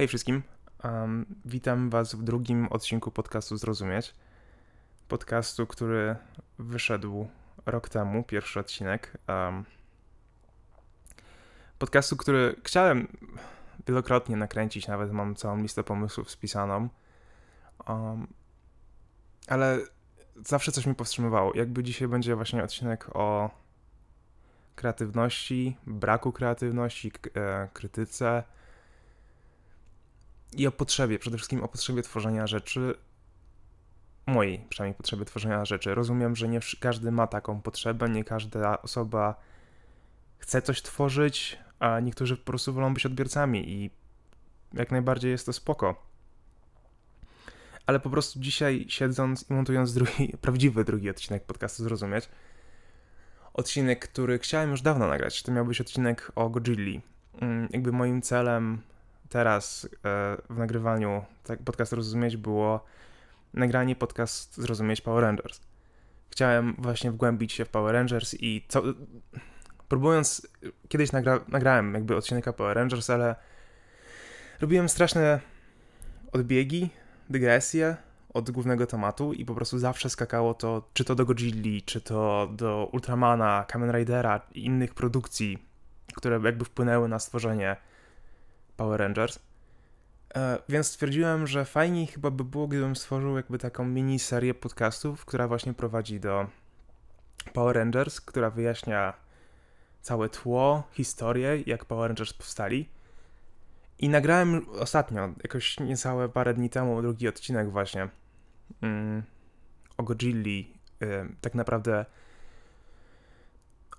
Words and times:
Hej 0.00 0.08
wszystkim. 0.08 0.42
Um, 0.84 1.26
witam 1.44 1.90
Was 1.90 2.14
w 2.14 2.22
drugim 2.22 2.68
odcinku 2.68 3.10
podcastu 3.10 3.56
Zrozumieć. 3.56 4.14
Podcastu, 5.08 5.66
który 5.66 6.16
wyszedł 6.58 7.28
rok 7.66 7.88
temu, 7.88 8.24
pierwszy 8.24 8.60
odcinek. 8.60 9.18
Um, 9.28 9.64
podcastu, 11.78 12.16
który 12.16 12.56
chciałem 12.64 13.08
wielokrotnie 13.86 14.36
nakręcić, 14.36 14.88
nawet 14.88 15.12
mam 15.12 15.34
całą 15.34 15.62
listę 15.62 15.84
pomysłów 15.84 16.30
spisaną. 16.30 16.88
Um, 17.88 18.26
ale 19.48 19.78
zawsze 20.46 20.72
coś 20.72 20.86
mi 20.86 20.94
powstrzymywało. 20.94 21.52
Jakby 21.54 21.82
dzisiaj 21.82 22.08
będzie 22.08 22.36
właśnie 22.36 22.64
odcinek 22.64 23.16
o 23.16 23.50
kreatywności, 24.74 25.76
braku 25.86 26.32
kreatywności, 26.32 27.12
e, 27.34 27.68
krytyce 27.72 28.42
i 30.56 30.66
o 30.66 30.72
potrzebie, 30.72 31.18
przede 31.18 31.36
wszystkim 31.36 31.62
o 31.62 31.68
potrzebie 31.68 32.02
tworzenia 32.02 32.46
rzeczy, 32.46 32.94
mojej 34.26 34.66
przynajmniej 34.68 34.96
potrzeby 34.96 35.24
tworzenia 35.24 35.64
rzeczy. 35.64 35.94
Rozumiem, 35.94 36.36
że 36.36 36.48
nie 36.48 36.60
każdy 36.80 37.12
ma 37.12 37.26
taką 37.26 37.62
potrzebę, 37.62 38.08
nie 38.08 38.24
każda 38.24 38.82
osoba 38.82 39.34
chce 40.38 40.62
coś 40.62 40.82
tworzyć, 40.82 41.58
a 41.78 42.00
niektórzy 42.00 42.36
po 42.36 42.44
prostu 42.44 42.72
wolą 42.72 42.94
być 42.94 43.06
odbiorcami 43.06 43.70
i 43.70 43.90
jak 44.72 44.90
najbardziej 44.90 45.30
jest 45.30 45.46
to 45.46 45.52
spoko. 45.52 46.10
Ale 47.86 48.00
po 48.00 48.10
prostu 48.10 48.40
dzisiaj 48.40 48.86
siedząc 48.88 49.50
i 49.50 49.54
montując 49.54 49.94
drugi, 49.94 50.34
prawdziwy 50.42 50.84
drugi 50.84 51.10
odcinek 51.10 51.44
podcastu 51.44 51.82
Zrozumieć, 51.82 52.28
odcinek, 53.54 54.08
który 54.08 54.38
chciałem 54.38 54.70
już 54.70 54.82
dawno 54.82 55.06
nagrać, 55.06 55.42
to 55.42 55.52
miał 55.52 55.64
być 55.64 55.80
odcinek 55.80 56.32
o 56.34 56.48
Godzilli. 56.48 57.02
Mm, 57.40 57.68
jakby 57.72 57.92
moim 57.92 58.22
celem 58.22 58.82
teraz 59.30 59.84
e, 59.84 59.88
w 60.50 60.58
nagrywaniu 60.58 61.24
tak, 61.44 61.62
podcastu 61.62 61.96
Zrozumieć 61.96 62.36
było 62.36 62.84
nagranie 63.54 63.96
podcast 63.96 64.56
Zrozumieć 64.56 65.00
Power 65.00 65.24
Rangers. 65.24 65.60
Chciałem 66.30 66.74
właśnie 66.78 67.10
wgłębić 67.10 67.52
się 67.52 67.64
w 67.64 67.68
Power 67.68 67.94
Rangers 67.94 68.34
i 68.40 68.64
co... 68.68 68.82
Próbując, 69.88 70.48
kiedyś 70.88 71.12
nagra, 71.12 71.40
nagrałem 71.48 71.94
jakby 71.94 72.16
odcinek 72.16 72.56
Power 72.56 72.76
Rangers, 72.76 73.10
ale 73.10 73.36
robiłem 74.60 74.88
straszne 74.88 75.40
odbiegi, 76.32 76.90
dygresje 77.30 77.96
od 78.34 78.50
głównego 78.50 78.86
tematu 78.86 79.32
i 79.32 79.44
po 79.44 79.54
prostu 79.54 79.78
zawsze 79.78 80.10
skakało 80.10 80.54
to, 80.54 80.88
czy 80.92 81.04
to 81.04 81.14
do 81.14 81.24
Godzilli, 81.24 81.82
czy 81.82 82.00
to 82.00 82.48
do 82.52 82.88
Ultramana, 82.92 83.64
Kamen 83.68 83.96
Ridera 83.96 84.40
i 84.54 84.64
innych 84.64 84.94
produkcji, 84.94 85.58
które 86.14 86.40
jakby 86.44 86.64
wpłynęły 86.64 87.08
na 87.08 87.18
stworzenie 87.18 87.76
Power 88.80 89.00
Rangers. 89.00 89.38
E, 90.34 90.58
więc 90.68 90.86
stwierdziłem, 90.86 91.46
że 91.46 91.64
fajniej 91.64 92.06
chyba 92.06 92.30
by 92.30 92.44
było, 92.44 92.68
gdybym 92.68 92.96
stworzył 92.96 93.36
jakby 93.36 93.58
taką 93.58 93.84
mini 93.84 94.18
serię 94.18 94.54
podcastów, 94.54 95.24
która 95.24 95.48
właśnie 95.48 95.74
prowadzi 95.74 96.20
do 96.20 96.46
Power 97.52 97.76
Rangers, 97.76 98.20
która 98.20 98.50
wyjaśnia 98.50 99.12
całe 100.00 100.28
tło, 100.28 100.82
historię, 100.92 101.62
jak 101.66 101.84
Power 101.84 102.08
Rangers 102.08 102.32
powstali. 102.32 102.88
I 103.98 104.08
nagrałem 104.08 104.66
ostatnio, 104.68 105.28
jakoś 105.42 105.80
niecałe 105.80 106.28
parę 106.28 106.54
dni 106.54 106.70
temu, 106.70 107.02
drugi 107.02 107.28
odcinek 107.28 107.70
właśnie 107.70 108.08
mm, 108.82 109.22
o 109.96 110.02
Godzilli. 110.02 110.74
Y, 111.02 111.06
tak 111.40 111.54
naprawdę 111.54 112.06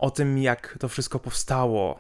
o 0.02 0.12
tym, 0.12 0.38
jak 0.38 0.78
to 0.80 0.90
wszystko 0.90 1.20
powstało, 1.20 2.00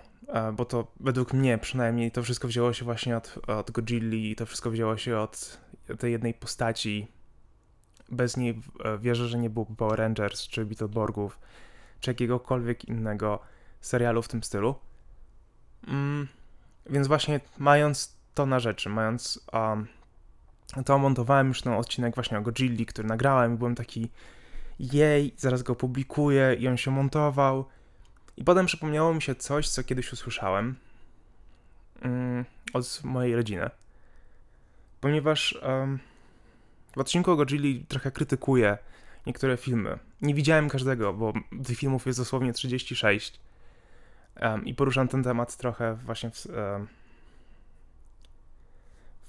bo 0.53 0.65
to 0.65 0.87
według 0.99 1.33
mnie 1.33 1.57
przynajmniej 1.57 2.11
to 2.11 2.23
wszystko 2.23 2.47
wzięło 2.47 2.73
się 2.73 2.85
właśnie 2.85 3.17
od, 3.17 3.39
od 3.47 3.71
Godzilli 3.71 4.31
i 4.31 4.35
to 4.35 4.45
wszystko 4.45 4.71
wzięło 4.71 4.97
się 4.97 5.17
od 5.17 5.57
tej 5.99 6.11
jednej 6.11 6.33
postaci. 6.33 7.07
Bez 8.09 8.37
niej 8.37 8.61
e, 8.83 8.97
wierzę, 8.97 9.27
że 9.27 9.37
nie 9.37 9.49
byłoby 9.49 9.75
Power 9.75 9.99
Rangers, 9.99 10.47
czy 10.47 10.65
Beetleborgów, 10.65 11.39
czy 11.99 12.09
jakiegokolwiek 12.09 12.85
innego 12.85 13.39
serialu 13.81 14.21
w 14.21 14.27
tym 14.27 14.43
stylu. 14.43 14.75
Mm, 15.87 16.27
więc 16.89 17.07
właśnie 17.07 17.39
mając 17.57 18.17
to 18.33 18.45
na 18.45 18.59
rzeczy, 18.59 18.89
mając 18.89 19.45
um, 19.53 19.87
to 20.85 20.97
montowałem 20.97 21.47
już 21.47 21.61
ten 21.61 21.73
odcinek 21.73 22.15
właśnie 22.15 22.37
o 22.37 22.41
Godzilli, 22.41 22.85
który 22.85 23.07
nagrałem 23.07 23.53
i 23.53 23.57
byłem 23.57 23.75
taki 23.75 24.09
jej, 24.79 25.33
zaraz 25.37 25.63
go 25.63 25.75
publikuję 25.75 26.55
i 26.59 26.67
on 26.67 26.77
się 26.77 26.91
montował 26.91 27.65
i 28.37 28.43
potem 28.43 28.65
przypomniało 28.65 29.13
mi 29.13 29.21
się 29.21 29.35
coś, 29.35 29.69
co 29.69 29.83
kiedyś 29.83 30.13
usłyszałem 30.13 30.75
mm, 32.01 32.45
od 32.73 33.01
mojej 33.03 33.35
rodziny. 33.35 33.69
Ponieważ 35.01 35.59
um, 35.63 35.99
w 36.95 36.97
odcinku 36.97 37.31
o 37.31 37.45
trochę 37.87 38.11
krytykuję 38.11 38.77
niektóre 39.25 39.57
filmy. 39.57 39.99
Nie 40.21 40.33
widziałem 40.33 40.69
każdego, 40.69 41.13
bo 41.13 41.33
tych 41.67 41.77
filmów 41.77 42.05
jest 42.05 42.19
dosłownie 42.19 42.53
36. 42.53 43.39
Um, 44.41 44.65
I 44.65 44.73
poruszam 44.73 45.07
ten 45.07 45.23
temat 45.23 45.57
trochę 45.57 45.95
właśnie 45.95 46.31
w, 46.31 46.45
um, 46.45 46.87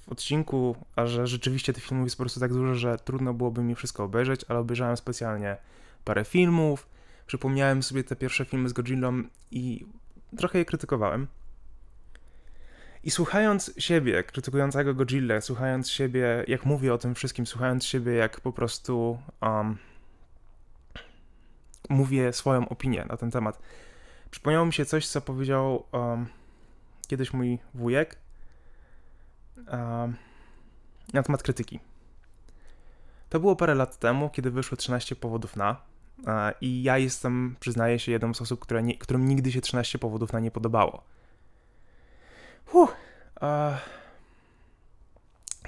w 0.07 0.13
odcinku, 0.13 0.77
a 0.97 1.07
że 1.07 1.27
rzeczywiście 1.27 1.73
tych 1.73 1.85
filmów 1.85 2.07
jest 2.07 2.17
po 2.17 2.23
prostu 2.23 2.41
tak 2.41 2.53
dużo, 2.53 2.75
że 2.75 2.97
trudno 2.99 3.35
byłoby 3.35 3.63
mi 3.63 3.75
wszystko 3.75 4.05
obejrzeć, 4.05 4.45
ale 4.49 4.59
obejrzałem 4.59 4.97
specjalnie 4.97 5.57
parę 6.05 6.25
filmów, 6.25 6.87
przypomniałem 7.27 7.83
sobie 7.83 8.05
te 8.05 8.17
pierwsze 8.17 8.45
filmy 8.45 8.69
z 8.69 8.73
Godzillą 8.73 9.23
i 9.51 9.87
trochę 10.37 10.59
je 10.59 10.65
krytykowałem. 10.65 11.27
I 13.05 13.11
słuchając 13.11 13.73
siebie, 13.79 14.23
krytykującego 14.23 14.95
Godzilla, 14.95 15.41
słuchając 15.41 15.91
siebie, 15.91 16.45
jak 16.49 16.67
mówię 16.67 16.95
o 16.95 16.99
tym 16.99 17.15
wszystkim, 17.15 17.47
słuchając 17.47 17.85
siebie, 17.85 18.13
jak 18.13 18.41
po 18.41 18.53
prostu 18.53 19.19
um, 19.41 19.79
mówię 21.89 22.33
swoją 22.33 22.69
opinię 22.69 23.05
na 23.09 23.17
ten 23.17 23.31
temat, 23.31 23.59
przypomniało 24.31 24.67
mi 24.67 24.73
się 24.73 24.85
coś, 24.85 25.09
co 25.09 25.21
powiedział 25.21 25.85
um, 25.93 26.27
kiedyś 27.07 27.33
mój 27.33 27.59
wujek 27.75 28.19
um, 29.57 30.17
na 31.13 31.23
temat 31.23 31.43
krytyki. 31.43 31.81
To 33.29 33.41
było 33.41 33.57
parę 33.57 33.75
lat 33.75 33.99
temu, 33.99 34.31
kiedy 34.31 34.51
wyszło 34.51 34.77
13 34.77 35.17
powodów 35.17 35.57
na. 35.57 35.92
I 36.61 36.83
ja 36.83 36.99
jestem, 36.99 37.57
przyznaję 37.61 37.99
się, 37.99 38.13
jedną 38.13 38.35
z 38.35 38.43
osób, 38.43 38.61
które 38.61 38.83
nie, 38.83 38.99
którym 38.99 39.29
nigdy 39.29 39.53
się 39.53 39.61
13 39.61 39.99
powodów 39.99 40.33
na 40.33 40.41
nie 40.41 40.51
podobało. 40.51 41.03
Huh, 42.67 42.97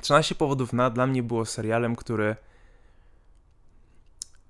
13 0.00 0.34
powodów 0.34 0.72
na 0.72 0.90
dla 0.90 1.06
mnie 1.06 1.22
było 1.22 1.44
serialem, 1.44 1.96
który 1.96 2.36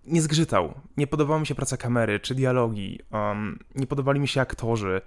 nie 0.06 0.22
zgrzytał. 0.22 0.74
Nie 0.96 1.06
podobała 1.06 1.40
mi 1.40 1.46
się 1.46 1.54
praca 1.54 1.76
kamery 1.76 2.20
czy 2.20 2.34
dialogi. 2.34 3.00
Um, 3.10 3.58
nie 3.74 3.86
podobali 3.86 4.20
mi 4.20 4.28
się 4.28 4.40
aktorzy, 4.40 5.00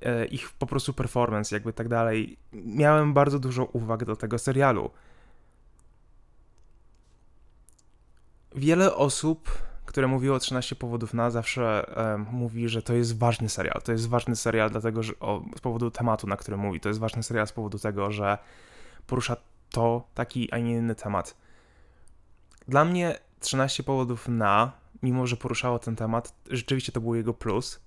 e, 0.00 0.26
ich 0.26 0.50
po 0.50 0.66
prostu 0.66 0.92
performance, 0.92 1.56
jakby 1.56 1.72
tak 1.72 1.88
dalej. 1.88 2.36
Miałem 2.52 3.14
bardzo 3.14 3.38
dużo 3.38 3.64
uwag 3.64 4.04
do 4.04 4.16
tego 4.16 4.38
serialu. 4.38 4.90
Wiele 8.54 8.94
osób 8.94 9.50
które 9.92 10.06
mówiło 10.06 10.38
13 10.38 10.76
powodów 10.76 11.14
na, 11.14 11.30
zawsze 11.30 11.96
e, 11.96 12.18
mówi, 12.18 12.68
że 12.68 12.82
to 12.82 12.94
jest 12.94 13.18
ważny 13.18 13.48
serial. 13.48 13.82
To 13.84 13.92
jest 13.92 14.08
ważny 14.08 14.36
serial 14.36 14.70
dlatego, 14.70 15.02
że 15.02 15.12
o, 15.20 15.42
z 15.56 15.60
powodu 15.60 15.90
tematu, 15.90 16.26
na 16.26 16.36
którym 16.36 16.60
mówi. 16.60 16.80
To 16.80 16.88
jest 16.88 17.00
ważny 17.00 17.22
serial 17.22 17.46
z 17.46 17.52
powodu 17.52 17.78
tego, 17.78 18.10
że 18.10 18.38
porusza 19.06 19.36
to 19.70 20.08
taki, 20.14 20.52
a 20.52 20.58
nie 20.58 20.72
inny 20.72 20.94
temat. 20.94 21.36
Dla 22.68 22.84
mnie 22.84 23.18
13 23.40 23.82
powodów 23.82 24.28
na, 24.28 24.72
mimo 25.02 25.26
że 25.26 25.36
poruszało 25.36 25.78
ten 25.78 25.96
temat, 25.96 26.34
rzeczywiście 26.50 26.92
to 26.92 27.00
był 27.00 27.14
jego 27.14 27.34
plus. 27.34 27.80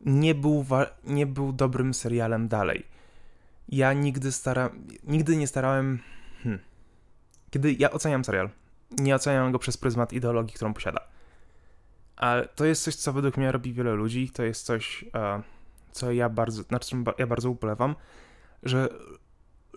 Nie 0.00 0.34
był, 0.34 0.66
nie 1.04 1.26
był 1.26 1.52
dobrym 1.52 1.94
serialem 1.94 2.48
dalej. 2.48 2.86
Ja 3.68 3.92
nigdy 3.92 4.32
stara, 4.32 4.70
nigdy 5.04 5.36
nie 5.36 5.46
starałem. 5.46 5.98
Hmm. 6.42 6.60
Kiedy 7.50 7.72
ja 7.72 7.90
oceniam 7.90 8.24
serial, 8.24 8.50
nie 8.98 9.14
oceniam 9.14 9.52
go 9.52 9.58
przez 9.58 9.76
pryzmat 9.76 10.12
ideologii, 10.12 10.54
którą 10.54 10.74
posiada. 10.74 11.00
Ale 12.16 12.48
to 12.48 12.64
jest 12.64 12.82
coś, 12.82 12.94
co 12.94 13.12
według 13.12 13.36
mnie 13.36 13.52
robi 13.52 13.72
wiele 13.72 13.92
ludzi, 13.92 14.30
to 14.30 14.42
jest 14.42 14.66
coś, 14.66 15.04
e, 15.14 15.42
co 15.92 16.12
ja 16.12 16.28
bardzo, 16.28 16.62
na 16.70 16.80
czym 16.80 17.04
ja 17.18 17.26
bardzo 17.26 17.50
ubolewam, 17.50 17.94
że 18.62 18.88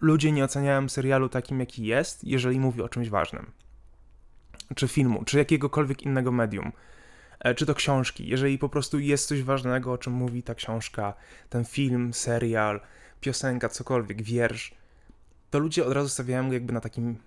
ludzie 0.02 0.32
nie 0.32 0.44
oceniają 0.44 0.90
serialu 0.90 1.30
takim, 1.30 1.60
jaki 1.60 1.86
jest, 1.86 2.24
jeżeli 2.24 2.60
mówi 2.60 2.82
o 2.82 2.90
czymś 2.90 3.10
ważnym. 3.10 3.52
Czy 4.76 4.88
filmu, 4.88 5.24
czy 5.26 5.38
jakiegokolwiek 5.38 6.04
innego 6.04 6.32
medium, 6.32 6.72
e, 7.40 7.56
czy 7.56 7.66
to 7.66 7.76
książki. 7.76 8.28
Jeżeli 8.28 8.58
po 8.58 8.70
prostu 8.70 9.00
jest 9.00 9.28
coś 9.28 9.44
ważnego, 9.44 9.92
o 9.92 9.98
czym 9.98 10.14
mówi 10.14 10.44
ta 10.44 10.56
książka, 10.56 11.14
ten 11.50 11.66
film, 11.66 12.14
serial, 12.14 12.82
piosenka, 13.22 13.70
cokolwiek, 13.70 14.22
wiersz, 14.22 14.76
to 15.50 15.60
ludzie 15.60 15.86
od 15.86 15.94
razu 15.94 16.10
stawiają 16.10 16.48
go 16.48 16.54
jakby 16.54 16.74
na 16.74 16.82
takim 16.82 17.18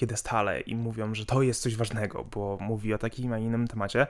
piedestale 0.00 0.60
i 0.60 0.76
mówią, 0.76 1.14
że 1.14 1.26
to 1.26 1.42
jest 1.42 1.62
coś 1.62 1.76
ważnego, 1.76 2.24
bo 2.24 2.58
mówi 2.60 2.94
o 2.94 2.98
takim, 2.98 3.32
a 3.32 3.38
innym 3.38 3.68
temacie. 3.68 4.06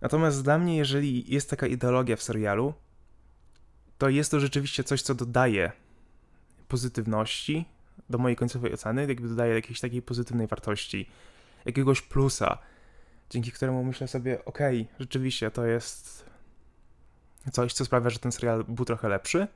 Natomiast 0.00 0.44
dla 0.44 0.58
mnie, 0.58 0.76
jeżeli 0.76 1.34
jest 1.34 1.50
taka 1.50 1.66
ideologia 1.66 2.16
w 2.16 2.22
serialu, 2.22 2.74
to 3.98 4.08
jest 4.08 4.30
to 4.30 4.40
rzeczywiście 4.40 4.84
coś, 4.84 5.02
co 5.02 5.14
dodaje 5.14 5.72
pozytywności 6.68 7.64
do 8.10 8.18
mojej 8.18 8.36
końcowej 8.36 8.72
oceny, 8.72 9.06
jakby 9.06 9.28
dodaje 9.28 9.54
jakiejś 9.54 9.80
takiej 9.80 10.02
pozytywnej 10.02 10.46
wartości, 10.46 11.08
jakiegoś 11.64 12.02
plusa, 12.02 12.58
dzięki 13.30 13.52
któremu 13.52 13.84
myślę 13.84 14.08
sobie, 14.08 14.44
okej, 14.44 14.82
okay, 14.82 14.96
rzeczywiście 14.98 15.50
to 15.50 15.66
jest 15.66 16.26
coś, 17.52 17.72
co 17.72 17.84
sprawia, 17.84 18.10
że 18.10 18.18
ten 18.18 18.32
serial 18.32 18.64
był 18.64 18.84
trochę 18.84 19.08
lepszy, 19.08 19.48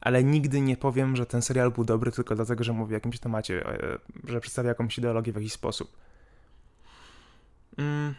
ale 0.00 0.24
nigdy 0.24 0.60
nie 0.60 0.76
powiem, 0.76 1.16
że 1.16 1.26
ten 1.26 1.42
serial 1.42 1.70
był 1.70 1.84
dobry 1.84 2.12
tylko 2.12 2.34
dlatego, 2.34 2.64
że 2.64 2.72
mówi 2.72 2.94
o 2.94 2.96
jakimś 2.96 3.18
temacie, 3.18 3.66
e, 3.66 3.98
że 4.24 4.40
przedstawia 4.40 4.68
jakąś 4.68 4.98
ideologię 4.98 5.32
w 5.32 5.36
jakiś 5.36 5.52
sposób. 5.52 5.96
Mm. 7.78 8.14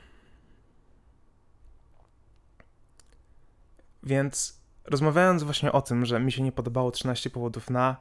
Więc 4.04 4.60
rozmawiając 4.86 5.44
właśnie 5.44 5.72
o 5.72 5.82
tym, 5.82 6.06
że 6.06 6.20
mi 6.20 6.32
się 6.32 6.42
nie 6.42 6.52
podobało 6.52 6.92
13 6.92 7.30
powodów 7.30 7.70
na, 7.70 7.98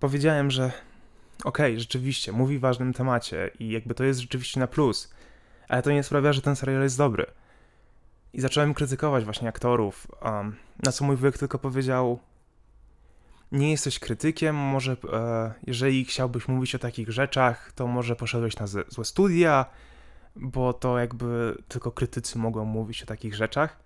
powiedziałem, 0.00 0.50
że 0.50 0.64
okej, 1.44 1.72
okay, 1.72 1.80
rzeczywiście, 1.80 2.32
mówi 2.32 2.58
w 2.58 2.60
ważnym 2.60 2.92
temacie 2.92 3.50
i 3.58 3.70
jakby 3.70 3.94
to 3.94 4.04
jest 4.04 4.20
rzeczywiście 4.20 4.60
na 4.60 4.66
plus, 4.66 5.14
ale 5.68 5.82
to 5.82 5.90
nie 5.90 6.02
sprawia, 6.02 6.32
że 6.32 6.42
ten 6.42 6.56
serial 6.56 6.82
jest 6.82 6.98
dobry. 6.98 7.26
I 8.32 8.40
zacząłem 8.40 8.74
krytykować 8.74 9.24
właśnie 9.24 9.48
aktorów, 9.48 10.06
um, 10.22 10.56
na 10.82 10.92
co 10.92 11.04
mój 11.04 11.16
wujek 11.16 11.38
tylko 11.38 11.58
powiedział, 11.58 12.20
nie 13.52 13.70
jesteś 13.70 13.98
krytykiem, 13.98 14.56
może 14.56 14.96
e, 15.12 15.52
jeżeli 15.66 16.04
chciałbyś 16.04 16.48
mówić 16.48 16.74
o 16.74 16.78
takich 16.78 17.10
rzeczach, 17.10 17.72
to 17.72 17.86
może 17.86 18.16
poszedłeś 18.16 18.56
na 18.56 18.66
złe 18.66 19.04
studia, 19.04 19.66
bo 20.36 20.72
to 20.72 20.98
jakby 20.98 21.58
tylko 21.68 21.92
krytycy 21.92 22.38
mogą 22.38 22.64
mówić 22.64 23.02
o 23.02 23.06
takich 23.06 23.34
rzeczach. 23.34 23.76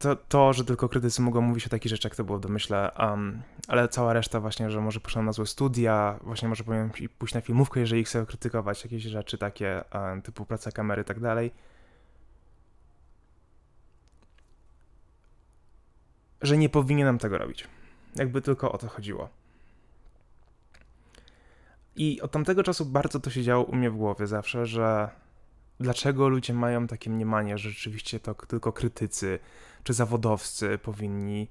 To, 0.00 0.16
to, 0.16 0.52
że 0.52 0.64
tylko 0.64 0.88
krytycy 0.88 1.22
mogą 1.22 1.40
mówić 1.40 1.66
o 1.66 1.70
takich 1.70 1.90
rzeczach, 1.90 2.16
to 2.16 2.24
było 2.24 2.38
w 2.38 2.40
domyśle, 2.40 2.90
um, 2.98 3.42
ale 3.68 3.88
cała 3.88 4.12
reszta 4.12 4.40
właśnie, 4.40 4.70
że 4.70 4.80
może 4.80 5.00
poszedłem 5.00 5.26
na 5.26 5.32
złe 5.32 5.46
studia, 5.46 6.18
właśnie 6.22 6.48
może 6.48 6.64
powinien 6.64 6.90
pójść 7.18 7.34
na 7.34 7.40
filmówkę, 7.40 7.80
jeżeli 7.80 8.04
chcę 8.04 8.26
krytykować 8.26 8.84
jakieś 8.84 9.02
rzeczy 9.02 9.38
takie 9.38 9.84
um, 9.94 10.22
typu 10.22 10.46
praca 10.46 10.70
kamery 10.70 11.02
i 11.02 11.04
tak 11.04 11.20
dalej 11.20 11.50
że 16.46 16.58
nie 16.58 16.68
powinienem 16.68 17.18
tego 17.18 17.38
robić. 17.38 17.68
Jakby 18.16 18.42
tylko 18.42 18.72
o 18.72 18.78
to 18.78 18.88
chodziło. 18.88 19.28
I 21.96 22.20
od 22.20 22.30
tamtego 22.30 22.62
czasu 22.62 22.86
bardzo 22.86 23.20
to 23.20 23.30
się 23.30 23.42
działo 23.42 23.64
u 23.64 23.74
mnie 23.74 23.90
w 23.90 23.96
głowie 23.96 24.26
zawsze, 24.26 24.66
że 24.66 25.08
dlaczego 25.80 26.28
ludzie 26.28 26.54
mają 26.54 26.86
takie 26.86 27.10
mniemanie, 27.10 27.58
że 27.58 27.70
rzeczywiście 27.70 28.20
to 28.20 28.34
tylko 28.34 28.72
krytycy 28.72 29.38
czy 29.84 29.92
zawodowcy 29.92 30.78
powinni 30.78 31.48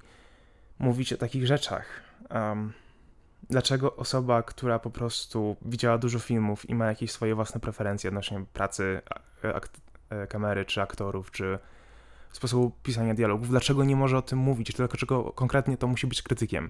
mówić 0.80 1.14
o 1.14 1.18
takich 1.18 1.48
rzeczach. 1.48 1.86
Um, 2.30 2.74
dlaczego 3.50 3.96
osoba, 3.96 4.44
która 4.44 4.80
po 4.80 4.90
prostu 4.90 5.56
widziała 5.62 5.98
dużo 5.98 6.20
filmów 6.20 6.70
i 6.70 6.76
ma 6.76 6.86
jakieś 6.86 7.12
swoje 7.12 7.36
własne 7.36 7.60
preferencje 7.60 8.08
odnośnie 8.08 8.46
pracy 8.54 9.02
e, 10.10 10.28
kamery, 10.28 10.66
czy 10.66 10.82
aktorów, 10.82 11.32
czy 11.32 11.60
sposobu 12.36 12.72
pisania 12.84 13.14
dialogów, 13.14 13.50
dlaczego 13.50 13.84
nie 13.84 13.96
może 13.96 14.18
o 14.18 14.22
tym 14.22 14.40
mówić, 14.40 14.68
czy 14.68 14.78
dlaczego 14.78 15.24
konkretnie 15.24 15.78
to 15.78 15.88
musi 15.88 16.08
być 16.08 16.22
krytykiem. 16.22 16.70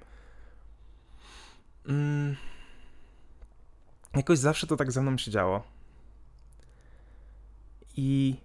Mm. 1.88 2.36
Jakoś 4.16 4.40
zawsze 4.40 4.68
to 4.68 4.76
tak 4.78 4.92
ze 4.92 5.02
mną 5.02 5.18
się 5.18 5.32
działo. 5.32 5.64
I 7.98 8.36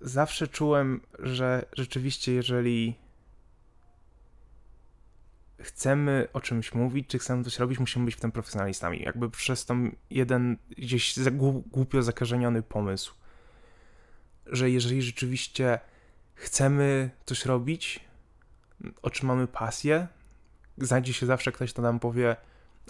zawsze 0.00 0.48
czułem, 0.48 1.00
że 1.18 1.66
rzeczywiście, 1.72 2.32
jeżeli 2.32 2.94
chcemy 5.60 6.28
o 6.32 6.40
czymś 6.40 6.74
mówić, 6.74 7.08
czy 7.08 7.18
chcemy 7.18 7.44
coś 7.44 7.58
robić, 7.58 7.78
musimy 7.78 8.04
być 8.04 8.14
w 8.14 8.20
tym 8.20 8.32
profesjonalistami. 8.32 9.02
Jakby 9.02 9.30
przez 9.30 9.66
ten 9.66 9.96
jeden 10.10 10.56
gdzieś 10.70 11.14
głupio 11.70 12.02
zakażeniony 12.02 12.62
pomysł 12.62 13.21
że 14.46 14.70
jeżeli 14.70 15.02
rzeczywiście 15.02 15.78
chcemy 16.34 17.10
coś 17.26 17.46
robić, 17.46 18.00
o 19.02 19.10
czym 19.10 19.28
mamy 19.28 19.46
pasję, 19.46 20.08
znajdzie 20.78 21.12
się 21.12 21.26
zawsze 21.26 21.52
ktoś, 21.52 21.72
kto 21.72 21.82
nam 21.82 22.00
powie, 22.00 22.36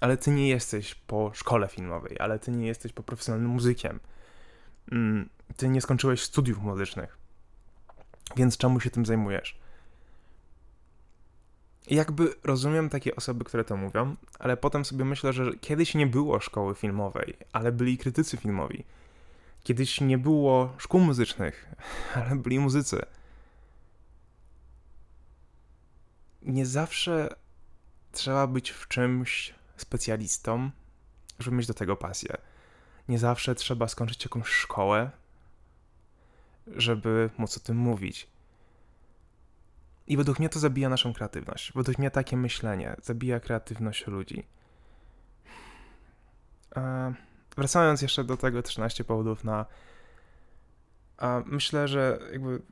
ale 0.00 0.16
ty 0.16 0.30
nie 0.30 0.48
jesteś 0.48 0.94
po 0.94 1.30
szkole 1.34 1.68
filmowej, 1.68 2.16
ale 2.18 2.38
ty 2.38 2.50
nie 2.50 2.66
jesteś 2.66 2.92
po 2.92 3.02
profesjonalnym 3.02 3.50
muzykiem. 3.50 4.00
Mm, 4.92 5.28
ty 5.56 5.68
nie 5.68 5.80
skończyłeś 5.80 6.22
studiów 6.22 6.58
muzycznych. 6.58 7.18
Więc 8.36 8.56
czemu 8.56 8.80
się 8.80 8.90
tym 8.90 9.06
zajmujesz? 9.06 9.58
Jakby 11.90 12.34
rozumiem 12.44 12.88
takie 12.88 13.16
osoby, 13.16 13.44
które 13.44 13.64
to 13.64 13.76
mówią, 13.76 14.16
ale 14.38 14.56
potem 14.56 14.84
sobie 14.84 15.04
myślę, 15.04 15.32
że 15.32 15.52
kiedyś 15.60 15.94
nie 15.94 16.06
było 16.06 16.40
szkoły 16.40 16.74
filmowej, 16.74 17.36
ale 17.52 17.72
byli 17.72 17.98
krytycy 17.98 18.36
filmowi 18.36 18.84
Kiedyś 19.62 20.00
nie 20.00 20.18
było 20.18 20.74
szkół 20.78 21.00
muzycznych, 21.00 21.74
ale 22.16 22.36
byli 22.36 22.58
muzycy. 22.58 23.02
Nie 26.42 26.66
zawsze 26.66 27.36
trzeba 28.12 28.46
być 28.46 28.70
w 28.70 28.88
czymś 28.88 29.54
specjalistą, 29.76 30.70
żeby 31.38 31.56
mieć 31.56 31.66
do 31.66 31.74
tego 31.74 31.96
pasję. 31.96 32.36
Nie 33.08 33.18
zawsze 33.18 33.54
trzeba 33.54 33.88
skończyć 33.88 34.24
jakąś 34.24 34.48
szkołę, 34.48 35.10
żeby 36.66 37.30
móc 37.38 37.56
o 37.56 37.60
tym 37.60 37.76
mówić. 37.76 38.28
I 40.06 40.16
według 40.16 40.38
mnie 40.38 40.48
to 40.48 40.58
zabija 40.58 40.88
naszą 40.88 41.12
kreatywność. 41.12 41.72
Według 41.74 41.98
mnie 41.98 42.10
takie 42.10 42.36
myślenie 42.36 42.96
zabija 43.02 43.40
kreatywność 43.40 44.06
ludzi. 44.06 44.46
Eee 46.76 47.31
wracając 47.56 48.02
jeszcze 48.02 48.24
do 48.24 48.36
tego 48.36 48.62
13 48.62 49.04
powodów 49.04 49.44
na. 49.44 49.66
A 51.18 51.42
myślę, 51.46 51.88
że 51.88 52.18
jakby 52.32 52.62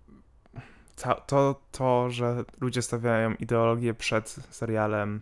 to, 1.26 1.60
to, 1.72 2.10
że 2.10 2.44
ludzie 2.60 2.82
stawiają 2.82 3.34
ideologię 3.34 3.94
przed 3.94 4.36
serialem, 4.50 5.20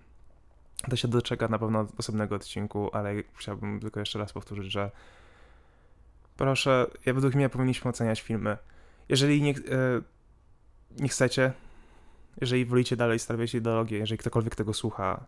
to 0.90 0.96
się 0.96 1.08
doczeka 1.08 1.48
na 1.48 1.58
pewno 1.58 1.86
osobnego 1.98 2.34
odcinku, 2.34 2.90
ale 2.92 3.14
chciałbym 3.34 3.80
tylko 3.80 4.00
jeszcze 4.00 4.18
raz 4.18 4.32
powtórzyć, 4.32 4.72
że 4.72 4.90
proszę, 6.36 6.86
ja 7.06 7.14
według 7.14 7.34
mnie 7.34 7.48
powinniśmy 7.48 7.90
oceniać 7.90 8.20
filmy. 8.20 8.56
Jeżeli 9.08 9.42
nie, 9.42 9.50
e, 9.50 9.56
nie 10.98 11.08
chcecie, 11.08 11.52
jeżeli 12.40 12.66
wolicie 12.66 12.96
dalej 12.96 13.18
stawiać 13.18 13.54
ideologię, 13.54 13.98
jeżeli 13.98 14.18
ktokolwiek 14.18 14.54
tego 14.54 14.74
słucha, 14.74 15.24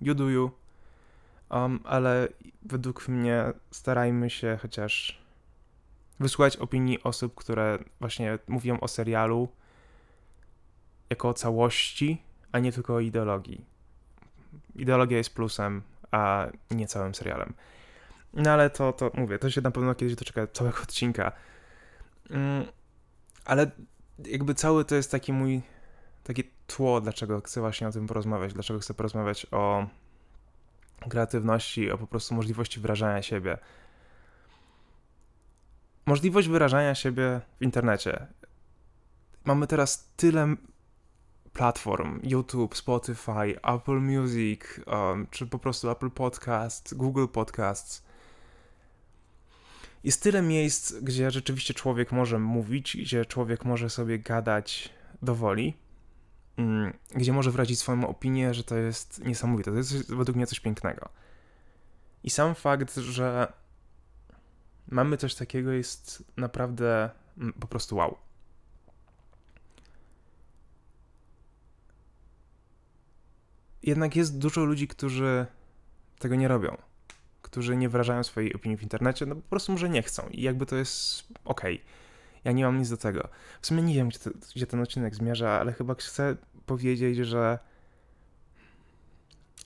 you 0.00 0.14
do 0.14 0.28
you 0.28 0.59
um, 1.50 1.80
ale 1.84 2.28
według 2.62 3.08
mnie 3.08 3.44
starajmy 3.70 4.30
się 4.30 4.58
chociaż 4.62 5.22
wysłuchać 6.20 6.56
opinii 6.56 7.02
osób, 7.02 7.34
które 7.34 7.78
właśnie 8.00 8.38
mówią 8.48 8.80
o 8.80 8.88
serialu 8.88 9.48
jako 11.10 11.28
o 11.28 11.34
całości, 11.34 12.22
a 12.52 12.58
nie 12.58 12.72
tylko 12.72 12.94
o 12.94 13.00
ideologii. 13.00 13.64
Ideologia 14.76 15.18
jest 15.18 15.34
plusem, 15.34 15.82
a 16.10 16.46
nie 16.70 16.86
całym 16.86 17.14
serialem. 17.14 17.54
No 18.32 18.50
ale 18.50 18.70
to, 18.70 18.92
to 18.92 19.10
mówię, 19.14 19.38
to 19.38 19.50
się 19.50 19.60
na 19.60 19.70
pewno 19.70 19.94
kiedyś 19.94 20.14
doczeka 20.14 20.46
całego 20.46 20.78
odcinka. 20.82 21.32
Mm, 22.30 22.66
ale 23.44 23.70
jakby 24.26 24.54
cały 24.54 24.84
to 24.84 24.94
jest 24.94 25.10
taki 25.10 25.32
mój, 25.32 25.62
takie 26.24 26.42
tło, 26.66 27.00
dlaczego 27.00 27.40
chcę 27.40 27.60
właśnie 27.60 27.88
o 27.88 27.92
tym 27.92 28.06
porozmawiać, 28.06 28.52
dlaczego 28.52 28.80
chcę 28.80 28.94
porozmawiać 28.94 29.46
o 29.50 29.86
kreatywności, 31.08 31.90
o 31.90 31.98
po 31.98 32.06
prostu 32.06 32.34
możliwości 32.34 32.80
wyrażania 32.80 33.22
siebie. 33.22 33.58
Możliwość 36.06 36.48
wyrażania 36.48 36.94
siebie 36.94 37.40
w 37.60 37.64
internecie. 37.64 38.26
Mamy 39.44 39.66
teraz 39.66 40.12
tyle 40.16 40.56
platform: 41.52 42.20
YouTube, 42.22 42.76
Spotify, 42.76 43.60
Apple 43.62 44.00
Music, 44.00 44.60
um, 44.86 45.26
czy 45.30 45.46
po 45.46 45.58
prostu 45.58 45.90
Apple 45.90 46.10
Podcast, 46.10 46.94
Google 46.94 47.26
Podcasts. 47.26 48.02
Jest 50.04 50.22
tyle 50.22 50.42
miejsc, 50.42 50.92
gdzie 50.92 51.30
rzeczywiście 51.30 51.74
człowiek 51.74 52.12
może 52.12 52.38
mówić, 52.38 52.96
gdzie 52.96 53.24
człowiek 53.24 53.64
może 53.64 53.90
sobie 53.90 54.18
gadać 54.18 54.88
do 55.22 55.34
woli. 55.34 55.76
Mm, 56.60 56.92
gdzie 57.14 57.32
może 57.32 57.50
wyrazić 57.50 57.78
swoją 57.78 58.08
opinię, 58.08 58.54
że 58.54 58.64
to 58.64 58.76
jest 58.76 59.24
niesamowite. 59.24 59.70
To 59.70 59.76
jest 59.76 60.14
według 60.14 60.36
mnie 60.36 60.46
coś 60.46 60.60
pięknego. 60.60 61.08
I 62.24 62.30
sam 62.30 62.54
fakt, 62.54 62.96
że 62.96 63.52
mamy 64.88 65.16
coś 65.16 65.34
takiego 65.34 65.72
jest 65.72 66.24
naprawdę 66.36 67.10
mm, 67.38 67.52
po 67.52 67.66
prostu 67.66 67.96
wow. 67.96 68.16
Jednak 73.82 74.16
jest 74.16 74.38
dużo 74.38 74.64
ludzi, 74.64 74.88
którzy 74.88 75.46
tego 76.18 76.34
nie 76.34 76.48
robią, 76.48 76.76
którzy 77.42 77.76
nie 77.76 77.88
wyrażają 77.88 78.24
swojej 78.24 78.54
opinii 78.54 78.78
w 78.78 78.82
internecie, 78.82 79.26
no 79.26 79.34
po 79.34 79.42
prostu 79.42 79.72
może 79.72 79.88
nie 79.88 80.02
chcą 80.02 80.28
i 80.30 80.42
jakby 80.42 80.66
to 80.66 80.76
jest 80.76 81.24
ok. 81.44 81.60
Ja 82.44 82.52
nie 82.52 82.64
mam 82.64 82.78
nic 82.78 82.90
do 82.90 82.96
tego. 82.96 83.28
W 83.60 83.66
sumie 83.66 83.82
nie 83.82 83.94
wiem, 83.94 84.08
gdzie, 84.08 84.18
to, 84.18 84.30
gdzie 84.54 84.66
ten 84.66 84.80
odcinek 84.80 85.14
zmierza, 85.14 85.50
ale 85.50 85.72
chyba 85.72 85.94
chcę 85.94 86.36
powiedzieć, 86.66 87.16
że 87.16 87.58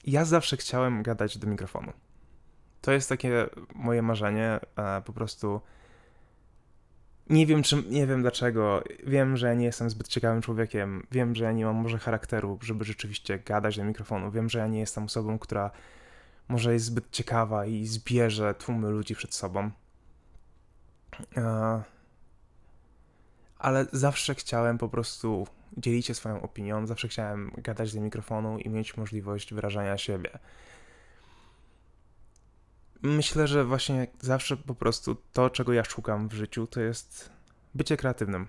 ja 0.06 0.24
zawsze 0.24 0.56
chciałem 0.56 1.02
gadać 1.02 1.38
do 1.38 1.46
mikrofonu. 1.46 1.92
To 2.80 2.92
jest 2.92 3.08
takie 3.08 3.46
moje 3.74 4.02
marzenie, 4.02 4.60
po 5.04 5.12
prostu 5.12 5.60
nie 7.30 7.46
wiem, 7.46 7.62
czym, 7.62 7.84
nie 7.90 8.06
wiem 8.06 8.22
dlaczego. 8.22 8.84
Wiem, 9.06 9.36
że 9.36 9.56
nie 9.56 9.64
jestem 9.64 9.90
zbyt 9.90 10.08
ciekawym 10.08 10.42
człowiekiem. 10.42 11.06
Wiem, 11.10 11.34
że 11.34 11.44
ja 11.44 11.52
nie 11.52 11.64
mam 11.64 11.76
może 11.76 11.98
charakteru, 11.98 12.58
żeby 12.62 12.84
rzeczywiście 12.84 13.38
gadać 13.38 13.76
do 13.76 13.84
mikrofonu. 13.84 14.30
Wiem, 14.30 14.48
że 14.48 14.58
ja 14.58 14.66
nie 14.66 14.80
jestem 14.80 15.04
osobą, 15.04 15.38
która 15.38 15.70
może 16.48 16.72
jest 16.72 16.84
zbyt 16.84 17.10
ciekawa 17.10 17.66
i 17.66 17.86
zbierze 17.86 18.54
tłumy 18.54 18.90
ludzi 18.90 19.14
przed 19.14 19.34
sobą. 19.34 19.70
Ale 23.64 23.87
zawsze 23.92 24.35
chciałem 24.35 24.78
po 24.78 24.88
prostu 24.88 25.47
dzielić 25.76 26.06
się 26.06 26.14
swoją 26.14 26.42
opinią, 26.42 26.87
zawsze 26.87 27.09
chciałem 27.09 27.50
gadać 27.56 27.94
do 27.94 28.00
mikrofonu 28.00 28.59
i 28.59 28.68
mieć 28.68 28.97
możliwość 28.97 29.54
wyrażania 29.54 29.99
siebie. 29.99 30.30
Myślę, 33.02 33.47
że 33.49 33.64
właśnie 33.64 34.06
zawsze 34.21 34.56
po 34.56 34.75
prostu 34.75 35.16
to, 35.33 35.50
czego 35.50 35.73
ja 35.73 35.85
szukam 35.85 36.28
w 36.28 36.33
życiu, 36.33 36.66
to 36.66 36.80
jest 36.80 37.30
bycie 37.75 37.97
kreatywnym. 37.97 38.49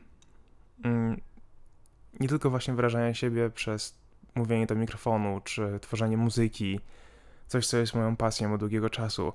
Mm, 0.84 1.22
nie 2.20 2.28
tylko 2.28 2.50
właśnie 2.50 2.74
wyrażanie 2.74 3.16
siebie 3.16 3.50
przez 3.50 3.98
mówienie 4.36 4.66
do 4.66 4.76
mikrofonu, 4.76 5.42
czy 5.44 5.80
tworzenie 5.82 6.18
muzyki, 6.18 6.80
coś, 7.48 7.68
co 7.68 7.78
jest 7.78 7.94
moją 7.94 8.16
pasją 8.16 8.54
od 8.54 8.60
długiego 8.60 8.90
czasu, 8.90 9.34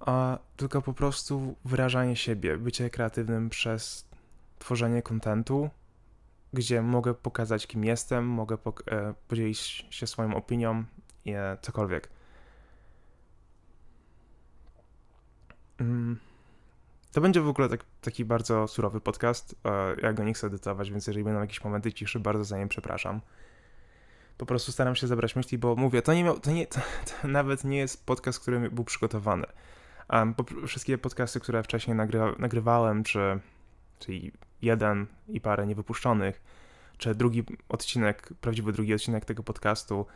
a 0.00 0.38
tylko 0.56 0.82
po 0.82 0.92
prostu 0.92 1.56
wyrażanie 1.64 2.16
siebie, 2.16 2.58
bycie 2.58 2.90
kreatywnym 2.90 3.50
przez 3.50 4.11
tworzenie 4.62 5.02
kontentu, 5.02 5.70
gdzie 6.52 6.82
mogę 6.82 7.14
pokazać, 7.14 7.66
kim 7.66 7.84
jestem, 7.84 8.24
mogę 8.24 8.56
pok- 8.56 8.82
e, 8.92 9.14
podzielić 9.28 9.86
się 9.90 10.06
swoją 10.06 10.36
opinią, 10.36 10.84
e, 11.26 11.58
cokolwiek. 11.62 12.08
Mm. 15.78 16.18
To 17.12 17.20
będzie 17.20 17.40
w 17.40 17.48
ogóle 17.48 17.68
tak, 17.68 17.84
taki 18.00 18.24
bardzo 18.24 18.68
surowy 18.68 19.00
podcast. 19.00 19.54
E, 19.64 20.00
ja 20.02 20.12
go 20.12 20.24
nie 20.24 20.34
chcę 20.34 20.46
edytować, 20.46 20.90
więc 20.90 21.06
jeżeli 21.06 21.24
będą 21.24 21.40
jakieś 21.40 21.64
momenty 21.64 21.92
ciszy, 21.92 22.20
bardzo 22.20 22.44
za 22.44 22.58
nie 22.58 22.68
przepraszam. 22.68 23.20
Po 24.38 24.46
prostu 24.46 24.72
staram 24.72 24.94
się 24.94 25.06
zabrać 25.06 25.36
myśli, 25.36 25.58
bo 25.58 25.76
mówię, 25.76 26.02
to 26.02 26.14
nie 26.14 26.24
miał, 26.24 26.40
to, 26.40 26.50
nie, 26.50 26.66
to, 26.74 26.80
to 27.04 27.28
nawet 27.28 27.64
nie 27.64 27.78
jest 27.78 28.06
podcast, 28.06 28.40
który 28.40 28.70
był 28.70 28.84
przygotowany. 28.84 29.46
Um, 30.10 30.34
wszystkie 30.66 30.98
podcasty, 30.98 31.40
które 31.40 31.62
wcześniej 31.62 31.96
nagry, 31.96 32.20
nagrywałem, 32.38 33.04
czy, 33.04 33.40
czyli 34.04 34.32
jeden 34.62 35.06
i 35.28 35.40
parę 35.40 35.66
niewypuszczonych, 35.66 36.42
czy 36.98 37.14
drugi 37.14 37.44
odcinek, 37.68 38.28
prawdziwy 38.40 38.72
drugi 38.72 38.94
odcinek 38.94 39.24
tego 39.24 39.42
podcastu, 39.42 40.06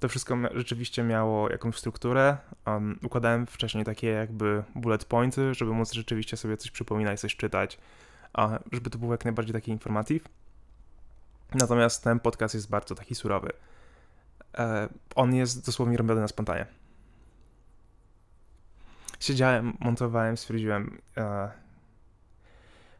to 0.00 0.08
wszystko 0.08 0.36
rzeczywiście 0.54 1.02
miało 1.02 1.50
jakąś 1.50 1.76
strukturę. 1.76 2.36
Um, 2.66 2.98
układałem 3.02 3.46
wcześniej 3.46 3.84
takie 3.84 4.06
jakby 4.06 4.64
bullet 4.74 5.04
pointy, 5.04 5.54
żeby 5.54 5.72
móc 5.72 5.92
rzeczywiście 5.92 6.36
sobie 6.36 6.56
coś 6.56 6.70
przypominać, 6.70 7.20
coś 7.20 7.36
czytać, 7.36 7.78
a 8.32 8.58
żeby 8.72 8.90
to 8.90 8.98
był 8.98 9.10
jak 9.10 9.24
najbardziej 9.24 9.52
taki 9.52 9.70
informatyw. 9.70 10.28
Natomiast 11.54 12.04
ten 12.04 12.20
podcast 12.20 12.54
jest 12.54 12.70
bardzo 12.70 12.94
taki 12.94 13.14
surowy. 13.14 13.52
E, 14.58 14.88
on 15.14 15.34
jest 15.34 15.66
dosłownie 15.66 15.96
robiony 15.96 16.20
na 16.20 16.28
spontanie. 16.28 16.66
Siedziałem, 19.20 19.76
montowałem, 19.80 20.36
stwierdziłem, 20.36 20.98
e, 21.16 21.50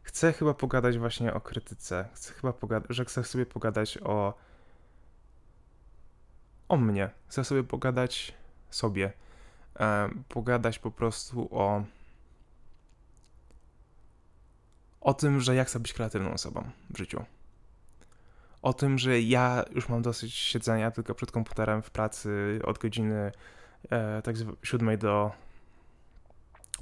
chcę 0.05 0.33
chyba 0.33 0.53
pogadać 0.53 0.97
właśnie 0.97 1.33
o 1.33 1.41
krytyce. 1.41 2.09
Chcę 2.13 2.33
chyba 2.33 2.53
pogadać, 2.53 2.87
że 2.89 3.05
chcę 3.05 3.23
sobie 3.23 3.45
pogadać 3.45 3.97
o 4.03 4.33
o 6.69 6.77
mnie. 6.77 7.09
Chcę 7.27 7.43
sobie 7.43 7.63
pogadać 7.63 8.33
sobie. 8.69 9.13
E, 9.79 10.09
pogadać 10.29 10.79
po 10.79 10.91
prostu 10.91 11.47
o 11.51 11.83
o 15.01 15.13
tym, 15.13 15.39
że 15.39 15.55
ja 15.55 15.63
chcę 15.63 15.79
być 15.79 15.93
kreatywną 15.93 16.33
osobą 16.33 16.69
w 16.89 16.97
życiu. 16.97 17.25
O 18.61 18.73
tym, 18.73 18.97
że 18.97 19.21
ja 19.21 19.63
już 19.71 19.89
mam 19.89 20.01
dosyć 20.01 20.33
siedzenia 20.33 20.91
tylko 20.91 21.15
przed 21.15 21.31
komputerem 21.31 21.81
w 21.81 21.89
pracy 21.89 22.59
od 22.63 22.77
godziny 22.77 23.31
e, 23.89 24.21
tak 24.21 24.35
7 24.63 24.97
do 24.97 25.31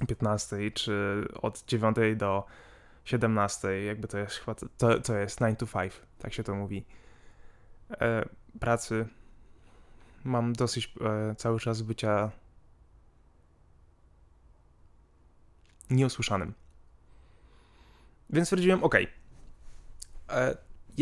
15, 0.08 0.70
czy 0.70 1.26
od 1.42 1.64
9 1.64 1.96
do 2.16 2.46
17, 3.04 3.84
jakby 3.84 4.08
to 4.08 4.18
jest 4.18 4.36
chyba, 4.36 4.54
to, 4.54 5.00
to 5.00 5.16
jest 5.16 5.38
9 5.38 5.58
to 5.58 5.66
5, 5.66 5.92
tak 6.18 6.32
się 6.34 6.42
to 6.42 6.54
mówi. 6.54 6.84
E, 7.90 8.28
pracy. 8.60 9.08
Mam 10.24 10.52
dosyć 10.52 10.94
e, 11.00 11.34
cały 11.34 11.60
czas 11.60 11.82
bycia 11.82 12.30
nieusłyszanym. 15.90 16.54
Więc 18.30 18.48
stwierdziłem, 18.48 18.84
ok, 18.84 18.94
e, 18.94 20.56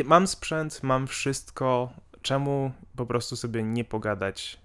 mam 0.04 0.26
sprzęt, 0.26 0.82
mam 0.82 1.06
wszystko, 1.06 1.92
czemu 2.22 2.72
po 2.96 3.06
prostu 3.06 3.36
sobie 3.36 3.62
nie 3.62 3.84
pogadać, 3.84 4.60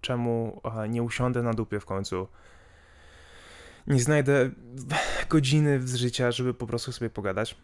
czemu 0.00 0.60
nie 0.88 1.02
usiądę 1.02 1.42
na 1.42 1.54
dupie 1.54 1.80
w 1.80 1.84
końcu, 1.84 2.28
nie 3.86 4.00
znajdę 4.00 4.50
godziny 5.28 5.86
z 5.86 5.94
życia, 5.94 6.32
żeby 6.32 6.54
po 6.54 6.66
prostu 6.66 6.92
sobie 6.92 7.10
pogadać. 7.10 7.56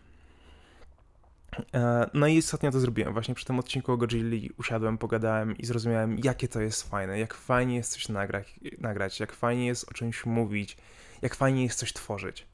E, 1.74 2.10
no 2.14 2.26
i 2.26 2.38
ostatnio 2.38 2.70
to 2.70 2.80
zrobiłem. 2.80 3.12
Właśnie 3.12 3.34
przy 3.34 3.44
tym 3.44 3.58
odcinku 3.58 3.92
o 3.92 3.96
Godzilli 3.96 4.50
usiadłem, 4.58 4.98
pogadałem 4.98 5.58
i 5.58 5.66
zrozumiałem, 5.66 6.18
jakie 6.24 6.48
to 6.48 6.60
jest 6.60 6.90
fajne, 6.90 7.18
jak 7.18 7.34
fajnie 7.34 7.76
jest 7.76 7.92
coś 7.92 8.08
nagrać, 8.08 8.54
nagrać, 8.78 9.20
jak 9.20 9.32
fajnie 9.32 9.66
jest 9.66 9.88
o 9.90 9.94
czymś 9.94 10.26
mówić, 10.26 10.76
jak 11.22 11.34
fajnie 11.34 11.62
jest 11.62 11.78
coś 11.78 11.92
tworzyć. 11.92 12.46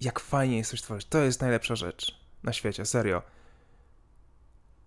Jak 0.00 0.20
fajnie 0.20 0.56
jest 0.56 0.70
coś 0.70 0.82
tworzyć. 0.82 1.06
To 1.06 1.18
jest 1.18 1.40
najlepsza 1.40 1.76
rzecz 1.76 2.20
na 2.42 2.52
świecie, 2.52 2.86
serio. 2.86 3.22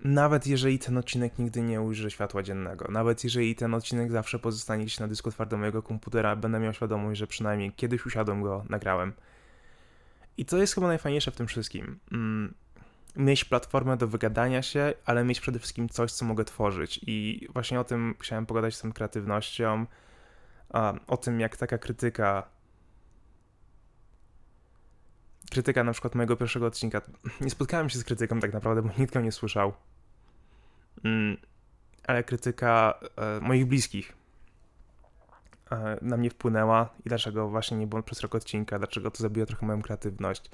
Nawet 0.03 0.47
jeżeli 0.47 0.79
ten 0.79 0.97
odcinek 0.97 1.39
nigdy 1.39 1.61
nie 1.61 1.81
ujrzy 1.81 2.11
światła 2.11 2.43
dziennego, 2.43 2.87
nawet 2.91 3.23
jeżeli 3.23 3.55
ten 3.55 3.73
odcinek 3.73 4.11
zawsze 4.11 4.39
pozostanie 4.39 4.85
gdzieś 4.85 4.99
na 4.99 5.07
dysku 5.07 5.31
twardym 5.31 5.59
mojego 5.59 5.83
komputera, 5.83 6.35
będę 6.35 6.59
miał 6.59 6.73
świadomość, 6.73 7.19
że 7.19 7.27
przynajmniej 7.27 7.71
kiedyś 7.71 8.05
usiadłem 8.05 8.41
go, 8.41 8.65
nagrałem 8.69 9.13
i 10.37 10.45
to 10.45 10.57
jest 10.57 10.75
chyba 10.75 10.87
najfajniejsze 10.87 11.31
w 11.31 11.35
tym 11.35 11.47
wszystkim. 11.47 11.99
Mm, 12.11 12.53
mieć 13.15 13.45
platformę 13.45 13.97
do 13.97 14.07
wygadania 14.07 14.61
się, 14.61 14.93
ale 15.05 15.23
mieć 15.23 15.39
przede 15.39 15.59
wszystkim 15.59 15.89
coś, 15.89 16.11
co 16.11 16.25
mogę 16.25 16.45
tworzyć. 16.45 16.99
I 17.07 17.47
właśnie 17.53 17.79
o 17.79 17.83
tym 17.83 18.15
chciałem 18.19 18.45
pogadać 18.45 18.75
z 18.75 18.81
tą 18.81 18.93
kreatywnością, 18.93 19.85
o 21.07 21.17
tym, 21.17 21.39
jak 21.39 21.57
taka 21.57 21.77
krytyka. 21.77 22.47
Krytyka 25.51 25.83
na 25.83 25.91
przykład 25.91 26.15
mojego 26.15 26.37
pierwszego 26.37 26.65
odcinka. 26.65 27.01
Nie 27.41 27.49
spotkałem 27.49 27.89
się 27.89 27.99
z 27.99 28.03
krytyką 28.03 28.39
tak 28.39 28.53
naprawdę, 28.53 28.81
bo 28.81 28.89
nikt 28.97 29.13
go 29.13 29.21
nie 29.21 29.31
słyszał. 29.31 29.73
Mm, 31.03 31.37
ale 32.07 32.23
krytyka 32.23 32.99
e, 33.17 33.39
moich 33.39 33.65
bliskich 33.65 34.13
E, 35.73 35.97
na 36.01 36.17
mnie 36.17 36.29
wpłynęła 36.29 36.89
i 37.05 37.09
dlaczego 37.09 37.49
właśnie 37.49 37.77
nie 37.77 37.87
było 37.87 38.03
przez 38.03 38.21
rok 38.21 38.35
odcinka, 38.35 38.77
dlaczego 38.79 39.11
to 39.11 39.23
zabija 39.23 39.45
trochę 39.45 39.65
moją 39.65 39.81
kreatywność. 39.81 40.49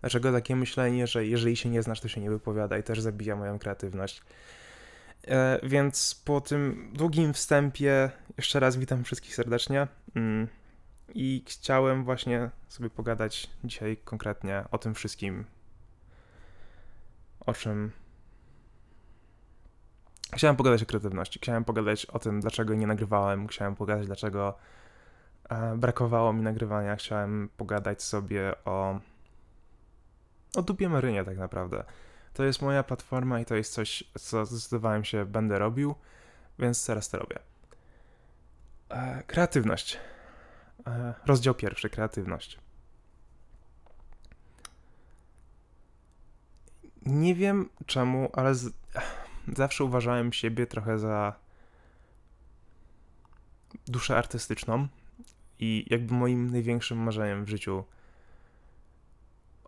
Dlaczego 0.00 0.32
takie 0.32 0.56
myślenie, 0.56 1.06
że 1.06 1.26
jeżeli 1.26 1.56
się 1.56 1.68
nie 1.68 1.82
znasz, 1.82 2.00
to 2.00 2.08
się 2.08 2.20
nie 2.20 2.30
wypowiada 2.30 2.78
i 2.78 2.82
też 2.82 3.00
zabija 3.00 3.36
moją 3.36 3.58
kreatywność. 3.58 4.22
E, 5.24 5.60
więc 5.62 6.22
po 6.24 6.40
tym 6.40 6.90
długim 6.92 7.32
wstępie 7.32 8.10
jeszcze 8.36 8.60
raz 8.60 8.76
witam 8.76 9.04
wszystkich 9.04 9.34
serdecznie 9.34 9.86
mm, 10.14 10.48
i 11.14 11.44
chciałem 11.48 12.04
właśnie 12.04 12.50
sobie 12.68 12.90
pogadać 12.90 13.50
dzisiaj 13.64 13.96
konkretnie 14.04 14.64
o 14.70 14.78
tym 14.78 14.94
wszystkim, 14.94 15.44
o 17.40 17.54
czym 17.54 17.90
Chciałem 20.34 20.56
pogadać 20.56 20.82
o 20.82 20.86
kreatywności, 20.86 21.38
chciałem 21.38 21.64
pogadać 21.64 22.06
o 22.06 22.18
tym, 22.18 22.40
dlaczego 22.40 22.74
nie 22.74 22.86
nagrywałem, 22.86 23.46
chciałem 23.46 23.74
pogadać, 23.74 24.06
dlaczego 24.06 24.54
e, 25.48 25.76
brakowało 25.76 26.32
mi 26.32 26.42
nagrywania, 26.42 26.96
chciałem 26.96 27.48
pogadać 27.56 28.02
sobie 28.02 28.54
o 28.64 29.00
o 30.54 30.62
dupie 30.62 30.88
marynie 30.88 31.24
tak 31.24 31.38
naprawdę. 31.38 31.84
To 32.34 32.44
jest 32.44 32.62
moja 32.62 32.82
platforma 32.82 33.40
i 33.40 33.44
to 33.44 33.54
jest 33.54 33.72
coś, 33.72 34.04
co 34.18 34.46
zdecydowałem 34.46 35.04
się, 35.04 35.24
będę 35.24 35.58
robił, 35.58 35.94
więc 36.58 36.86
teraz 36.86 37.08
to 37.08 37.18
robię. 37.18 37.38
E, 38.88 39.22
kreatywność. 39.26 39.98
E, 40.86 41.14
rozdział 41.26 41.54
pierwszy, 41.54 41.90
kreatywność. 41.90 42.58
Nie 47.06 47.34
wiem 47.34 47.68
czemu, 47.86 48.30
ale 48.32 48.54
z 48.54 48.72
zawsze 49.56 49.84
uważałem 49.84 50.32
siebie 50.32 50.66
trochę 50.66 50.98
za 50.98 51.34
duszę 53.86 54.16
artystyczną 54.16 54.88
i 55.58 55.86
jakby 55.90 56.14
moim 56.14 56.50
największym 56.50 56.98
marzeniem 56.98 57.44
w 57.44 57.48
życiu 57.48 57.84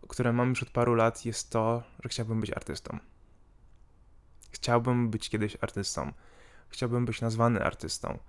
które 0.07 0.33
mam 0.33 0.49
już 0.49 0.63
od 0.63 0.69
paru 0.69 0.95
lat, 0.95 1.25
jest 1.25 1.49
to, 1.49 1.83
że 2.03 2.09
chciałbym 2.09 2.41
być 2.41 2.51
artystą. 2.51 2.99
Chciałbym 4.51 5.09
być 5.09 5.29
kiedyś 5.29 5.57
artystą. 5.61 6.13
Chciałbym 6.69 7.05
być 7.05 7.21
nazwany 7.21 7.63
artystą. 7.63 8.19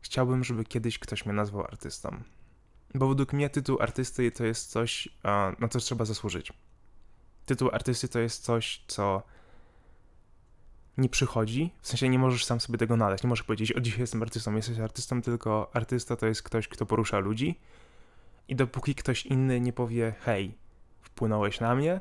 Chciałbym, 0.00 0.44
żeby 0.44 0.64
kiedyś 0.64 0.98
ktoś 0.98 1.26
mnie 1.26 1.34
nazwał 1.34 1.64
artystą. 1.64 2.22
Bo 2.94 3.08
według 3.08 3.32
mnie 3.32 3.50
tytuł 3.50 3.82
artysty 3.82 4.30
to 4.30 4.44
jest 4.44 4.70
coś, 4.70 5.08
na 5.58 5.68
co 5.70 5.78
trzeba 5.78 6.04
zasłużyć. 6.04 6.52
Tytuł 7.46 7.70
artysty 7.72 8.08
to 8.08 8.18
jest 8.18 8.44
coś, 8.44 8.84
co 8.86 9.22
nie 10.98 11.08
przychodzi, 11.08 11.72
w 11.80 11.88
sensie 11.88 12.08
nie 12.08 12.18
możesz 12.18 12.44
sam 12.44 12.60
sobie 12.60 12.78
tego 12.78 12.96
nadać, 12.96 13.22
nie 13.22 13.28
możesz 13.28 13.44
powiedzieć, 13.44 13.72
o 13.72 13.80
dzisiaj 13.80 14.00
jestem 14.00 14.22
artystą, 14.22 14.56
jesteś 14.56 14.78
artystą, 14.78 15.22
tylko 15.22 15.70
artysta 15.72 16.16
to 16.16 16.26
jest 16.26 16.42
ktoś, 16.42 16.68
kto 16.68 16.86
porusza 16.86 17.18
ludzi 17.18 17.58
i 18.48 18.56
dopóki 18.56 18.94
ktoś 18.94 19.26
inny 19.26 19.60
nie 19.60 19.72
powie, 19.72 20.14
hej, 20.20 20.54
wpłynąłeś 21.00 21.60
na 21.60 21.74
mnie, 21.74 22.00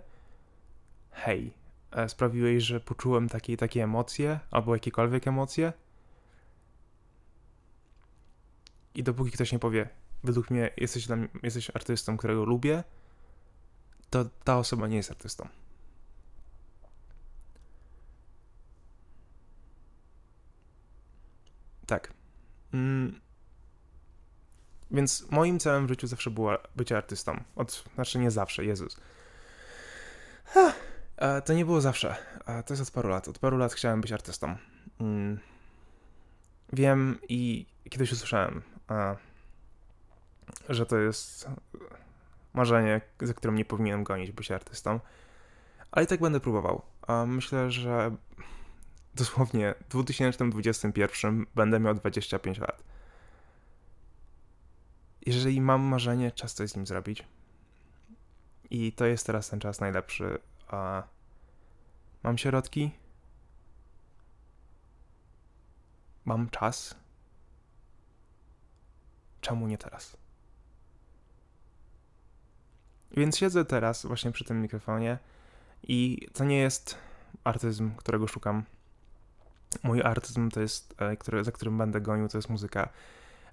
hej, 1.11 1.53
e, 1.91 2.09
sprawiłeś, 2.09 2.63
że 2.63 2.79
poczułem 2.79 3.29
takie 3.29 3.57
takie 3.57 3.83
emocje, 3.83 4.39
albo 4.51 4.75
jakiekolwiek 4.75 5.27
emocje 5.27 5.73
i 8.95 9.03
dopóki 9.03 9.31
ktoś 9.31 9.51
nie 9.51 9.59
powie, 9.59 9.89
według 10.23 10.49
mnie 10.49 10.69
jesteś, 10.77 11.09
mnie, 11.09 11.27
jesteś 11.43 11.69
artystą, 11.69 12.17
którego 12.17 12.45
lubię, 12.45 12.83
to 14.09 14.25
ta 14.43 14.57
osoba 14.57 14.87
nie 14.87 14.97
jest 14.97 15.11
artystą. 15.11 15.47
Tak. 21.91 22.13
Mm. 22.73 23.19
Więc 24.91 25.31
moim 25.31 25.59
celem 25.59 25.85
w 25.85 25.89
życiu 25.89 26.07
zawsze 26.07 26.31
było 26.31 26.57
bycie 26.75 26.97
artystą. 26.97 27.43
Od, 27.55 27.83
znaczy 27.95 28.19
nie 28.19 28.31
zawsze, 28.31 28.65
Jezus. 28.65 29.01
E, 31.17 31.41
to 31.41 31.53
nie 31.53 31.65
było 31.65 31.81
zawsze. 31.81 32.15
To 32.65 32.73
jest 32.73 32.81
od 32.81 32.91
paru 32.91 33.09
lat. 33.09 33.27
Od 33.27 33.39
paru 33.39 33.57
lat 33.57 33.73
chciałem 33.73 34.01
być 34.01 34.11
artystą. 34.11 34.55
Mm. 34.99 35.39
Wiem 36.73 37.19
i 37.29 37.65
kiedyś 37.89 38.11
usłyszałem, 38.11 38.61
że 40.69 40.85
to 40.85 40.97
jest 40.97 41.47
marzenie, 42.53 43.01
za 43.21 43.33
którym 43.33 43.55
nie 43.55 43.65
powinienem 43.65 44.03
gonić, 44.03 44.31
być 44.31 44.51
artystą. 44.51 44.99
Ale 45.91 46.05
i 46.05 46.07
tak 46.07 46.19
będę 46.19 46.39
próbował. 46.39 46.81
Myślę, 47.27 47.71
że 47.71 48.15
dosłownie 49.15 49.75
w 49.79 49.87
2021 49.87 51.45
będę 51.55 51.79
miał 51.79 51.95
25 51.95 52.57
lat. 52.57 52.83
Jeżeli 55.25 55.61
mam 55.61 55.81
marzenie, 55.81 56.31
czas 56.31 56.53
coś 56.53 56.69
z 56.69 56.75
nim 56.75 56.87
zrobić. 56.87 57.23
I 58.69 58.91
to 58.91 59.05
jest 59.05 59.25
teraz 59.25 59.49
ten 59.49 59.59
czas 59.59 59.79
najlepszy. 59.79 60.37
A 60.67 61.03
mam 62.23 62.37
środki. 62.37 62.91
Mam 66.25 66.49
czas. 66.49 66.95
Czemu 69.41 69.67
nie 69.67 69.77
teraz? 69.77 70.17
Więc 73.11 73.37
siedzę 73.37 73.65
teraz 73.65 74.05
właśnie 74.05 74.31
przy 74.31 74.45
tym 74.45 74.61
mikrofonie 74.61 75.17
i 75.83 76.27
to 76.33 76.43
nie 76.43 76.57
jest 76.57 76.97
artyzm, 77.43 77.95
którego 77.95 78.27
szukam 78.27 78.63
mój 79.83 80.01
artyzm 80.01 80.49
to 80.49 80.61
jest, 80.61 80.95
e, 80.97 81.17
który, 81.17 81.43
za 81.43 81.51
którym 81.51 81.77
będę 81.77 82.01
gonił, 82.01 82.27
to 82.27 82.37
jest 82.37 82.49
muzyka. 82.49 82.89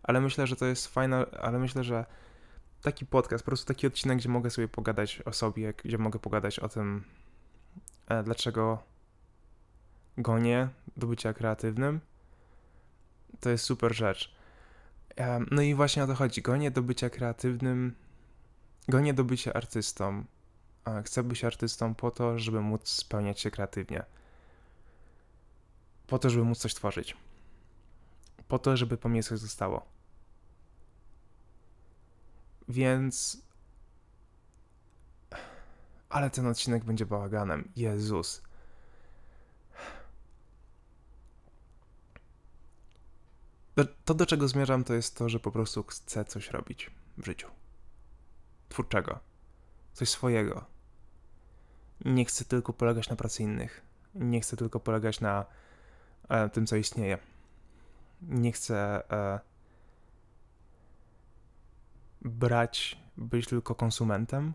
Ale 0.03 0.21
myślę, 0.21 0.47
że 0.47 0.57
to 0.57 0.67
jest 0.67 0.87
fajne, 0.87 1.27
ale 1.41 1.59
myślę, 1.59 1.85
że 1.85 2.07
taki 2.83 3.07
podcast, 3.07 3.45
po 3.45 3.51
prostu 3.51 3.67
taki 3.67 3.87
odcinek, 3.87 4.19
gdzie 4.19 4.29
mogę 4.29 4.51
sobie 4.51 4.69
pogadać 4.69 5.23
o 5.25 5.33
sobie, 5.33 5.75
gdzie 5.85 5.99
mogę 5.99 6.19
pogadać 6.19 6.59
o 6.59 6.69
tym, 6.69 7.05
e, 8.09 8.23
dlaczego 8.23 8.83
gonię 10.19 10.69
do 10.97 11.07
bycia 11.07 11.33
kreatywnym, 11.33 12.01
to 13.41 13.51
jest 13.51 13.65
super 13.65 13.95
rzecz. 13.95 14.35
E, 15.17 15.41
no 15.51 15.63
i 15.63 15.75
właśnie 15.75 16.05
o 16.05 16.07
to 16.07 16.15
chodzi. 16.15 16.43
Gonię 16.43 16.71
do 16.71 16.83
bycia 16.83 17.11
kreatywnym, 17.11 17.95
gonię 18.89 19.15
do 19.15 19.25
bycia 19.25 19.53
artystą. 19.53 20.25
Chcę 21.05 21.23
być 21.23 21.45
artystą 21.45 21.95
po 21.95 22.11
to, 22.11 22.39
żeby 22.39 22.61
móc 22.61 22.89
spełniać 22.89 23.41
się 23.41 23.51
kreatywnie 23.51 24.05
po 26.09 26.19
to, 26.19 26.31
żeby 26.31 26.45
móc 26.45 26.59
coś 26.59 26.75
tworzyć. 26.75 27.17
Po 28.49 28.59
to, 28.59 28.77
żeby 28.77 28.97
po 28.97 29.09
mnie 29.09 29.23
coś 29.23 29.39
zostało. 29.39 29.87
Więc. 32.69 33.43
Ale 36.09 36.31
ten 36.31 36.47
odcinek 36.47 36.85
będzie 36.85 37.07
bałaganem. 37.07 37.73
Jezus. 37.77 38.43
To, 44.05 44.15
do 44.15 44.27
czego 44.27 44.49
zmierzam, 44.49 44.85
to 44.85 44.95
jest 44.95 45.17
to, 45.17 45.29
że 45.29 45.41
po 45.41 45.53
prostu 45.53 45.83
chcę 45.83 46.25
coś 46.25 46.51
robić 46.51 46.91
w 47.19 47.25
życiu. 47.25 47.49
Twórczego. 48.69 49.19
Coś 49.93 50.09
swojego. 50.09 50.65
Nie 52.05 52.25
chcę 52.25 52.45
tylko 52.45 52.73
polegać 52.73 53.09
na 53.09 53.17
pracy 53.17 53.43
innych. 53.43 53.83
Nie 54.15 54.41
chcę 54.41 54.57
tylko 54.57 54.81
polegać 54.81 55.21
na 55.21 55.47
tym, 56.53 56.67
co 56.67 56.77
istnieje. 56.77 57.19
Nie 58.23 58.53
chcę 58.53 59.03
e, 59.11 59.41
brać, 62.23 62.99
być 63.17 63.47
tylko 63.47 63.75
konsumentem. 63.75 64.53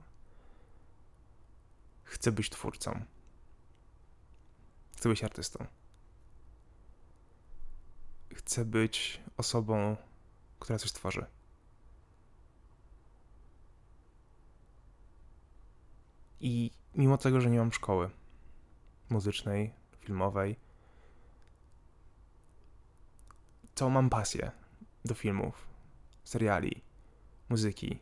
Chcę 2.03 2.31
być 2.31 2.49
twórcą. 2.49 3.05
Chcę 4.97 5.09
być 5.09 5.23
artystą. 5.23 5.65
Chcę 8.35 8.65
być 8.65 9.21
osobą, 9.37 9.97
która 10.59 10.79
coś 10.79 10.91
tworzy. 10.91 11.25
I 16.39 16.71
mimo 16.95 17.17
tego, 17.17 17.41
że 17.41 17.49
nie 17.49 17.59
mam 17.59 17.71
szkoły 17.73 18.09
muzycznej, 19.09 19.73
filmowej, 19.99 20.55
to 23.75 23.89
mam 23.89 24.09
pasję 24.09 24.51
do 25.05 25.13
filmów, 25.13 25.67
seriali, 26.23 26.81
muzyki. 27.49 27.99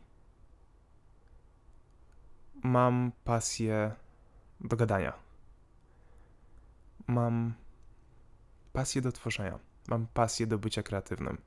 Mam 2.62 3.12
pasję 3.24 3.94
do 4.60 4.76
gadania. 4.76 5.12
Mam 7.06 7.54
pasję 8.72 9.02
do 9.02 9.12
tworzenia. 9.12 9.58
Mam 9.88 10.06
pasję 10.06 10.46
do 10.46 10.58
bycia 10.58 10.82
kreatywnym. 10.82 11.38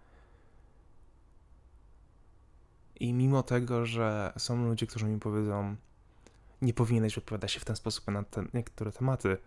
I 3.00 3.14
mimo 3.14 3.44
tego, 3.44 3.86
że 3.86 4.34
są 4.38 4.66
ludzie, 4.66 4.88
którzy 4.88 5.06
mi 5.06 5.20
powiedzą, 5.20 5.76
nie 6.62 6.74
powinieneś 6.74 7.16
wypowiadać 7.16 7.52
się 7.52 7.60
w 7.60 7.66
ten 7.66 7.76
sposób 7.76 8.08
na 8.08 8.24
te 8.24 8.46
niektóre 8.54 8.92
tematy, 8.92 9.38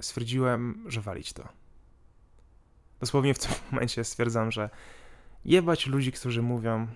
stwierdziłem, 0.00 0.84
że 0.86 1.00
walić 1.00 1.32
to. 1.32 1.48
Dosłownie 3.00 3.34
w 3.34 3.38
tym 3.38 3.52
momencie 3.72 4.04
stwierdzam, 4.04 4.52
że 4.52 4.70
jebać 5.44 5.86
ludzi, 5.86 6.12
którzy 6.12 6.42
mówią 6.42 6.86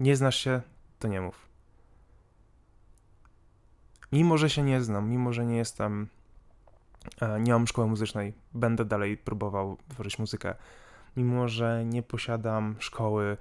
nie 0.00 0.16
znasz 0.16 0.36
się, 0.36 0.60
to 0.98 1.08
nie 1.08 1.20
mów. 1.20 1.48
Mimo, 4.12 4.38
że 4.38 4.50
się 4.50 4.62
nie 4.62 4.80
znam, 4.80 5.08
mimo, 5.08 5.32
że 5.32 5.46
nie 5.46 5.56
jestem, 5.56 6.08
e, 7.20 7.40
nie 7.40 7.52
mam 7.52 7.66
szkoły 7.66 7.88
muzycznej, 7.88 8.34
będę 8.54 8.84
dalej 8.84 9.16
próbował 9.16 9.76
tworzyć 9.88 10.18
muzykę. 10.18 10.54
Mimo, 11.16 11.48
że 11.48 11.84
nie 11.84 12.02
posiadam 12.02 12.76
szkoły, 12.78 13.36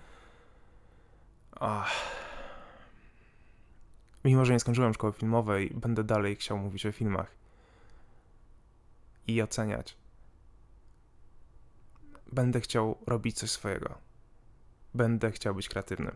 ach, 1.59 1.91
mimo, 4.25 4.45
że 4.45 4.53
nie 4.53 4.59
skończyłem 4.59 4.93
szkoły 4.93 5.13
filmowej, 5.13 5.71
będę 5.75 6.03
dalej 6.03 6.35
chciał 6.35 6.57
mówić 6.57 6.85
o 6.85 6.91
filmach 6.91 7.38
i 9.29 9.41
oceniać. 9.41 9.97
Będę 12.31 12.61
chciał 12.61 12.97
robić 13.07 13.37
coś 13.37 13.51
swojego. 13.51 13.97
Będę 14.93 15.31
chciał 15.31 15.55
być 15.55 15.69
kreatywny. 15.69 16.11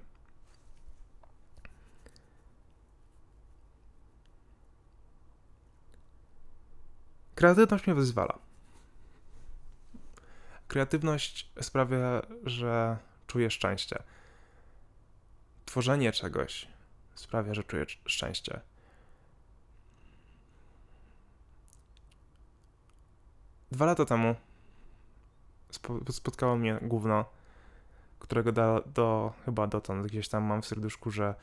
Kreatywność 7.36 7.88
mnie 7.88 7.96
wyzwala. 7.96 8.40
Kreatywność 10.68 11.52
sprawia, 11.62 12.22
że 12.44 12.98
czuję 13.28 13.52
szczęście. 13.52 14.04
Tworzenie 15.66 16.12
czegoś 16.12 16.68
sprawia, 17.16 17.54
że 17.54 17.64
czuję 17.64 17.86
szczęście. 18.06 18.62
Dwa 23.74 23.86
lata 23.86 24.06
temu 24.06 24.36
spotkało 26.12 26.56
mnie 26.56 26.80
gówno, 26.82 27.26
którego 28.20 28.52
do, 28.52 28.84
do 28.86 29.34
chyba 29.46 29.68
dotąd 29.68 30.08
gdzieś 30.08 30.30
tam 30.30 30.44
mam 30.44 30.62
w 30.62 30.66
serduszku, 30.66 31.12
że 31.12 31.36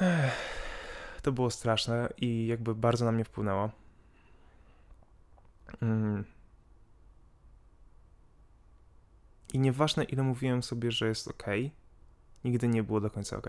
ech, 0.00 0.32
to 1.22 1.32
było 1.32 1.50
straszne 1.50 2.08
i 2.16 2.46
jakby 2.46 2.74
bardzo 2.74 3.04
na 3.04 3.12
mnie 3.12 3.24
wpłynęło. 3.24 3.70
Mm. 5.82 6.24
I 9.52 9.58
nieważne 9.58 10.04
ile 10.04 10.22
mówiłem 10.22 10.62
sobie, 10.62 10.92
że 10.92 11.08
jest 11.08 11.28
ok, 11.28 11.46
nigdy 12.44 12.68
nie 12.68 12.82
było 12.82 13.00
do 13.00 13.10
końca 13.10 13.36
ok. 13.36 13.46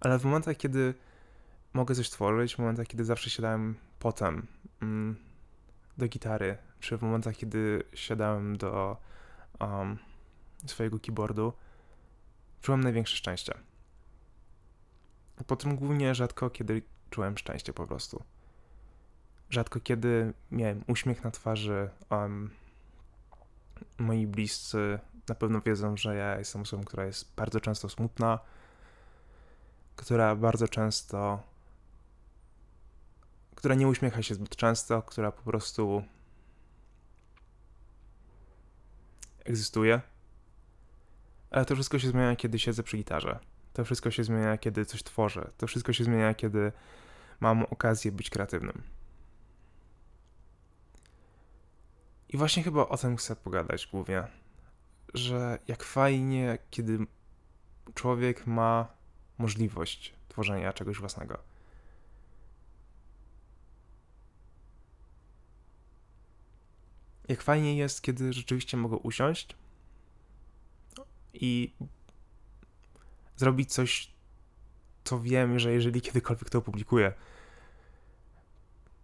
Ale 0.00 0.18
w 0.18 0.24
momentach, 0.24 0.56
kiedy 0.56 0.94
mogę 1.72 1.94
coś 1.94 2.10
tworzyć, 2.10 2.54
w 2.54 2.58
momentach, 2.58 2.86
kiedy 2.86 3.04
zawsze 3.04 3.30
siadałem 3.30 3.74
potem 3.98 4.46
mm, 4.82 5.16
do 5.98 6.08
gitary, 6.08 6.58
czy 6.80 6.98
w 6.98 7.02
momentach, 7.02 7.36
kiedy 7.36 7.82
siadałem 7.94 8.56
do 8.56 8.96
um, 9.60 9.98
swojego 10.66 10.98
keyboardu, 10.98 11.52
czułem 12.60 12.80
największe 12.80 13.16
szczęście. 13.16 13.54
Potem 15.46 15.76
głównie 15.76 16.14
rzadko 16.14 16.50
kiedy 16.50 16.82
czułem 17.10 17.38
szczęście 17.38 17.72
po 17.72 17.86
prostu. 17.86 18.22
Rzadko 19.50 19.80
kiedy 19.80 20.32
miałem 20.50 20.84
uśmiech 20.86 21.24
na 21.24 21.30
twarzy. 21.30 21.90
Um, 22.10 22.50
moi 23.98 24.26
bliscy 24.26 24.98
na 25.28 25.34
pewno 25.34 25.60
wiedzą, 25.60 25.96
że 25.96 26.16
ja 26.16 26.38
jestem 26.38 26.62
osobą, 26.62 26.84
która 26.84 27.04
jest 27.04 27.34
bardzo 27.36 27.60
często 27.60 27.88
smutna, 27.88 28.38
która 29.96 30.36
bardzo 30.36 30.68
często, 30.68 31.42
która 33.58 33.74
nie 33.74 33.88
uśmiecha 33.88 34.22
się 34.22 34.34
zbyt 34.34 34.56
często, 34.56 35.02
która 35.02 35.32
po 35.32 35.42
prostu 35.42 36.04
egzystuje. 39.44 40.00
Ale 41.50 41.64
to 41.64 41.74
wszystko 41.74 41.98
się 41.98 42.08
zmienia, 42.08 42.36
kiedy 42.36 42.58
siedzę 42.58 42.82
przy 42.82 42.96
gitarze. 42.96 43.38
To 43.72 43.84
wszystko 43.84 44.10
się 44.10 44.24
zmienia, 44.24 44.58
kiedy 44.58 44.84
coś 44.84 45.02
tworzę. 45.02 45.50
To 45.56 45.66
wszystko 45.66 45.92
się 45.92 46.04
zmienia, 46.04 46.34
kiedy 46.34 46.72
mam 47.40 47.62
okazję 47.62 48.12
być 48.12 48.30
kreatywnym. 48.30 48.82
I 52.28 52.36
właśnie 52.36 52.62
chyba 52.62 52.88
o 52.88 52.96
tym 52.96 53.16
chcę 53.16 53.36
pogadać 53.36 53.86
głównie. 53.86 54.24
Że 55.14 55.58
jak 55.68 55.84
fajnie, 55.84 56.58
kiedy 56.70 56.98
człowiek 57.94 58.46
ma 58.46 58.88
możliwość 59.38 60.14
tworzenia 60.28 60.72
czegoś 60.72 60.98
własnego. 60.98 61.57
Jak 67.28 67.42
fajnie 67.42 67.76
jest, 67.76 68.02
kiedy 68.02 68.32
rzeczywiście 68.32 68.76
mogę 68.76 68.96
usiąść 68.96 69.56
i 71.34 71.74
zrobić 73.36 73.72
coś, 73.72 74.10
co 75.04 75.20
wiem, 75.20 75.58
że 75.58 75.72
jeżeli 75.72 76.00
kiedykolwiek 76.00 76.50
to 76.50 76.58
opublikuję, 76.58 77.12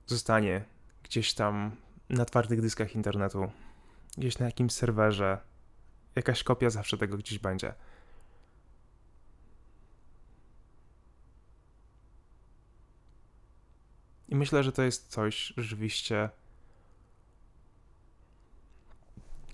zostanie 0.07 0.65
gdzieś 1.03 1.35
tam 1.35 1.77
na 2.09 2.25
twardych 2.25 2.61
dyskach 2.61 2.95
internetu, 2.95 3.51
gdzieś 4.19 4.39
na 4.39 4.47
jakimś 4.47 4.73
serwerze. 4.73 5.39
Jakaś 6.17 6.43
kopia 6.43 6.71
zawsze 6.71 6.99
tego 6.99 7.17
gdzieś 7.17 7.39
będzie. 7.39 7.75
I 14.29 14.37
myślę, 14.37 14.63
że 14.63 14.73
to 14.73 14.83
jest 14.83 15.09
coś 15.09 15.53
rzeczywiście, 15.57 16.31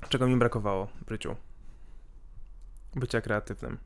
czego 0.08 0.26
mi 0.26 0.36
brakowało 0.36 0.88
w 1.06 1.10
życiu. 1.10 1.36
Bycia 2.94 3.20
kreatywnym. 3.20 3.78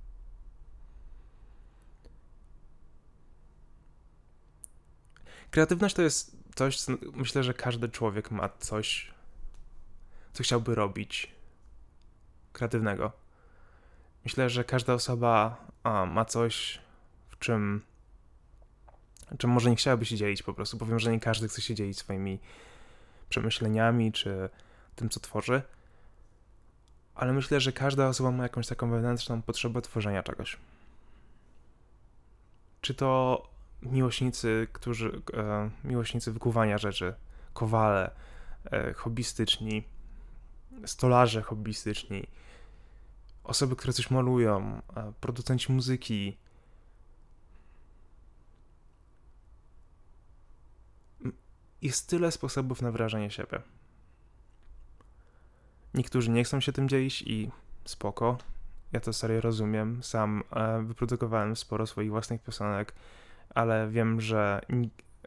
Kreatywność 5.50 5.94
to 5.94 6.03
jest 6.03 6.37
coś, 6.55 6.81
co 6.81 6.92
myślę, 7.12 7.42
że 7.42 7.55
każdy 7.55 7.88
człowiek 7.88 8.31
ma 8.31 8.48
coś, 8.48 9.14
co 10.33 10.42
chciałby 10.42 10.74
robić 10.74 11.35
kreatywnego. 12.53 13.12
Myślę, 14.24 14.50
że 14.50 14.64
każda 14.64 14.94
osoba 14.94 15.57
a, 15.83 16.07
ma 16.07 16.24
coś, 16.24 16.81
w 17.31 17.38
czym, 17.38 17.83
czym 19.38 19.50
może 19.50 19.70
nie 19.70 19.77
chciałaby 19.77 20.07
się 20.07 20.16
dzielić 20.16 20.42
po 20.42 20.55
prostu. 20.55 20.79
Powiem, 20.79 20.98
że 20.98 21.12
nie 21.12 21.20
każdy 21.20 21.48
chce 21.48 21.62
się 21.62 21.74
dzielić 21.74 21.98
swoimi 21.98 22.40
przemyśleniami 23.29 24.12
czy 24.12 24.48
tym, 24.96 25.09
co 25.09 25.20
tworzy. 25.20 25.62
Ale 27.14 27.33
myślę, 27.33 27.61
że 27.61 27.72
każda 27.72 28.09
osoba 28.09 28.31
ma 28.31 28.42
jakąś 28.42 28.66
taką 28.66 28.90
wewnętrzną 28.90 29.42
potrzebę 29.42 29.83
tworzenia 29.83 30.22
czegoś. 30.22 30.57
Czy 32.81 32.94
to 32.94 33.42
miłośnicy, 33.83 34.66
którzy, 34.72 35.22
e, 35.35 35.70
miłośnicy 35.85 36.33
wykuwania 36.33 36.79
rzeczy, 36.79 37.14
kowale, 37.55 38.11
e, 38.64 38.92
hobbystyczni, 38.92 39.85
stolarze 40.87 41.42
hobbystyczni, 41.42 42.27
osoby, 43.44 43.77
które 43.77 43.92
coś 43.92 44.11
malują, 44.11 44.83
e, 44.96 45.12
producenci 45.20 45.72
muzyki. 45.72 46.37
Jest 51.83 52.09
tyle 52.09 52.33
sposobów 52.33 52.83
na 52.83 52.90
wyrażanie 52.90 53.31
siebie. 53.31 53.74
Niektórzy 55.94 56.30
nie 56.30 56.44
chcą 56.44 56.61
się 56.61 56.72
tym 56.72 56.88
dzielić 56.88 57.22
i 57.22 57.50
spoko. 57.85 58.38
Ja 58.92 59.00
to 59.00 59.12
serio 59.12 59.40
rozumiem. 59.40 60.02
Sam 60.02 60.42
e, 60.50 60.83
wyprodukowałem 60.83 61.57
sporo 61.57 61.87
swoich 61.87 62.11
własnych 62.11 62.42
piosenek 62.42 62.94
ale 63.54 63.88
wiem, 63.88 64.20
że 64.20 64.61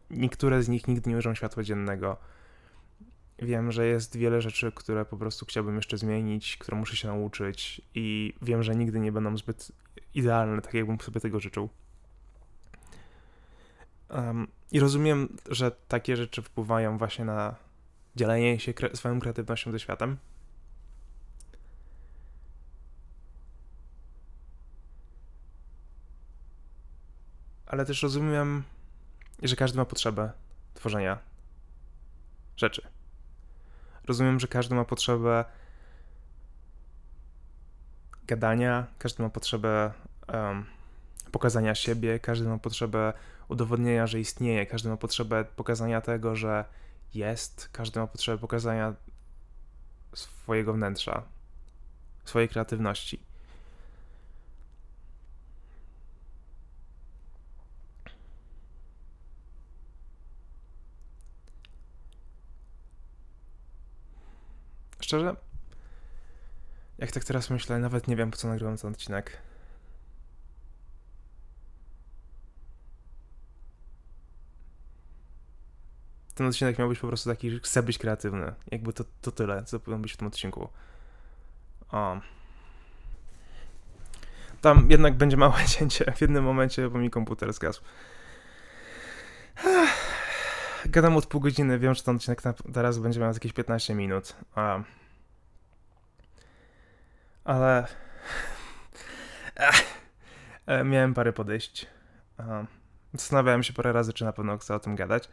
niektóre 0.10 0.64
z 0.64 0.70
nich 0.70 0.88
nigdy 0.88 1.10
nie 1.10 1.16
ujrzą 1.16 1.36
światła 1.36 1.64
dziennego. 1.64 2.18
Wiem, 3.40 3.72
że 3.72 3.88
jest 3.88 4.18
wiele 4.18 4.42
rzeczy, 4.42 4.72
które 4.72 5.06
po 5.06 5.18
prostu 5.18 5.46
chciałbym 5.46 5.76
jeszcze 5.76 5.98
zmienić, 5.98 6.58
które 6.58 6.78
muszę 6.78 6.98
się 6.98 7.08
nauczyć, 7.08 7.82
i 7.96 8.34
wiem, 8.42 8.64
że 8.64 8.76
nigdy 8.76 9.00
nie 9.00 9.12
będą 9.12 9.38
zbyt 9.38 9.72
idealne, 10.14 10.62
tak 10.62 10.74
jakbym 10.74 11.00
sobie 11.00 11.22
tego 11.22 11.40
życzył. 11.40 11.70
Um, 14.10 14.48
I 14.72 14.80
rozumiem, 14.80 15.38
że 15.50 15.72
takie 15.88 16.18
rzeczy 16.18 16.42
wpływają 16.42 16.98
właśnie 16.98 17.26
na 17.26 17.56
dzielenie 18.16 18.60
się 18.60 18.74
kre 18.74 18.96
swoją 18.96 19.20
kreatywnością 19.20 19.72
ze 19.72 19.80
światem. 19.80 20.18
Ale 27.68 27.86
też 27.86 28.04
rozumiem, 28.04 28.64
że 29.44 29.56
każdy 29.56 29.78
ma 29.78 29.86
potrzebę 29.86 30.32
tworzenia 30.74 31.18
rzeczy. 32.58 32.82
Rozumiem, 34.04 34.40
że 34.40 34.48
każdy 34.48 34.76
ma 34.76 34.86
potrzebę 34.86 35.46
gadania, 38.28 38.88
każdy 38.98 39.24
ma 39.24 39.30
potrzebę 39.30 39.92
um, 40.34 40.66
pokazania 41.32 41.76
siebie, 41.76 42.20
każdy 42.20 42.48
ma 42.48 42.58
potrzebę 42.58 43.14
udowodnienia, 43.48 44.08
że 44.08 44.20
istnieje, 44.20 44.66
każdy 44.66 44.90
ma 44.90 44.98
potrzebę 44.98 45.46
pokazania 45.46 46.02
tego, 46.02 46.36
że 46.36 46.66
jest, 47.14 47.70
każdy 47.72 48.00
ma 48.00 48.08
potrzebę 48.08 48.38
pokazania 48.38 48.94
swojego 50.14 50.74
wnętrza, 50.74 51.24
swojej 52.26 52.50
kreatywności. 52.50 53.27
Szczerze, 65.08 65.36
jak 66.98 67.12
tak 67.12 67.24
teraz 67.24 67.50
myślę, 67.50 67.80
nawet 67.80 68.08
nie 68.08 68.16
wiem, 68.16 68.32
po 68.32 68.38
co 68.38 68.48
nagrywam 68.48 68.78
ten 68.78 68.92
odcinek. 68.92 69.38
Ten 76.36 76.48
odcinek 76.48 76.80
miał 76.80 76.90
być 76.90 77.00
po 77.00 77.08
prostu 77.08 77.30
taki, 77.30 77.52
że 77.52 77.60
chcę 77.60 77.84
być 77.84 77.98
kreatywny. 77.98 78.54
Jakby 78.72 78.94
to, 78.94 79.04
to 79.22 79.32
tyle, 79.32 79.64
co 79.64 79.80
powinno 79.80 80.02
być 80.02 80.14
w 80.14 80.18
tym 80.18 80.28
odcinku. 80.28 80.70
Tam 84.62 84.92
jednak 84.92 85.18
będzie 85.18 85.38
małe 85.38 85.66
cięcie 85.78 86.14
w 86.16 86.22
jednym 86.22 86.44
momencie, 86.44 86.90
bo 86.90 87.00
mi 87.00 87.10
komputer 87.10 87.54
zgasł. 87.54 87.82
Gadam 90.90 91.18
od 91.18 91.26
pół 91.26 91.42
godziny, 91.42 91.80
wiem, 91.80 91.94
że 91.94 92.04
ten 92.04 92.16
odcinek 92.16 92.42
teraz 92.74 93.00
będzie 93.00 93.20
miał 93.20 93.34
jakieś 93.34 93.54
15 93.54 93.96
minut. 93.96 94.36
Ale... 97.44 97.88
E, 100.66 100.84
miałem 100.84 101.14
parę 101.14 101.34
podejść. 101.34 101.88
Zastanawiałem 103.14 103.64
się 103.64 103.74
parę 103.74 103.94
razy, 103.94 104.14
czy 104.14 104.26
na 104.26 104.34
pewno 104.34 104.58
chcę 104.58 104.76
o 104.76 104.80
tym 104.80 104.96
gadać. 104.96 105.30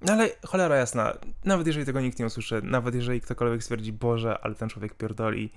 No 0.00 0.12
ale 0.12 0.28
cholera 0.46 0.76
jasna, 0.76 1.14
nawet 1.44 1.66
jeżeli 1.66 1.86
tego 1.86 2.00
nikt 2.00 2.18
nie 2.18 2.26
usłyszy, 2.26 2.60
nawet 2.62 2.94
jeżeli 2.94 3.20
ktokolwiek 3.20 3.62
stwierdzi, 3.62 3.92
Boże, 3.92 4.38
ale 4.42 4.54
ten 4.54 4.68
człowiek 4.68 4.94
pierdoli, 4.94 5.52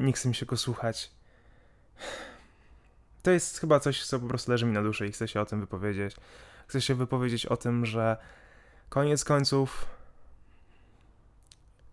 nie 0.00 0.12
chce 0.12 0.28
mi 0.28 0.34
się 0.34 0.46
go 0.46 0.56
słuchać. 0.56 1.10
To 3.22 3.30
jest 3.30 3.58
chyba 3.60 3.80
coś, 3.80 4.06
co 4.06 4.20
po 4.20 4.26
prostu 4.26 4.50
leży 4.50 4.66
mi 4.66 4.72
na 4.72 4.82
duszy 4.82 5.06
i 5.06 5.12
chcę 5.12 5.28
się 5.28 5.40
o 5.40 5.46
tym 5.46 5.60
wypowiedzieć. 5.60 6.16
Chcę 6.66 6.80
się 6.80 6.94
wypowiedzieć 6.94 7.46
o 7.46 7.56
tym, 7.56 7.86
że 7.86 8.16
koniec 8.88 9.24
końców 9.24 9.86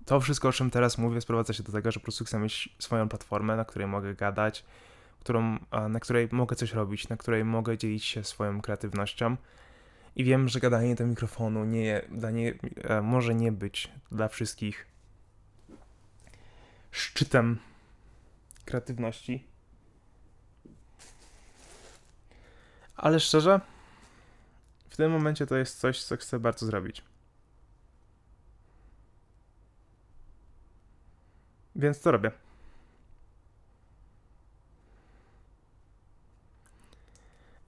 to 0.05 0.19
wszystko, 0.19 0.47
o 0.47 0.51
czym 0.51 0.69
teraz 0.69 0.97
mówię, 0.97 1.21
sprowadza 1.21 1.53
się 1.53 1.63
do 1.63 1.71
tego, 1.71 1.91
że 1.91 1.99
po 1.99 2.03
prostu 2.03 2.25
chcę 2.25 2.39
mieć 2.39 2.75
swoją 2.79 3.09
platformę, 3.09 3.55
na 3.55 3.65
której 3.65 3.87
mogę 3.87 4.15
gadać, 4.15 4.65
którą, 5.19 5.57
na 5.89 5.99
której 5.99 6.29
mogę 6.31 6.55
coś 6.55 6.73
robić, 6.73 7.09
na 7.09 7.17
której 7.17 7.45
mogę 7.45 7.77
dzielić 7.77 8.05
się 8.05 8.23
swoją 8.23 8.61
kreatywnością. 8.61 9.37
I 10.15 10.23
wiem, 10.23 10.47
że 10.47 10.59
gadanie 10.59 10.95
do 10.95 11.07
mikrofonu 11.07 11.65
nie, 11.65 12.01
nie, 12.33 12.53
e, 12.83 13.01
może 13.01 13.35
nie 13.35 13.51
być 13.51 13.91
dla 14.11 14.27
wszystkich 14.27 14.87
szczytem 16.91 17.59
kreatywności. 18.65 19.47
Ale 22.99 23.19
szczerze, 23.19 23.59
w 24.89 24.97
tym 24.97 25.11
momencie 25.11 25.47
to 25.47 25.57
jest 25.57 25.79
coś, 25.79 26.03
co 26.03 26.17
chcę 26.17 26.39
bardzo 26.39 26.65
zrobić. 26.65 27.03
Więc 31.75 32.01
to 32.01 32.11
robię. 32.11 32.31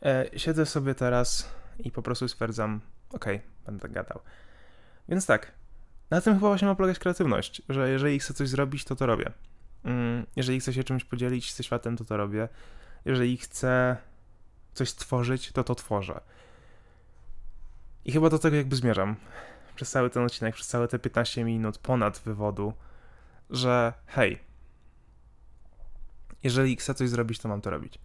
E, 0.06 0.39
siedzę 0.39 0.65
sobie 0.65 0.96
teraz 0.96 1.50
i 1.80 1.91
po 1.91 2.02
prostu 2.02 2.28
stwierdzam, 2.28 2.82
ok, 3.10 3.26
będę 3.65 3.89
gadał. 3.89 4.20
Więc 5.10 5.26
tak, 5.26 5.52
na 6.10 6.22
tym 6.22 6.34
chyba 6.34 6.48
właśnie 6.48 6.67
ma 6.67 6.76
polegać 6.76 7.00
kreatywność, 7.00 7.62
że 7.70 7.89
jeżeli 7.89 8.20
chcę 8.20 8.34
coś 8.34 8.50
zrobić, 8.50 8.86
to 8.86 8.96
to 8.96 9.06
robię. 9.06 9.32
Mm, 9.84 10.26
jeżeli 10.36 10.60
chcę 10.60 10.74
się 10.74 10.84
czymś 10.84 11.04
podzielić 11.04 11.54
ze 11.54 11.63
światem, 11.63 11.98
to 11.98 12.06
to 12.06 12.17
robię. 12.17 12.50
Jeżeli 13.06 13.38
chcę 13.38 13.98
coś 14.74 14.90
stworzyć, 14.90 15.52
to 15.52 15.64
to 15.64 15.76
tworzę. 15.76 16.22
I 18.06 18.12
chyba 18.12 18.30
do 18.30 18.40
tego 18.40 18.56
jakby 18.56 18.76
zmierzam 18.76 19.16
przez 19.76 19.92
cały 19.92 20.10
ten 20.10 20.24
odcinek, 20.24 20.56
przez 20.56 20.68
całe 20.68 20.88
te 20.88 21.00
15 21.00 21.44
minut 21.44 21.78
ponad 21.78 22.20
wywodu, 22.20 22.74
że 23.50 23.94
hej, 24.06 24.40
jeżeli 26.44 26.76
chcę 26.76 26.94
coś 26.94 27.10
zrobić, 27.10 27.40
to 27.40 27.50
mam 27.50 27.62
to 27.62 27.70
robić. 27.70 28.00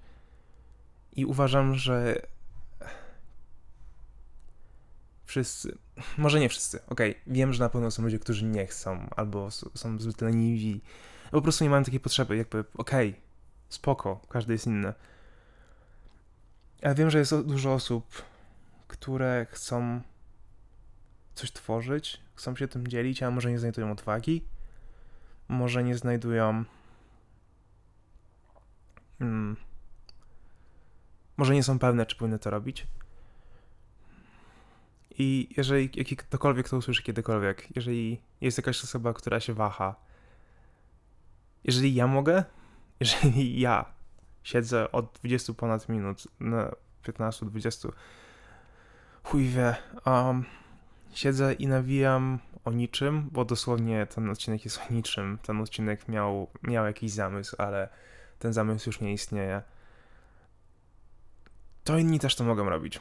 I 1.12 1.26
uważam, 1.26 1.74
że 1.74 2.22
wszyscy, 5.24 5.78
może 6.18 6.40
nie 6.40 6.48
wszyscy, 6.48 6.86
okej, 6.86 7.10
okay, 7.10 7.22
wiem, 7.26 7.52
że 7.52 7.64
na 7.64 7.68
pewno 7.68 7.90
są 7.90 8.02
ludzie, 8.02 8.18
którzy 8.18 8.44
nie 8.44 8.66
chcą, 8.66 9.08
albo 9.16 9.50
są 9.50 9.98
zbyt 9.98 10.20
leniwi, 10.20 10.80
po 11.30 11.42
prostu 11.42 11.64
nie 11.64 11.70
mają 11.70 11.84
takiej 11.84 12.00
potrzeby, 12.00 12.36
jakby, 12.36 12.64
okej, 12.74 13.08
okay, 13.08 13.22
spoko, 13.68 14.20
każdy 14.28 14.52
jest 14.52 14.66
inny. 14.66 14.94
Ale 16.82 16.94
wiem, 16.94 17.10
że 17.10 17.18
jest 17.18 17.40
dużo 17.40 17.74
osób, 17.74 18.22
które 18.88 19.46
chcą 19.50 20.00
coś 21.34 21.52
tworzyć, 21.52 22.20
chcą 22.34 22.56
się 22.56 22.68
tym 22.68 22.88
dzielić, 22.88 23.22
a 23.22 23.30
może 23.30 23.50
nie 23.50 23.58
znajdują 23.58 23.90
odwagi, 23.90 24.44
może 25.48 25.84
nie 25.84 25.96
znajdują. 25.96 26.64
Hmm, 29.18 29.56
może 31.36 31.54
nie 31.54 31.62
są 31.62 31.78
pewne, 31.78 32.06
czy 32.06 32.16
powinny 32.16 32.38
to 32.38 32.50
robić. 32.50 32.86
I 35.18 35.48
jeżeli 35.56 35.88
ktokolwiek 36.16 36.68
to 36.68 36.76
usłyszy 36.76 37.02
kiedykolwiek, 37.02 37.76
jeżeli 37.76 38.20
jest 38.40 38.58
jakaś 38.58 38.84
osoba, 38.84 39.12
która 39.12 39.40
się 39.40 39.54
waha, 39.54 39.94
jeżeli 41.64 41.94
ja 41.94 42.06
mogę, 42.06 42.44
jeżeli 43.00 43.60
ja 43.60 43.95
siedzę 44.46 44.92
od 44.92 45.12
20 45.12 45.54
ponad 45.54 45.88
minut 45.88 46.28
na 46.40 46.72
15-20, 47.04 47.88
chuj 49.22 49.48
wie, 49.48 49.76
um, 50.04 50.44
siedzę 51.14 51.52
i 51.52 51.66
nawijam 51.66 52.38
o 52.64 52.72
niczym, 52.72 53.28
bo 53.32 53.44
dosłownie 53.44 54.06
ten 54.06 54.30
odcinek 54.30 54.64
jest 54.64 54.80
o 54.90 54.92
niczym. 54.94 55.38
Ten 55.42 55.60
odcinek 55.60 56.08
miał, 56.08 56.50
miał 56.62 56.86
jakiś 56.86 57.12
zamysł, 57.12 57.56
ale 57.58 57.88
ten 58.38 58.52
zamysł 58.52 58.88
już 58.88 59.00
nie 59.00 59.12
istnieje. 59.12 59.62
To 61.84 61.98
inni 61.98 62.18
też 62.18 62.36
to 62.36 62.44
mogą 62.44 62.68
robić. 62.68 63.00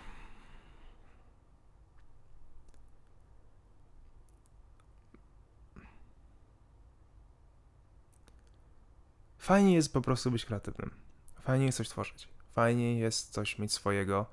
Fajnie 9.38 9.76
jest 9.76 9.94
po 9.94 10.02
prostu 10.02 10.32
być 10.32 10.46
kreatywnym. 10.46 11.06
Fajnie 11.46 11.66
jest 11.66 11.78
coś 11.78 11.90
tworzyć. 11.90 12.28
Fajnie 12.52 13.00
jest 13.00 13.34
coś 13.34 13.60
mieć 13.60 13.74
swojego. 13.74 14.26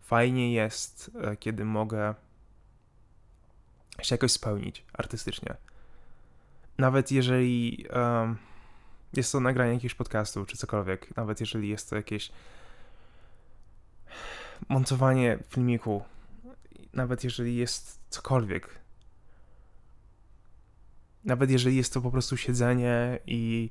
Fajnie 0.00 0.52
jest, 0.52 1.10
e, 1.22 1.36
kiedy 1.36 1.64
mogę 1.64 2.14
się 4.02 4.14
jakoś 4.14 4.32
spełnić 4.32 4.84
artystycznie. 4.92 5.54
Nawet 6.78 7.12
jeżeli 7.12 7.86
um, 7.94 8.36
jest 9.12 9.32
to 9.32 9.40
nagranie 9.40 9.72
jakiegoś 9.72 9.94
podcastu 9.94 10.46
czy 10.46 10.56
cokolwiek, 10.56 11.16
nawet 11.16 11.40
jeżeli 11.40 11.68
jest 11.68 11.90
to 11.90 11.96
jakieś 11.96 12.32
montowanie 14.68 15.38
filmiku, 15.48 16.04
nawet 16.92 17.24
jeżeli 17.24 17.56
jest 17.56 18.00
cokolwiek, 18.10 18.68
nawet 21.24 21.50
jeżeli 21.50 21.76
jest 21.76 21.94
to 21.94 22.00
po 22.00 22.10
prostu 22.10 22.36
siedzenie 22.36 23.18
i 23.26 23.70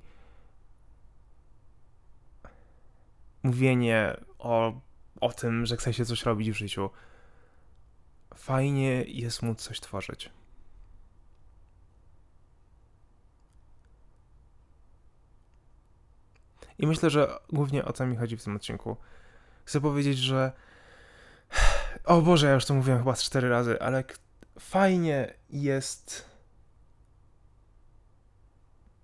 mówienie 3.44 4.18
o, 4.40 4.82
o 5.22 5.34
tym, 5.34 5.66
że 5.66 5.78
chce 5.78 5.94
się 5.94 6.06
coś 6.06 6.24
robić 6.24 6.52
w 6.52 6.58
życiu, 6.58 6.90
fajnie 8.36 9.04
jest 9.04 9.42
móc 9.42 9.62
coś 9.62 9.80
tworzyć. 9.80 10.30
I 16.78 16.88
myślę, 16.88 17.10
że 17.10 17.40
głównie 17.50 17.86
o 17.86 17.94
to 17.94 18.06
mi 18.06 18.16
chodzi 18.16 18.38
w 18.38 18.44
tym 18.44 18.56
odcinku. 18.56 18.98
Chcę 19.66 19.82
powiedzieć, 19.82 20.18
że. 20.18 20.52
O 22.04 22.22
Boże, 22.22 22.48
ja 22.48 22.54
już 22.54 22.66
to 22.66 22.74
mówiłem 22.74 23.00
chyba 23.00 23.14
cztery 23.14 23.50
razy, 23.50 23.82
ale 23.82 24.04
fajnie 24.60 25.34
jest 25.50 26.30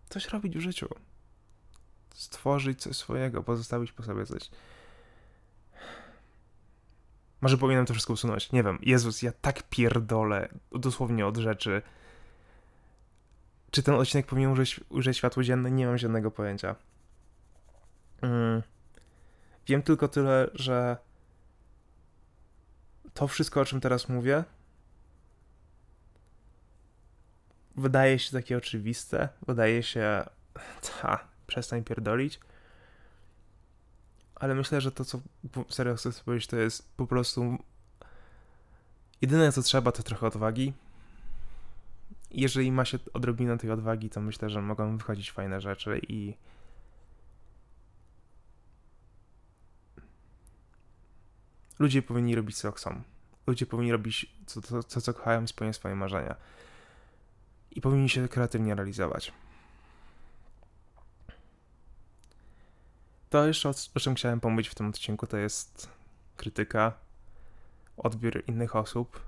coś 0.09 0.27
robić 0.27 0.57
w 0.57 0.59
życiu. 0.59 0.87
Stworzyć 2.13 2.81
coś 2.81 2.95
swojego, 2.95 3.43
pozostawić 3.43 3.91
po 3.91 4.03
sobie 4.03 4.25
coś. 4.25 4.49
Może 7.41 7.57
powinienem 7.57 7.85
to 7.85 7.93
wszystko 7.93 8.13
usunąć. 8.13 8.51
Nie 8.51 8.63
wiem. 8.63 8.79
Jezus, 8.81 9.21
ja 9.21 9.31
tak 9.41 9.63
pierdolę 9.63 10.49
dosłownie 10.71 11.27
od 11.27 11.37
rzeczy. 11.37 11.81
Czy 13.71 13.83
ten 13.83 13.95
odcinek 13.95 14.25
powinien 14.25 14.51
użyć, 14.51 14.79
użyć 14.89 15.17
światło 15.17 15.43
dzienne? 15.43 15.71
Nie 15.71 15.85
mam 15.85 15.97
żadnego 15.97 16.31
pojęcia. 16.31 16.75
Mm. 18.21 18.61
Wiem 19.67 19.81
tylko 19.81 20.07
tyle, 20.07 20.49
że 20.53 20.97
to 23.13 23.27
wszystko, 23.27 23.61
o 23.61 23.65
czym 23.65 23.81
teraz 23.81 24.09
mówię, 24.09 24.43
wydaje 27.75 28.19
się 28.19 28.31
takie 28.31 28.57
oczywiste. 28.57 29.29
Wydaje 29.47 29.83
się, 29.83 30.23
ta, 31.01 31.27
przestań 31.53 31.83
pierdolić 31.83 32.39
ale 34.43 34.55
myślę, 34.55 34.81
że 34.81 34.91
to, 34.91 35.05
co 35.05 35.21
serio 35.69 35.95
chcę 35.95 36.11
powiedzieć, 36.25 36.47
to 36.47 36.55
jest 36.55 36.95
po 36.97 37.07
prostu 37.07 37.57
jedyne, 39.21 39.51
co 39.51 39.61
trzeba, 39.61 39.91
to 39.91 40.03
trochę 40.03 40.27
odwagi. 40.27 40.73
Jeżeli 42.31 42.71
ma 42.71 42.85
się 42.85 42.99
odrobinę 43.13 43.57
tej 43.57 43.71
odwagi, 43.71 44.09
to 44.09 44.21
myślę, 44.21 44.49
że 44.49 44.61
mogą 44.61 44.97
wychodzić 44.97 45.31
fajne 45.31 45.61
rzeczy 45.61 46.01
i 46.07 46.33
ludzie 51.79 52.01
powinni 52.01 52.35
robić 52.35 52.57
co 52.57 52.71
chcą. 52.71 53.01
Ludzie 53.47 53.65
powinni 53.65 53.91
robić 53.91 54.35
co, 54.45 54.61
co, 54.61 55.01
co, 55.01 55.13
kochają 55.13 55.43
i 55.43 55.47
spełniać 55.47 55.75
swoje 55.75 55.95
marzenia. 55.95 56.35
I 57.71 57.81
powinni 57.81 58.09
się 58.09 58.27
kreatywnie 58.27 58.75
realizować. 58.75 59.33
To 63.33 63.47
jeszcze 63.47 63.69
o, 63.69 63.73
o 63.95 63.99
czym 63.99 64.15
chciałem 64.15 64.39
pomówić 64.39 64.67
w 64.67 64.75
tym 64.75 64.89
odcinku, 64.89 65.27
to 65.27 65.37
jest 65.37 65.89
krytyka, 66.37 66.93
odbiór 67.97 68.43
innych 68.47 68.75
osób. 68.75 69.21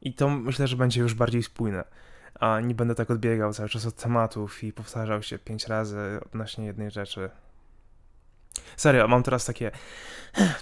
I 0.00 0.14
to 0.14 0.28
myślę, 0.28 0.66
że 0.66 0.76
będzie 0.76 1.00
już 1.00 1.14
bardziej 1.14 1.42
spójne. 1.42 1.84
A 2.34 2.60
nie 2.60 2.74
będę 2.74 2.94
tak 2.94 3.10
odbiegał 3.10 3.52
cały 3.52 3.68
czas 3.68 3.86
od 3.86 3.96
tematów 3.96 4.64
i 4.64 4.72
powtarzał 4.72 5.22
się 5.22 5.38
pięć 5.38 5.66
razy 5.66 6.20
odnośnie 6.26 6.66
jednej 6.66 6.90
rzeczy. 6.90 7.30
Serio, 8.76 9.08
mam 9.08 9.22
teraz 9.22 9.44
takie. 9.44 9.70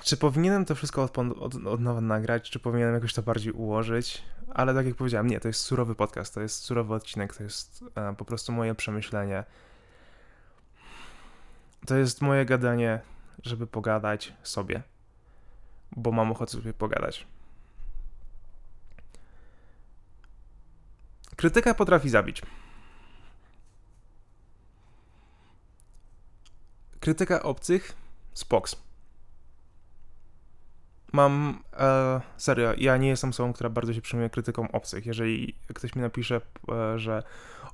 Czy 0.04 0.16
powinienem 0.16 0.64
to 0.64 0.74
wszystko 0.74 1.02
od, 1.02 1.18
od, 1.18 1.66
od 1.66 1.80
nowa 1.80 2.00
nagrać? 2.00 2.50
Czy 2.50 2.58
powinienem 2.58 2.94
jakoś 2.94 3.14
to 3.14 3.22
bardziej 3.22 3.52
ułożyć? 3.52 4.22
Ale 4.54 4.74
tak 4.74 4.86
jak 4.86 4.94
powiedziałem, 4.94 5.26
nie, 5.26 5.40
to 5.40 5.48
jest 5.48 5.60
surowy 5.60 5.94
podcast, 5.94 6.34
to 6.34 6.40
jest 6.40 6.62
surowy 6.62 6.94
odcinek, 6.94 7.36
to 7.36 7.42
jest 7.42 7.84
e, 7.94 8.14
po 8.14 8.24
prostu 8.24 8.52
moje 8.52 8.74
przemyślenie. 8.74 9.44
To 11.86 11.96
jest 11.96 12.22
moje 12.22 12.44
gadanie, 12.44 13.00
żeby 13.42 13.66
pogadać 13.66 14.32
sobie, 14.42 14.82
bo 15.96 16.12
mam 16.12 16.32
ochotę 16.32 16.52
sobie 16.52 16.74
pogadać. 16.74 17.26
Krytyka 21.36 21.74
potrafi 21.74 22.08
zabić. 22.08 22.42
Krytyka 27.00 27.42
obcych, 27.42 27.96
spoks. 28.34 28.85
Mam, 31.16 31.62
e, 31.72 32.20
serio, 32.36 32.74
ja 32.76 32.96
nie 32.96 33.08
jestem 33.08 33.30
osobą, 33.30 33.52
która 33.52 33.70
bardzo 33.70 33.94
się 33.94 34.00
przejmuje 34.00 34.30
krytyką 34.30 34.72
obcych. 34.72 35.06
Jeżeli 35.06 35.54
ktoś 35.74 35.94
mi 35.94 36.02
napisze, 36.02 36.40
e, 36.68 36.98
że 36.98 37.22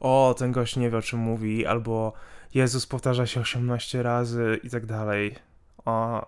o, 0.01 0.35
ten 0.39 0.53
gość 0.53 0.77
nie 0.77 0.91
wie 0.91 0.99
o 0.99 1.03
czym 1.03 1.19
mówi, 1.19 1.67
albo 1.67 2.13
Jezus 2.55 2.87
powtarza 2.87 3.27
się 3.27 3.41
18 3.41 4.03
razy 4.03 4.61
i 4.63 4.71
tak 4.71 4.87
dalej, 4.87 5.37
o, 5.85 6.27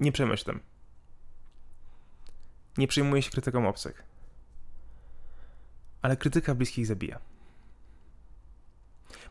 nie 0.00 0.12
przejmuj 0.12 0.36
się 0.36 0.44
tym. 0.44 0.60
Nie 2.78 2.88
przejmuję 2.88 3.22
się 3.22 3.30
krytyką 3.30 3.68
obcych. 3.68 4.02
Ale 6.02 6.16
krytyka 6.16 6.54
bliskich 6.54 6.86
zabija. 6.86 7.18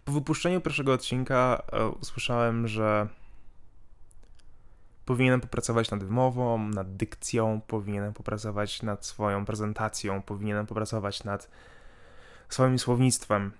Po 0.05 0.11
wypuszczeniu 0.11 0.61
pierwszego 0.61 0.93
odcinka 0.93 1.63
e, 1.71 1.87
usłyszałem, 1.87 2.67
że 2.67 3.07
powinienem 5.07 5.41
popracować 5.41 5.91
nad 5.91 6.03
wymową, 6.03 6.57
nad 6.57 6.95
dykcją, 6.95 7.61
powinienem 7.67 8.13
popracować 8.13 8.83
nad 8.83 9.05
swoją 9.05 9.45
prezentacją, 9.45 10.21
powinienem 10.21 10.65
popracować 10.65 11.23
nad 11.23 11.49
swoim 12.49 12.79
słownictwem. 12.79 13.51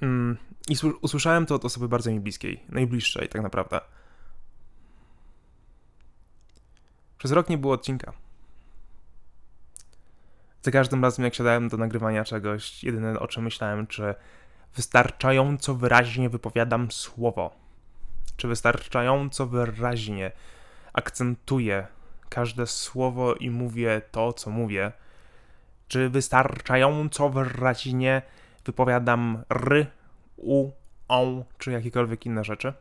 Mm, 0.00 0.36
I 0.68 0.76
usłyszałem 1.00 1.46
to 1.46 1.54
od 1.54 1.64
osoby 1.64 1.88
bardzo 1.88 2.10
mi 2.10 2.20
bliskiej, 2.20 2.64
najbliższej 2.68 3.28
tak 3.28 3.42
naprawdę. 3.42 3.80
Przez 7.18 7.32
rok 7.32 7.48
nie 7.48 7.58
było 7.58 7.74
odcinka. 7.74 8.12
Za 10.62 10.70
każdym 10.70 11.02
razem, 11.02 11.24
jak 11.24 11.34
siadałem 11.34 11.68
do 11.68 11.76
nagrywania 11.76 12.24
czegoś, 12.24 12.84
jedyne 12.84 13.20
o 13.20 13.28
czym 13.28 13.44
myślałem, 13.44 13.86
czy 13.86 14.14
wystarczająco 14.76 15.74
wyraźnie 15.74 16.30
wypowiadam 16.30 16.92
słowo, 16.92 17.63
czy 18.36 18.48
wystarczająco 18.48 19.46
wyraźnie 19.46 20.32
akcentuję 20.92 21.86
każde 22.28 22.66
słowo 22.66 23.34
i 23.34 23.50
mówię 23.50 24.02
to, 24.10 24.32
co 24.32 24.50
mówię, 24.50 24.92
czy 25.88 26.08
wystarczająco 26.10 27.30
wyraźnie 27.30 28.22
wypowiadam 28.64 29.44
ry, 29.48 29.86
u, 30.36 30.70
on, 31.08 31.44
czy 31.58 31.72
jakiekolwiek 31.72 32.26
inne 32.26 32.44
rzeczy. 32.44 32.72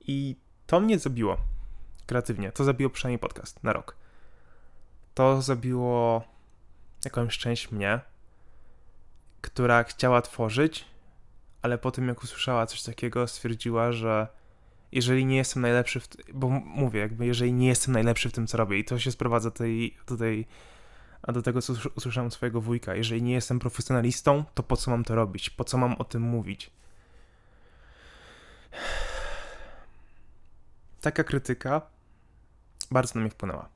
I 0.00 0.36
to 0.66 0.80
mnie 0.80 0.98
zabiło 0.98 1.36
kreatywnie. 2.06 2.52
To 2.52 2.64
zabiło 2.64 2.90
przynajmniej 2.90 3.18
podcast 3.18 3.62
na 3.62 3.72
rok. 3.72 3.96
To 5.14 5.42
zabiło 5.42 6.24
jakąś 7.04 7.38
część 7.38 7.70
mnie, 7.70 8.00
która 9.40 9.84
chciała 9.84 10.22
tworzyć, 10.22 10.84
ale 11.64 11.78
po 11.78 11.90
tym 11.90 12.08
jak 12.08 12.22
usłyszała 12.22 12.66
coś 12.66 12.82
takiego, 12.82 13.26
stwierdziła, 13.26 13.92
że 13.92 14.28
jeżeli 14.92 15.26
nie 15.26 15.36
jestem 15.36 15.62
najlepszy 15.62 16.00
w 16.00 16.08
bo 16.34 16.48
mówię, 16.48 17.00
jakby 17.00 17.26
jeżeli 17.26 17.52
nie 17.52 17.68
jestem 17.68 17.94
najlepszy 17.94 18.28
w 18.28 18.32
tym, 18.32 18.46
co 18.46 18.56
robię 18.56 18.78
i 18.78 18.84
to 18.84 18.98
się 18.98 19.12
sprowadza 19.12 19.50
tej, 19.50 19.96
do 20.06 20.16
tej 20.16 20.46
a 21.22 21.32
do 21.32 21.42
tego, 21.42 21.62
co 21.62 21.72
usłyszałem 21.94 22.26
od 22.26 22.34
swojego 22.34 22.60
wujka, 22.60 22.94
jeżeli 22.94 23.22
nie 23.22 23.32
jestem 23.32 23.58
profesjonalistą, 23.58 24.44
to 24.54 24.62
po 24.62 24.76
co 24.76 24.90
mam 24.90 25.04
to 25.04 25.14
robić? 25.14 25.50
Po 25.50 25.64
co 25.64 25.78
mam 25.78 25.94
o 25.94 26.04
tym 26.04 26.22
mówić? 26.22 26.70
Taka 31.00 31.24
krytyka 31.24 31.82
bardzo 32.90 33.14
na 33.14 33.20
mnie 33.20 33.30
wpłynęła. 33.30 33.68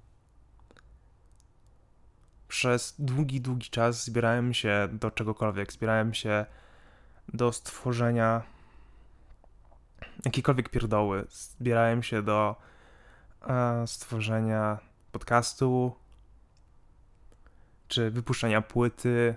Przez 2.48 2.94
długi, 2.98 3.40
długi 3.40 3.70
czas 3.70 4.04
zbierałem 4.04 4.54
się 4.54 4.88
do 4.92 5.10
czegokolwiek. 5.10 5.72
Zbierałem 5.72 6.14
się 6.14 6.46
do 7.32 7.52
stworzenia 7.52 8.42
jakiejkolwiek 10.24 10.68
pierdoły. 10.68 11.26
Zbierałem 11.30 12.02
się 12.02 12.22
do 12.22 12.56
e, 13.48 13.86
stworzenia 13.86 14.78
podcastu, 15.12 15.94
czy 17.88 18.10
wypuszczenia 18.10 18.62
płyty, 18.62 19.34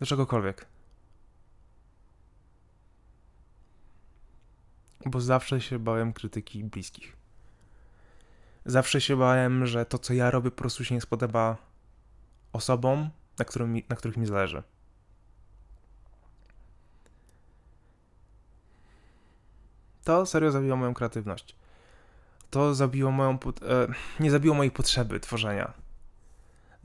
do 0.00 0.06
czegokolwiek. 0.06 0.66
Bo 5.06 5.20
zawsze 5.20 5.60
się 5.60 5.78
bałem 5.78 6.12
krytyki 6.12 6.64
bliskich. 6.64 7.16
Zawsze 8.64 9.00
się 9.00 9.16
bałem, 9.16 9.66
że 9.66 9.86
to, 9.86 9.98
co 9.98 10.14
ja 10.14 10.30
robię, 10.30 10.50
po 10.50 10.56
prostu 10.56 10.84
się 10.84 10.94
nie 10.94 11.00
spodoba 11.00 11.56
osobom, 12.52 13.10
na, 13.38 13.44
którym, 13.44 13.74
na 13.88 13.96
których 13.96 14.16
mi 14.16 14.26
zależy. 14.26 14.62
To 20.04 20.26
serio 20.26 20.50
zabiło 20.50 20.76
moją 20.76 20.94
kreatywność. 20.94 21.56
To 22.50 22.74
zabiło 22.74 23.10
moją. 23.10 23.32
E, 23.32 23.38
nie 24.20 24.30
zabiło 24.30 24.54
mojej 24.54 24.70
potrzeby 24.70 25.20
tworzenia. 25.20 25.72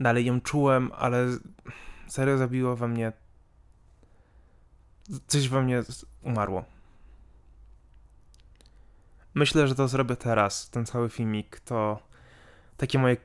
Dalej 0.00 0.24
ją 0.24 0.40
czułem, 0.40 0.90
ale 0.96 1.26
serio 2.08 2.38
zabiło 2.38 2.76
we 2.76 2.88
mnie. 2.88 3.12
Coś 5.26 5.48
we 5.48 5.62
mnie 5.62 5.82
umarło. 6.22 6.64
Myślę, 9.34 9.68
że 9.68 9.74
to 9.74 9.88
zrobię 9.88 10.16
teraz, 10.16 10.70
ten 10.70 10.86
cały 10.86 11.10
filmik, 11.10 11.60
to 11.60 11.98
takie 12.76 12.98
moje 12.98 13.16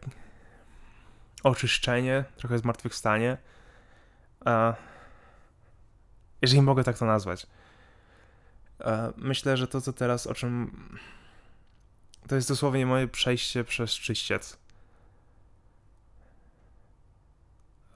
oczyszczenie, 1.44 2.24
trochę 2.38 2.58
zmartwychwstanie. 2.58 3.38
Jeżeli 6.42 6.62
mogę 6.62 6.84
tak 6.84 6.98
to 6.98 7.06
nazwać. 7.06 7.48
Myślę, 9.18 9.58
że 9.58 9.68
to, 9.68 9.82
co 9.82 9.94
teraz, 9.94 10.28
o 10.28 10.34
czym. 10.34 10.72
To 12.28 12.36
jest 12.36 12.48
dosłownie 12.48 12.86
moje 12.86 13.08
przejście 13.08 13.64
przez 13.64 13.92
czyściec. 13.92 14.58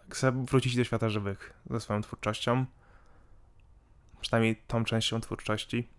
Chcę 0.09 0.45
wrócić 0.45 0.75
do 0.75 0.83
świata 0.83 1.09
żywych 1.09 1.53
ze 1.69 1.79
swoją 1.79 2.01
twórczością. 2.01 2.65
Przynajmniej 4.21 4.55
tą 4.67 4.83
częścią 4.83 5.21
twórczości. 5.21 5.89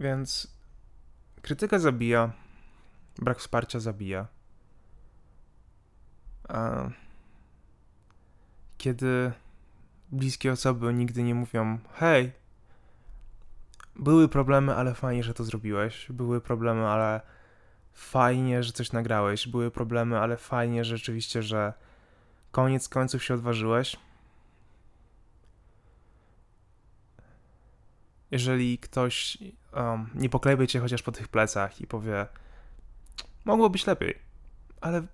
Więc 0.00 0.56
krytyka 1.42 1.78
zabija, 1.78 2.32
brak 3.18 3.38
wsparcia 3.38 3.80
zabija. 3.80 4.26
A 6.48 6.90
kiedy 8.78 9.32
bliskie 10.12 10.52
osoby 10.52 10.94
nigdy 10.94 11.22
nie 11.22 11.34
mówią: 11.34 11.78
Hej, 11.94 12.32
były 13.96 14.28
problemy, 14.28 14.74
ale 14.74 14.94
fajnie, 14.94 15.22
że 15.22 15.34
to 15.34 15.44
zrobiłeś. 15.44 16.06
Były 16.10 16.40
problemy, 16.40 16.86
ale 16.86 17.20
fajnie, 17.92 18.62
że 18.62 18.72
coś 18.72 18.92
nagrałeś. 18.92 19.48
Były 19.48 19.70
problemy, 19.70 20.18
ale 20.18 20.36
fajnie 20.36 20.84
rzeczywiście, 20.84 21.42
że 21.42 21.72
koniec 22.52 22.88
końców 22.88 23.24
się 23.24 23.34
odważyłeś. 23.34 23.96
jeżeli 28.30 28.78
ktoś 28.78 29.38
um, 29.72 30.10
nie 30.14 30.28
poklejby 30.28 30.66
cię 30.66 30.80
chociaż 30.80 31.02
po 31.02 31.12
tych 31.12 31.28
plecach 31.28 31.80
i 31.80 31.86
powie, 31.86 32.26
mogło 33.44 33.70
być 33.70 33.86
lepiej, 33.86 34.18
ale 34.80 35.06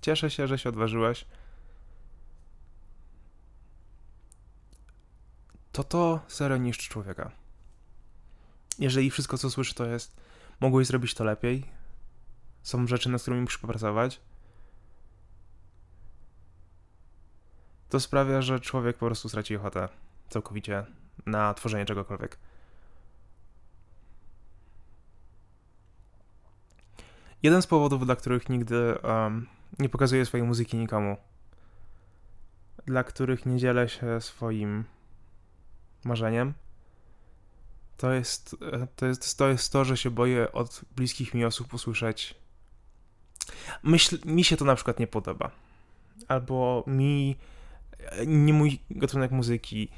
cieszę 0.00 0.30
się, 0.30 0.46
że 0.46 0.58
się 0.58 0.68
odważyłeś, 0.68 1.26
to 5.72 5.84
to 5.84 6.20
serio 6.28 6.56
niszczy 6.56 6.88
człowieka. 6.88 7.30
Jeżeli 8.78 9.10
wszystko, 9.10 9.38
co 9.38 9.50
słyszy, 9.50 9.74
to 9.74 9.86
jest, 9.86 10.16
mogłeś 10.60 10.86
zrobić 10.86 11.14
to 11.14 11.24
lepiej, 11.24 11.70
są 12.62 12.86
rzeczy, 12.86 13.08
nad 13.08 13.22
którymi 13.22 13.42
musisz 13.42 13.58
popracować, 13.58 14.20
to 17.88 18.00
sprawia, 18.00 18.42
że 18.42 18.60
człowiek 18.60 18.96
po 18.96 19.06
prostu 19.06 19.28
straci 19.28 19.56
ochotę 19.56 19.88
całkowicie 20.28 20.86
na 21.26 21.54
tworzenie 21.54 21.84
czegokolwiek. 21.84 22.38
jeden 27.42 27.62
z 27.62 27.66
powodów, 27.66 28.06
dla 28.06 28.16
których 28.16 28.48
nigdy 28.48 28.98
um, 28.98 29.46
nie 29.78 29.88
pokazuję 29.88 30.26
swojej 30.26 30.46
muzyki 30.46 30.76
nikomu, 30.76 31.16
dla 32.86 33.04
których 33.04 33.46
nie 33.46 33.58
dzielę 33.58 33.88
się 33.88 34.20
swoim 34.20 34.84
marzeniem, 36.04 36.54
to 37.96 38.12
jest, 38.12 38.56
e, 38.72 38.86
to 38.96 39.06
jest, 39.06 39.38
to 39.38 39.48
jest 39.48 39.72
to, 39.72 39.84
że 39.84 39.96
się 39.96 40.10
boję 40.10 40.52
od 40.52 40.80
bliskich 40.96 41.34
mi 41.34 41.44
osób 41.44 41.74
usłyszeć. 41.74 42.34
Myśl, 43.82 44.18
mi 44.24 44.44
się 44.44 44.56
to 44.56 44.64
na 44.64 44.74
przykład 44.74 44.98
nie 44.98 45.06
podoba. 45.06 45.50
Albo 46.28 46.84
mi 46.86 47.36
e, 47.98 48.26
nie 48.26 48.52
mój 48.52 48.78
gatunek 48.90 49.30
muzyki, 49.30 49.88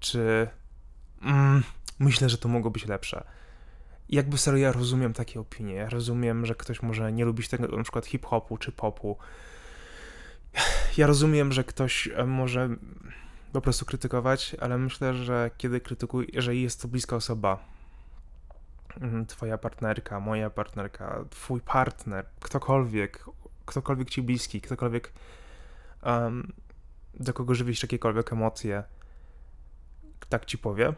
czy 0.00 0.48
mm, 1.22 1.62
myślę, 1.98 2.28
że 2.28 2.38
to 2.38 2.48
mogło 2.48 2.70
być 2.70 2.86
lepsze. 2.86 3.24
Jakby 4.08 4.38
serio, 4.38 4.60
ja 4.60 4.72
rozumiem 4.72 5.12
takie 5.12 5.40
opinie. 5.40 5.74
Ja 5.74 5.88
rozumiem, 5.88 6.46
że 6.46 6.54
ktoś 6.54 6.82
może 6.82 7.12
nie 7.12 7.24
lubić 7.24 7.48
tego 7.48 7.76
na 7.76 7.82
przykład 7.82 8.06
hip-hopu 8.06 8.58
czy 8.58 8.72
popu. 8.72 9.16
Ja 10.96 11.06
rozumiem, 11.06 11.52
że 11.52 11.64
ktoś 11.64 12.08
e, 12.14 12.26
może 12.26 12.68
po 13.56 13.60
prostu 13.60 13.84
krytykować, 13.84 14.56
ale 14.60 14.78
myślę, 14.78 15.14
że 15.14 15.50
kiedy 15.58 15.80
krytykuj, 15.80 16.28
jeżeli 16.32 16.62
jest 16.62 16.82
to 16.82 16.88
bliska 16.88 17.16
osoba, 17.16 17.64
mm, 19.00 19.26
twoja 19.26 19.58
partnerka, 19.58 20.20
moja 20.20 20.50
partnerka, 20.50 21.24
twój 21.30 21.60
partner, 21.60 22.26
ktokolwiek, 22.40 23.24
ktokolwiek 23.66 24.10
ci 24.10 24.22
bliski, 24.22 24.60
ktokolwiek 24.60 25.12
um, 26.02 26.52
do 27.14 27.32
kogo 27.32 27.54
żywisz 27.54 27.82
jakiekolwiek 27.82 28.32
emocje, 28.32 28.84
tak 30.28 30.44
ci 30.44 30.58
powie, 30.58 30.94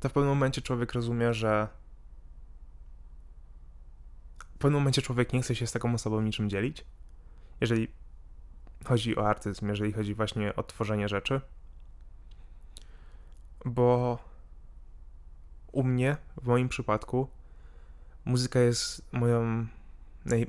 to 0.00 0.08
w 0.08 0.12
pewnym 0.12 0.28
momencie 0.28 0.62
człowiek 0.62 0.92
rozumie, 0.92 1.34
że 1.34 1.68
w 4.38 4.58
pewnym 4.58 4.80
momencie 4.80 5.02
człowiek 5.02 5.32
nie 5.32 5.42
chce 5.42 5.54
się 5.54 5.66
z 5.66 5.72
taką 5.72 5.94
osobą 5.94 6.20
niczym 6.20 6.50
dzielić. 6.50 6.84
Jeżeli 7.60 7.88
chodzi 8.84 9.16
o 9.16 9.28
artyzm, 9.28 9.68
jeżeli 9.68 9.92
chodzi 9.92 10.14
właśnie 10.14 10.56
o 10.56 10.62
tworzenie 10.62 11.08
rzeczy. 11.08 11.40
Bo 13.64 14.18
u 15.72 15.82
mnie, 15.82 16.16
w 16.42 16.46
moim 16.46 16.68
przypadku, 16.68 17.28
muzyka 18.24 18.60
jest 18.60 19.12
moją, 19.12 19.66
naj, 20.24 20.46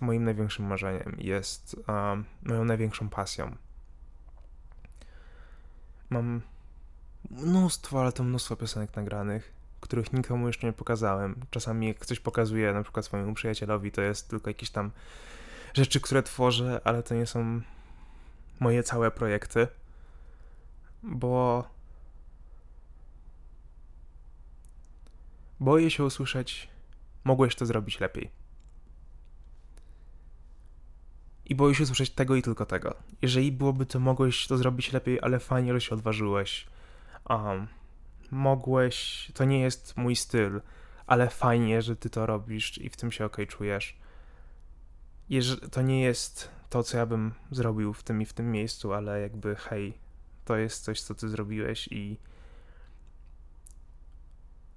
moim 0.00 0.24
największym 0.24 0.66
marzeniem, 0.66 1.16
jest 1.18 1.76
um, 1.88 2.24
moją 2.42 2.64
największą 2.64 3.08
pasją. 3.08 3.56
Mam 6.10 6.42
mnóstwo, 7.30 8.00
ale 8.00 8.12
to 8.12 8.24
mnóstwo 8.24 8.56
piosenek 8.56 8.96
nagranych, 8.96 9.52
których 9.80 10.12
nikomu 10.12 10.46
jeszcze 10.46 10.66
nie 10.66 10.72
pokazałem. 10.72 11.40
Czasami 11.50 11.88
jak 11.88 12.06
coś 12.06 12.20
pokazuję 12.20 12.72
na 12.72 12.82
przykład 12.82 13.04
swojemu 13.04 13.34
przyjacielowi, 13.34 13.92
to 13.92 14.02
jest 14.02 14.28
tylko 14.28 14.50
jakieś 14.50 14.70
tam 14.70 14.90
rzeczy, 15.74 16.00
które 16.00 16.22
tworzę, 16.22 16.80
ale 16.84 17.02
to 17.02 17.14
nie 17.14 17.26
są 17.26 17.60
moje 18.60 18.82
całe 18.82 19.10
projekty, 19.10 19.68
bo 21.02 21.64
boję 25.60 25.90
się 25.90 26.04
usłyszeć, 26.04 26.68
mogłeś 27.24 27.54
to 27.54 27.66
zrobić 27.66 28.00
lepiej. 28.00 28.30
I 31.46 31.54
boję 31.54 31.74
się 31.74 31.82
usłyszeć 31.82 32.10
tego 32.10 32.36
i 32.36 32.42
tylko 32.42 32.66
tego. 32.66 32.94
Jeżeli 33.22 33.52
byłoby 33.52 33.86
to, 33.86 34.00
mogłeś 34.00 34.46
to 34.46 34.58
zrobić 34.58 34.92
lepiej, 34.92 35.18
ale 35.22 35.38
fajnie, 35.38 35.72
że 35.72 35.80
się 35.80 35.94
odważyłeś. 35.94 36.66
Um, 37.30 37.66
mogłeś, 38.30 39.30
to 39.34 39.44
nie 39.44 39.60
jest 39.60 39.96
mój 39.96 40.16
styl, 40.16 40.60
ale 41.06 41.30
fajnie, 41.30 41.82
że 41.82 41.96
ty 41.96 42.10
to 42.10 42.26
robisz 42.26 42.78
i 42.78 42.90
w 42.90 42.96
tym 42.96 43.12
się 43.12 43.24
ok 43.24 43.36
czujesz. 43.48 43.96
Jeż, 45.28 45.56
to 45.70 45.82
nie 45.82 46.02
jest 46.02 46.50
to, 46.74 46.82
co 46.82 46.96
ja 46.98 47.06
bym 47.06 47.34
zrobił 47.50 47.92
w 47.92 48.02
tym 48.02 48.22
i 48.22 48.24
w 48.24 48.32
tym 48.32 48.52
miejscu, 48.52 48.92
ale 48.92 49.20
jakby 49.20 49.56
hej, 49.56 49.98
to 50.44 50.56
jest 50.56 50.84
coś, 50.84 51.00
co 51.00 51.14
ty 51.14 51.28
zrobiłeś 51.28 51.88
i 51.90 52.18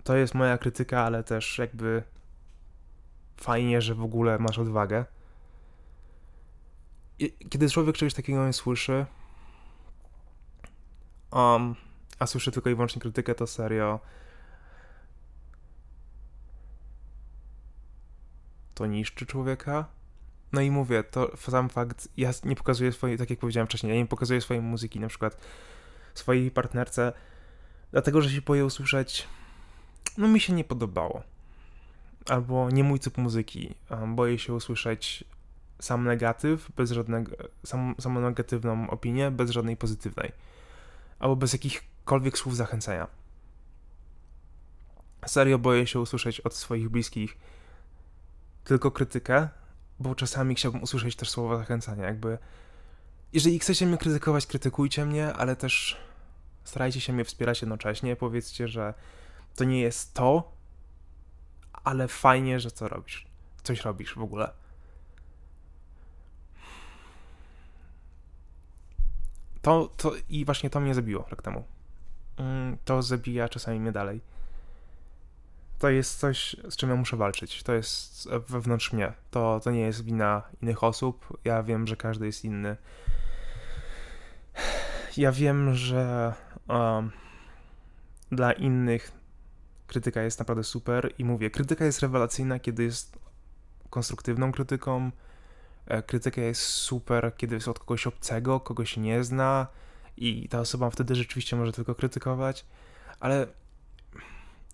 to 0.04 0.16
jest 0.16 0.36
moja 0.36 0.58
krytyka, 0.58 1.02
ale 1.02 1.24
też 1.24 1.58
jakby 1.58 2.04
fajnie, 3.38 3.82
że 3.82 3.95
w 3.95 4.04
ogóle 4.04 4.39
masz 4.39 4.60
odwagę. 4.60 5.06
I 7.20 7.32
kiedy 7.50 7.70
człowiek 7.70 7.98
czegoś 7.98 8.14
takiego 8.14 8.45
nie 8.45 8.54
słyszy, 8.54 9.06
um, 11.32 11.76
a 12.20 12.28
słyszy 12.28 12.52
tylko 12.52 12.70
i 12.70 12.76
wyłącznie 12.76 13.02
krytykę, 13.02 13.36
to 13.36 13.48
serio 13.48 14.00
to 18.74 18.86
niszczy 18.86 19.26
człowieka 19.26 19.97
no 20.52 20.62
i 20.62 20.72
mówię, 20.72 21.04
to 21.04 21.38
sam 21.38 21.70
fakt, 21.70 22.08
ja 22.18 22.32
nie 22.43 22.56
pokazuję 22.56 22.91
swojej, 22.91 23.18
tak 23.18 23.30
jak 23.30 23.39
powiedziałem 23.39 23.68
wcześniej, 23.68 23.93
ja 23.93 24.00
nie 24.00 24.06
pokazuję 24.06 24.41
swojej 24.41 24.64
muzyki 24.64 25.00
na 25.00 25.08
przykład 25.08 25.38
swojej 26.14 26.52
partnerce, 26.52 27.14
dlatego, 27.91 28.22
że 28.22 28.30
się 28.30 28.41
boję 28.41 28.66
usłyszeć, 28.66 29.28
no 30.18 30.28
mi 30.28 30.39
się 30.39 30.54
nie 30.54 30.64
podobało. 30.64 31.24
Albo 32.30 32.70
nie 32.70 32.84
mój 32.84 33.00
typ 33.00 33.18
muzyki. 33.18 33.76
Boję 34.08 34.39
się 34.39 34.54
usłyszeć 34.54 35.24
sam 35.80 36.04
negatyw, 36.04 36.72
bez 36.72 36.91
żadnego, 36.91 37.32
sam, 37.66 37.95
samą 38.00 38.22
negatywną 38.22 38.89
opinię, 38.89 39.32
bez 39.32 39.50
żadnej 39.50 39.78
pozytywnej. 39.78 40.32
Albo 41.20 41.36
bez 41.36 41.54
jakichkolwiek 41.54 42.38
słów 42.38 42.56
zachęcenia. 42.56 43.08
Serio 45.26 45.60
boję 45.60 45.88
się 45.88 46.00
usłyszeć 46.00 46.41
od 46.41 46.56
swoich 46.56 46.89
bliskich 46.89 47.38
tylko 48.64 48.91
krytykę, 48.91 49.50
bo 50.00 50.16
czasami 50.16 50.56
chciałbym 50.56 50.84
usłyszeć 50.84 51.16
też 51.16 51.30
słowa 51.30 51.58
zachęcania, 51.58 52.06
jakby 52.06 52.38
jeżeli 53.34 53.60
chcecie 53.60 53.86
mnie 53.86 53.98
krytykować, 53.98 54.45
krytykujcie 54.45 55.06
mnie, 55.06 55.34
ale 55.34 55.56
też 55.56 55.98
starajcie 56.64 57.02
się 57.02 57.14
mnie 57.14 57.26
wspierać 57.26 57.62
jednocześnie, 57.62 58.16
powiedzcie, 58.16 58.68
że 58.68 58.93
to 59.56 59.64
nie 59.64 59.82
jest 59.82 60.14
to, 60.14 60.52
ale 61.84 62.08
fajnie, 62.08 62.60
że 62.60 62.72
co 62.72 62.88
robisz, 62.88 63.28
coś 63.64 63.82
robisz 63.82 64.16
w 64.16 64.22
ogóle. 64.22 64.52
To, 69.62 69.89
to 69.98 70.12
i 70.30 70.45
właśnie 70.45 70.70
to 70.70 70.80
mnie 70.80 70.95
zabiło 70.95 71.26
rok 71.30 71.41
temu. 71.41 71.64
Mm, 72.38 72.78
to 72.86 73.02
zabija 73.02 73.50
czasami 73.50 73.80
mnie 73.80 73.91
dalej 73.91 74.22
to 75.80 75.90
jest 75.90 76.20
coś, 76.20 76.56
z 76.70 76.76
czym 76.76 76.90
ja 76.90 76.96
muszę 76.96 77.18
walczyć. 77.18 77.64
To 77.64 77.74
jest 77.74 78.30
wewnątrz 78.48 78.94
mnie. 78.94 79.14
To, 79.32 79.60
to 79.64 79.72
nie 79.72 79.82
jest 79.82 80.04
wina 80.04 80.42
innych 80.62 80.84
osób. 80.84 81.38
Ja 81.44 81.64
wiem, 81.64 81.88
że 81.88 81.96
każdy 81.96 82.26
jest 82.26 82.46
inny. 82.46 82.78
Ja 85.18 85.32
wiem, 85.32 85.76
że 85.76 86.34
um, 86.68 87.12
dla 88.32 88.54
innych 88.54 89.12
krytyka 89.88 90.22
jest 90.22 90.40
naprawdę 90.40 90.64
super 90.64 91.14
i 91.18 91.26
mówię, 91.26 91.50
krytyka 91.50 91.86
jest 91.86 92.00
rewelacyjna, 92.00 92.60
kiedy 92.60 92.84
jest 92.84 93.20
konstruktywną 93.90 94.52
krytyką. 94.52 95.12
E, 95.86 96.04
krytyka 96.04 96.42
jest 96.42 96.62
super, 96.62 97.36
kiedy 97.38 97.56
jest 97.56 97.68
od 97.68 97.80
kogoś 97.80 98.08
obcego, 98.08 98.60
kogoś 98.60 98.98
nie 98.98 99.24
zna 99.24 99.68
i 100.18 100.50
ta 100.50 100.60
osoba 100.60 100.90
wtedy 100.90 101.16
rzeczywiście 101.16 101.56
może 101.56 101.72
tylko 101.72 101.96
krytykować, 101.96 102.66
ale 103.20 103.48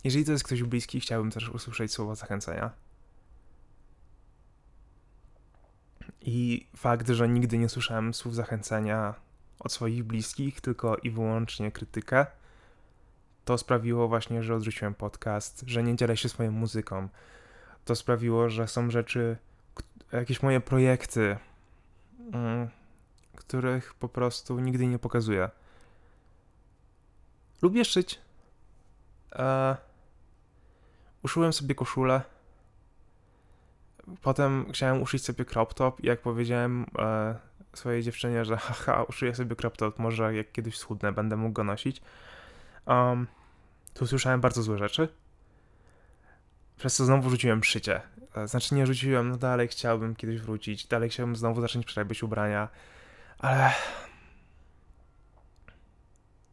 jeżeli 0.04 0.26
to 0.26 0.32
jest 0.32 0.44
ktoś 0.44 0.64
bliski, 0.64 1.00
chciałbym 1.00 1.32
też 1.32 1.50
usłyszeć 1.50 1.92
słowa 1.92 2.16
zachęcenia. 2.16 2.72
I 6.22 6.68
fakt, 6.76 7.10
że 7.10 7.30
nigdy 7.30 7.58
nie 7.58 7.70
słyszałem 7.70 8.14
słów 8.14 8.36
zachęcenia 8.36 9.14
od 9.60 9.72
swoich 9.72 10.04
bliskich, 10.04 10.62
tylko 10.62 10.98
i 10.98 11.12
wyłącznie 11.12 11.72
krytykę, 11.72 12.26
to 13.46 13.58
sprawiło 13.58 14.08
właśnie, 14.08 14.44
że 14.44 14.56
odrzuciłem 14.56 14.94
podcast, 14.94 15.64
że 15.68 15.84
nie 15.84 15.96
dzielę 15.96 16.18
się 16.18 16.30
swoją 16.30 16.52
muzyką. 16.52 17.08
To 17.86 17.96
sprawiło, 17.96 18.50
że 18.50 18.68
są 18.68 18.92
rzeczy, 18.92 19.38
jakieś 20.12 20.44
moje 20.44 20.62
projekty, 20.62 21.38
mm, 22.34 22.70
których 23.36 23.94
po 23.94 24.10
prostu 24.10 24.60
nigdy 24.60 24.88
nie 24.88 25.00
pokazuję. 25.00 25.50
Lubię 27.62 27.86
szyć. 27.86 28.20
Eee, 29.32 29.76
uszyłem 31.24 31.54
sobie 31.54 31.76
koszulę. 31.76 32.22
Potem 34.22 34.66
chciałem 34.72 35.02
uszyć 35.02 35.26
sobie 35.26 35.46
crop 35.46 35.74
top 35.74 36.00
i 36.04 36.08
jak 36.08 36.22
powiedziałem 36.22 36.86
e, 37.00 37.36
swojej 37.74 38.04
dziewczynie, 38.04 38.46
że 38.46 38.58
haha, 38.68 39.04
uszyję 39.04 39.36
sobie 39.36 39.56
crop 39.56 39.78
top, 39.78 40.00
może 40.00 40.36
jak 40.36 40.52
kiedyś 40.52 40.78
schudnę, 40.78 41.12
będę 41.12 41.38
mógł 41.38 41.54
go 41.54 41.64
nosić. 41.64 42.02
Um, 42.86 43.28
tu 43.94 44.04
usłyszałem 44.04 44.42
bardzo 44.42 44.64
złe 44.64 44.78
rzeczy. 44.78 45.10
Przez 46.78 46.96
co 46.96 47.06
znowu 47.06 47.30
rzuciłem 47.30 47.64
szycie. 47.64 48.02
E, 48.36 48.48
znaczy 48.48 48.76
nie 48.76 48.88
rzuciłem, 48.88 49.30
no 49.30 49.38
dalej 49.38 49.68
chciałbym 49.68 50.16
kiedyś 50.16 50.42
wrócić, 50.42 50.88
dalej 50.88 51.10
chciałbym 51.10 51.36
znowu 51.36 51.62
zacząć 51.62 51.86
przerabiać 51.86 52.24
ubrania, 52.24 52.70
ale... 53.40 53.72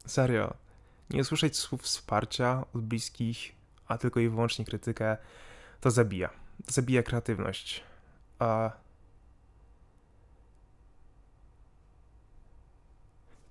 Serio, 0.07 0.55
nie 1.11 1.21
usłyszeć 1.21 1.57
słów 1.57 1.83
wsparcia 1.83 2.65
od 2.75 2.83
bliskich 2.83 3.60
a 3.91 3.99
tylko 3.99 4.21
i 4.21 4.29
wyłącznie 4.29 4.65
krytykę, 4.65 5.17
to 5.81 5.91
zabija. 5.91 6.31
zabija 6.67 7.03
kreatywność. 7.03 7.85
A 8.39 8.71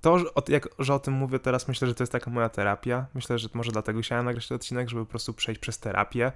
to, 0.02 0.20
że 0.20 0.34
o, 0.34 0.44
jak, 0.48 0.70
że 0.80 0.94
o 0.94 1.00
tym 1.00 1.14
mówię 1.14 1.40
teraz, 1.40 1.68
myślę, 1.68 1.88
że 1.88 1.96
to 1.96 2.04
jest 2.04 2.12
taka 2.12 2.32
moja 2.32 2.50
terapia. 2.50 3.06
Myślę, 3.14 3.40
że 3.40 3.50
może 3.54 3.72
dlatego 3.72 4.02
chciałem 4.02 4.26
nagrać 4.26 4.48
ten 4.48 4.56
odcinek, 4.56 4.90
żeby 4.90 5.06
po 5.06 5.10
prostu 5.12 5.34
przejść 5.34 5.62
przez 5.62 5.80
terapię, 5.80 6.32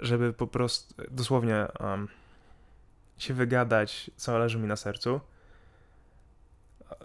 żeby 0.00 0.32
po 0.32 0.46
prostu 0.46 0.94
dosłownie 1.10 1.66
um, 1.80 2.08
się 3.18 3.34
wygadać, 3.34 4.10
co 4.16 4.38
leży 4.38 4.58
mi 4.58 4.66
na 4.66 4.76
sercu. 4.76 5.20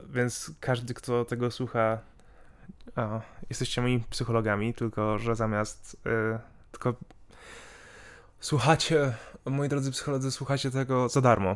Więc 0.10 0.52
każdy, 0.60 0.94
kto 0.94 1.26
tego 1.26 1.52
słucha, 1.52 2.00
a, 2.96 3.22
jesteście 3.50 3.82
moimi 3.82 4.04
psychologami, 4.10 4.74
tylko 4.74 5.20
że 5.20 5.36
zamiast 5.36 5.98
y, 6.06 6.40
tylko 6.72 6.94
słuchacie, 8.40 9.14
moi 9.46 9.70
drodzy 9.70 9.92
psycholodzy, 9.92 10.32
słuchacie 10.32 10.72
tego 10.72 11.10
za 11.10 11.22
darmo. 11.22 11.56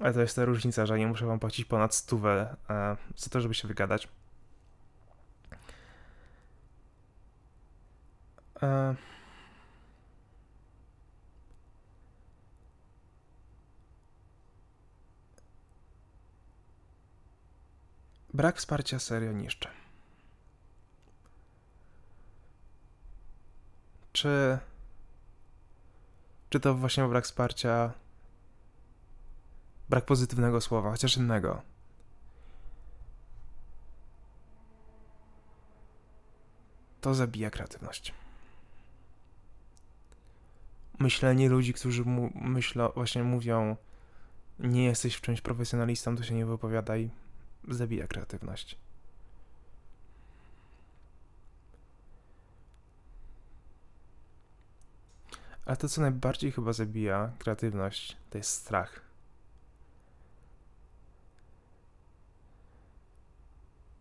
Ale 0.00 0.14
to 0.14 0.20
jest 0.20 0.36
ta 0.36 0.44
różnica, 0.44 0.86
że 0.86 0.98
nie 0.98 1.06
muszę 1.06 1.26
wam 1.26 1.38
płacić 1.38 1.64
ponad 1.64 1.94
stówę 1.94 2.56
e, 2.70 2.96
za 3.16 3.30
to, 3.30 3.40
żeby 3.40 3.54
się 3.54 3.68
wygadać. 3.68 4.08
E, 8.62 8.94
brak 18.34 18.56
wsparcia 18.56 18.98
serio 18.98 19.32
niszczy. 19.32 19.83
Czy, 24.14 24.58
czy 26.50 26.60
to 26.60 26.74
właśnie 26.74 27.08
brak 27.08 27.24
wsparcia 27.24 27.92
brak 29.88 30.04
pozytywnego 30.04 30.60
słowa, 30.60 30.90
chociaż 30.90 31.16
innego. 31.16 31.62
To 37.00 37.14
zabija 37.14 37.50
kreatywność. 37.50 38.14
Myślenie 40.98 41.48
ludzi, 41.48 41.72
którzy 41.72 42.04
mu, 42.04 42.30
myślą, 42.34 42.92
właśnie 42.94 43.24
mówią, 43.24 43.76
nie 44.58 44.84
jesteś 44.84 45.14
w 45.14 45.20
czymś 45.20 45.40
profesjonalistą, 45.40 46.16
to 46.16 46.22
się 46.22 46.34
nie 46.34 46.46
wypowiadaj, 46.46 47.10
zabija 47.68 48.06
kreatywność. 48.06 48.83
Ale 55.64 55.76
to, 55.76 55.88
co 55.88 56.00
najbardziej 56.00 56.52
chyba 56.52 56.72
zabija 56.72 57.32
kreatywność, 57.38 58.16
to 58.30 58.38
jest 58.38 58.50
strach. 58.50 59.04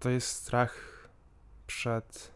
to 0.03 0.09
jest 0.09 0.27
strach 0.27 0.79
przed 1.67 2.31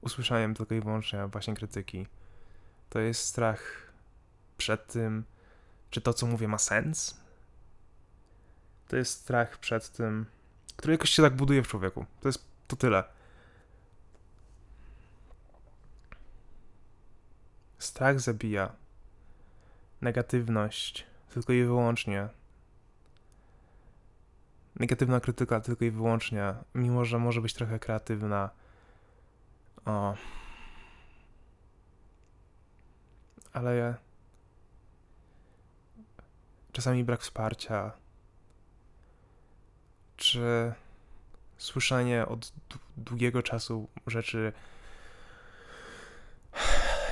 usłyszaniem 0.00 0.54
tylko 0.54 0.74
i 0.74 0.80
wyłącznie 0.80 1.26
właśnie 1.26 1.54
krytyki. 1.54 2.06
To 2.90 2.98
jest 2.98 3.24
strach 3.24 3.92
przed 4.56 4.86
tym, 4.86 5.24
czy 5.90 6.00
to, 6.00 6.14
co 6.14 6.26
mówię, 6.26 6.48
ma 6.48 6.58
sens. 6.58 7.20
To 8.88 8.96
jest 8.96 9.20
strach 9.20 9.58
przed 9.58 9.90
tym, 9.90 10.26
który 10.76 10.94
jakoś 10.94 11.10
się 11.10 11.22
tak 11.22 11.36
buduje 11.36 11.62
w 11.62 11.68
człowieku. 11.68 12.06
To 12.20 12.28
jest 12.28 12.44
to 12.68 12.76
tyle. 12.76 13.04
Strach 17.82 18.20
zabija. 18.20 18.72
Negatywność 20.00 21.06
tylko 21.34 21.52
i 21.52 21.64
wyłącznie 21.64 22.28
negatywna 24.76 25.20
krytyka 25.20 25.60
tylko 25.60 25.84
i 25.84 25.90
wyłącznie, 25.90 26.54
mimo 26.74 27.04
że 27.04 27.18
może 27.18 27.40
być 27.40 27.54
trochę 27.54 27.78
kreatywna. 27.78 28.50
O. 29.84 30.14
Ale 33.52 33.94
czasami 36.72 37.04
brak 37.04 37.20
wsparcia, 37.20 37.92
czy 40.16 40.72
słyszenie 41.58 42.26
od 42.26 42.52
długiego 42.96 43.42
czasu 43.42 43.88
rzeczy 44.06 44.52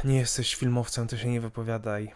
nie 0.05 0.17
jesteś 0.17 0.55
filmowcem, 0.55 1.09
to 1.09 1.17
się 1.17 1.29
nie 1.29 1.41
wypowiadaj. 1.41 2.13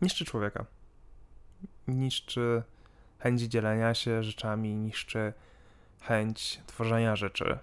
Niszczy 0.00 0.24
człowieka 0.24 0.66
niszczy 1.88 2.62
chęć 3.18 3.42
dzielenia 3.42 3.94
się 3.94 4.22
rzeczami, 4.22 4.76
niszczy 4.76 5.32
chęć 6.00 6.60
tworzenia 6.66 7.16
rzeczy. 7.16 7.58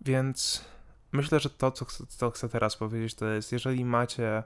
Więc 0.00 0.64
myślę, 1.12 1.40
że 1.40 1.50
to, 1.50 1.70
co, 1.70 1.86
co 2.08 2.30
chcę 2.30 2.48
teraz 2.48 2.76
powiedzieć, 2.76 3.14
to 3.14 3.26
jest, 3.26 3.52
jeżeli 3.52 3.84
macie 3.84 4.42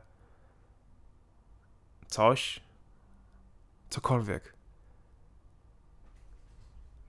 coś, 2.07 2.61
cokolwiek, 3.91 4.56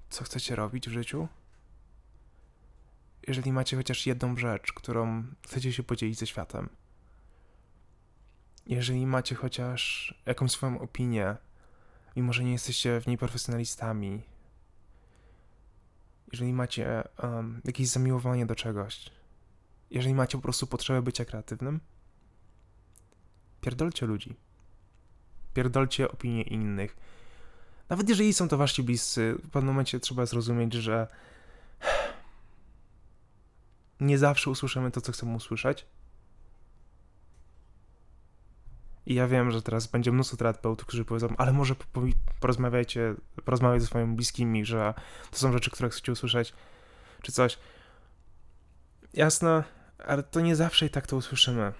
co 0.10 0.24
chcecie 0.24 0.56
robić 0.56 0.90
w 0.90 0.92
życiu, 0.92 1.28
jeżeli 3.28 3.52
macie 3.52 3.78
chociaż 3.78 4.06
jedną 4.06 4.38
rzecz, 4.38 4.74
którą 4.74 5.24
chcecie 5.46 5.74
się 5.74 5.84
podzielić 5.84 6.20
ze 6.20 6.28
światem, 6.28 6.70
jeżeli 8.66 9.08
macie 9.08 9.36
chociaż 9.36 10.14
jakąś 10.26 10.52
swoją 10.52 10.80
opinię, 10.80 11.36
mimo 12.16 12.34
że 12.34 12.44
nie 12.44 12.52
jesteście 12.52 13.02
w 13.02 13.08
niej 13.08 13.18
profesjonalistami, 13.18 14.22
jeżeli 16.32 16.54
macie 16.54 17.04
um, 17.24 17.62
jakieś 17.66 17.88
zamiłowanie 17.88 18.46
do 18.46 18.56
czegoś, 18.56 19.10
jeżeli 19.92 20.16
macie 20.16 20.38
po 20.38 20.42
prostu 20.42 20.68
potrzebę 20.68 21.02
bycia 21.02 21.26
kreatywnym, 21.26 21.80
pierdolcie 23.62 24.06
ludzi. 24.06 24.36
Pierdolcie 25.54 26.12
opinie 26.12 26.42
innych. 26.42 26.98
Nawet 27.90 28.10
jeżeli 28.10 28.34
są 28.34 28.48
to 28.48 28.58
wasi 28.58 28.84
bliscy, 28.84 29.36
w 29.44 29.50
pewnym 29.50 29.74
momencie 29.74 30.00
trzeba 30.00 30.26
zrozumieć, 30.26 30.74
że 30.74 31.08
nie 34.00 34.18
zawsze 34.18 34.50
usłyszymy 34.50 34.92
to, 34.92 35.02
co 35.02 35.12
chcemy 35.12 35.36
usłyszeć. 35.36 35.86
I 39.06 39.14
ja 39.14 39.28
wiem, 39.28 39.52
że 39.52 39.62
teraz 39.62 39.88
będzie 39.88 40.12
mnóstwo 40.12 40.38
terapeutów, 40.38 40.88
którzy 40.88 41.06
powiedzą, 41.06 41.28
ale 41.38 41.54
może 41.54 41.76
porozmawiajcie, 42.40 43.16
porozmawiaj 43.46 43.80
ze 43.80 43.86
swoimi 43.86 44.16
bliskimi, 44.16 44.66
że 44.66 44.94
to 45.32 45.38
są 45.38 45.52
rzeczy, 45.52 45.72
które 45.72 45.90
chcecie 45.90 46.12
usłyszeć, 46.12 46.54
czy 47.22 47.32
coś. 47.32 47.58
Jasne, 49.14 49.64
ale 50.08 50.24
to 50.24 50.42
nie 50.42 50.56
zawsze 50.56 50.86
i 50.86 50.90
tak 50.90 51.08
to 51.08 51.16
usłyszymy. 51.16 51.74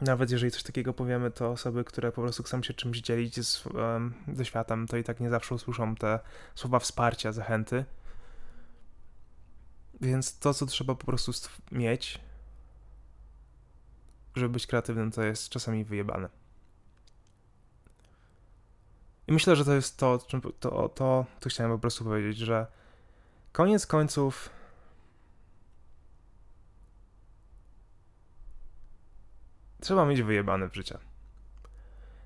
Nawet 0.00 0.30
jeżeli 0.30 0.52
coś 0.52 0.62
takiego 0.62 0.94
powiemy, 0.94 1.30
to 1.30 1.50
osoby, 1.50 1.84
które 1.84 2.12
po 2.12 2.22
prostu 2.22 2.42
chcą 2.42 2.62
się 2.62 2.74
czymś 2.74 2.98
dzielić 2.98 3.46
z, 3.46 3.66
um, 3.66 4.14
ze 4.34 4.44
światem, 4.44 4.86
to 4.86 4.96
i 4.96 5.04
tak 5.04 5.20
nie 5.20 5.30
zawsze 5.30 5.54
usłyszą 5.54 5.94
te 5.94 6.20
słowa 6.54 6.78
wsparcia, 6.78 7.32
zachęty. 7.32 7.84
Więc 10.00 10.38
to, 10.38 10.54
co 10.54 10.66
trzeba 10.66 10.94
po 10.94 11.06
prostu 11.06 11.32
mieć, 11.72 12.20
żeby 14.36 14.48
być 14.48 14.66
kreatywnym, 14.66 15.10
to 15.10 15.22
jest 15.22 15.48
czasami 15.48 15.84
wyjebane. 15.84 16.28
I 19.26 19.32
myślę, 19.32 19.56
że 19.56 19.64
to 19.64 19.74
jest 19.74 19.96
to, 19.96 20.18
to, 20.60 20.88
to, 20.88 21.26
to 21.40 21.48
chciałem 21.48 21.72
po 21.72 21.78
prostu 21.78 22.04
powiedzieć, 22.04 22.36
że 22.36 22.66
koniec 23.52 23.86
końców 23.86 24.50
trzeba 29.80 30.06
mieć 30.06 30.22
wyjebane 30.22 30.68
w 30.68 30.74
życiu. 30.74 30.98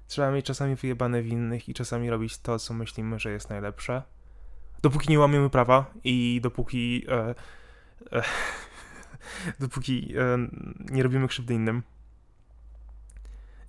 Trzeba 0.07 0.31
mieć 0.31 0.47
czasami 0.47 0.77
wyjebane 0.77 1.23
w 1.23 1.27
innych 1.27 1.69
i 1.69 1.75
czasami 1.75 2.11
robić 2.11 2.39
to, 2.39 2.59
co 2.59 2.75
myślimy, 2.75 3.19
że 3.19 3.31
jest 3.31 3.51
najlepsze. 3.51 4.03
Dopóki 4.83 5.11
nie 5.11 5.19
łamiemy 5.19 5.51
prawa 5.51 5.91
i 6.05 6.41
dopóki 6.43 7.07
e, 7.09 7.35
dopóki 9.61 10.15
e, 10.19 10.39
nie 10.91 11.03
robimy 11.03 11.29
krzywdy 11.29 11.55
innym. 11.55 11.83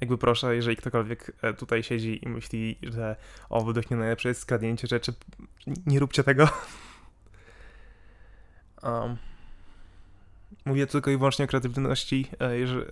Jakby 0.01 0.17
proszę, 0.17 0.55
jeżeli 0.55 0.77
ktokolwiek 0.77 1.31
e, 1.41 1.53
tutaj 1.53 1.83
siedzi 1.83 2.25
i 2.25 2.29
myśli, 2.29 2.79
że 2.83 3.15
o, 3.49 3.63
według 3.63 3.91
mnie 3.91 3.99
najlepsze 3.99 4.29
jest 4.29 4.41
skradnięcie 4.41 4.87
rzeczy, 4.87 5.13
nie 5.85 5.99
róbcie 5.99 6.23
tego. 6.23 6.49
Um, 8.83 9.17
mówię 10.65 10.87
tylko 10.87 11.11
i 11.11 11.17
wyłącznie 11.17 11.45
o 11.45 11.47
kreatywności, 11.47 12.27
jeżeli, 12.51 12.81
e, 12.81 12.87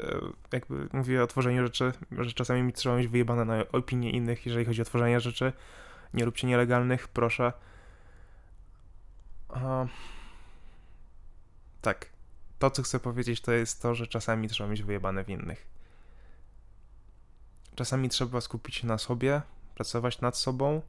jakby 0.51 0.87
mówię 0.93 1.23
o 1.23 1.27
tworzeniu 1.27 1.63
rzeczy, 1.63 1.93
że 2.11 2.33
czasami 2.33 2.63
mi 2.63 2.73
trzeba 2.73 2.97
mieć 2.97 3.07
wyjebane 3.07 3.45
na 3.45 3.67
opinie 3.71 4.11
innych, 4.11 4.45
jeżeli 4.45 4.65
chodzi 4.65 4.81
o 4.81 4.85
tworzenie 4.85 5.19
rzeczy. 5.19 5.53
Nie 6.13 6.25
róbcie 6.25 6.47
nielegalnych, 6.47 7.07
proszę. 7.07 7.53
Tak. 11.81 12.09
To, 12.59 12.71
co 12.71 12.83
chcę 12.83 12.99
powiedzieć, 12.99 13.41
to 13.41 13.51
jest 13.51 13.81
to, 13.81 13.95
że 13.95 14.07
czasami 14.07 14.47
trzeba 14.47 14.69
mieć 14.69 14.83
wyjebane 14.83 15.23
w 15.23 15.29
innych. 15.29 15.67
Czasami 17.75 18.09
trzeba 18.09 18.41
skupić 18.41 18.75
się 18.75 18.87
na 18.87 18.97
sobie, 18.97 19.41
pracować 19.75 20.21
nad 20.21 20.37
sobą. 20.37 20.81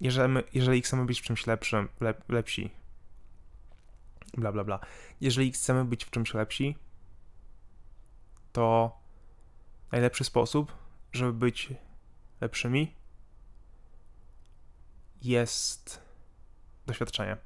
Jeżeli, 0.00 0.34
jeżeli 0.54 0.82
chcemy 0.82 1.06
być 1.06 1.20
w 1.20 1.24
czymś 1.24 1.46
lepszym, 1.46 1.88
lep, 2.00 2.28
lepsi, 2.28 2.70
bla 4.36 4.52
bla 4.52 4.64
bla. 4.64 4.80
Jeżeli 5.20 5.52
chcemy 5.52 5.84
być 5.84 6.04
w 6.04 6.10
czymś 6.10 6.34
lepsi, 6.34 6.78
to 8.52 8.98
najlepszy 9.92 10.24
sposób, 10.24 10.72
żeby 11.12 11.32
być 11.32 11.72
lepszymi, 12.40 12.94
jest 15.22 16.02
doświadczenie. 16.86 17.36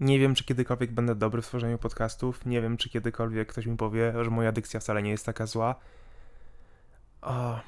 Nie 0.00 0.18
wiem, 0.18 0.34
czy 0.34 0.44
kiedykolwiek 0.44 0.92
będę 0.92 1.14
dobry 1.14 1.42
w 1.42 1.46
tworzeniu 1.46 1.78
podcastów. 1.78 2.46
Nie 2.46 2.62
wiem, 2.62 2.76
czy 2.76 2.90
kiedykolwiek 2.90 3.48
ktoś 3.48 3.66
mi 3.66 3.76
powie, 3.76 4.24
że 4.24 4.30
moja 4.30 4.52
dykcja 4.52 4.80
wcale 4.80 5.02
nie 5.02 5.10
jest 5.10 5.26
taka 5.26 5.46
zła. 5.46 5.74
O, 7.22 7.60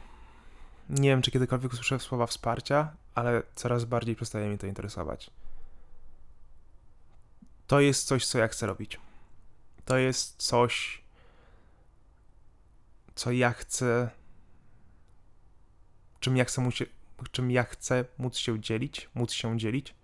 nie 0.91 1.09
wiem, 1.09 1.23
czy 1.23 1.31
kiedykolwiek 1.31 1.73
usłyszę 1.73 1.99
słowa 1.99 2.27
wsparcia, 2.27 2.97
ale 3.15 3.43
coraz 3.55 3.85
bardziej 3.85 4.17
przestaje 4.17 4.49
mnie 4.49 4.59
to 4.59 4.67
interesować. 4.67 5.31
To 7.67 7.81
jest 7.81 8.07
coś, 8.07 8.27
co 8.27 8.39
ja 8.39 8.49
chcę 8.49 8.67
robić. 8.67 9.01
To 9.85 9.97
jest 9.97 10.43
coś, 10.43 11.03
co 13.15 13.33
ja 13.33 13.53
chcę, 13.53 14.11
czym 16.21 16.37
ja 16.37 16.45
chcę, 16.45 16.61
móc, 16.61 16.75
czym 17.31 17.51
ja 17.51 17.65
chcę 17.65 18.05
móc 18.19 18.37
się 18.37 18.61
dzielić, 18.61 19.11
móc 19.15 19.33
się 19.33 19.59
dzielić. 19.59 19.95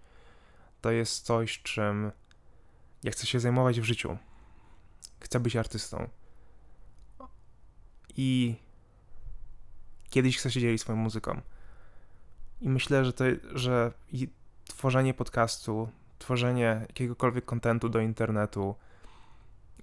To 0.81 0.91
jest 0.91 1.25
coś, 1.25 1.63
czym 1.63 2.13
ja 3.03 3.13
chcę 3.13 3.27
się 3.27 3.41
zajmować 3.41 3.81
w 3.81 3.85
życiu. 3.85 4.19
Chcę 5.21 5.41
być 5.41 5.57
artystą. 5.57 6.09
I 8.17 8.57
kiedyś 10.11 10.39
chcę 10.39 10.51
się 10.51 10.61
dzielić 10.61 10.81
swoją 10.81 10.99
muzyką. 10.99 11.41
I 12.61 12.69
myślę, 12.69 13.05
że 13.05 13.13
to, 13.13 13.25
że 13.55 13.93
tworzenie 14.65 15.15
podcastu, 15.15 15.89
tworzenie 16.23 16.87
jakiegokolwiek 16.89 17.45
kontentu 17.45 17.89
do 17.89 18.01
internetu 18.01 18.75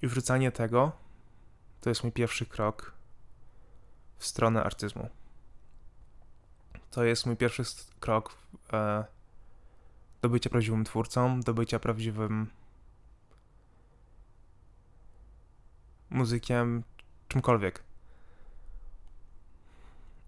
i 0.01 0.07
wrzucanie 0.07 0.51
tego 0.51 0.91
to 1.81 1.89
jest 1.89 2.03
mój 2.03 2.11
pierwszy 2.11 2.45
krok 2.45 2.93
w 4.17 4.25
stronę 4.25 4.63
artyzmu. 4.63 5.09
To 6.91 7.03
jest 7.03 7.25
mój 7.25 7.37
pierwszy 7.37 7.63
krok 7.99 8.35
e, 8.73 9.05
do 10.21 10.29
bycia 10.29 10.49
prawdziwym 10.49 10.83
twórcą, 10.83 11.41
do 11.41 11.53
bycia 11.53 11.79
prawdziwym 11.79 12.47
muzykiem, 16.09 16.83
czymkolwiek. 17.27 17.83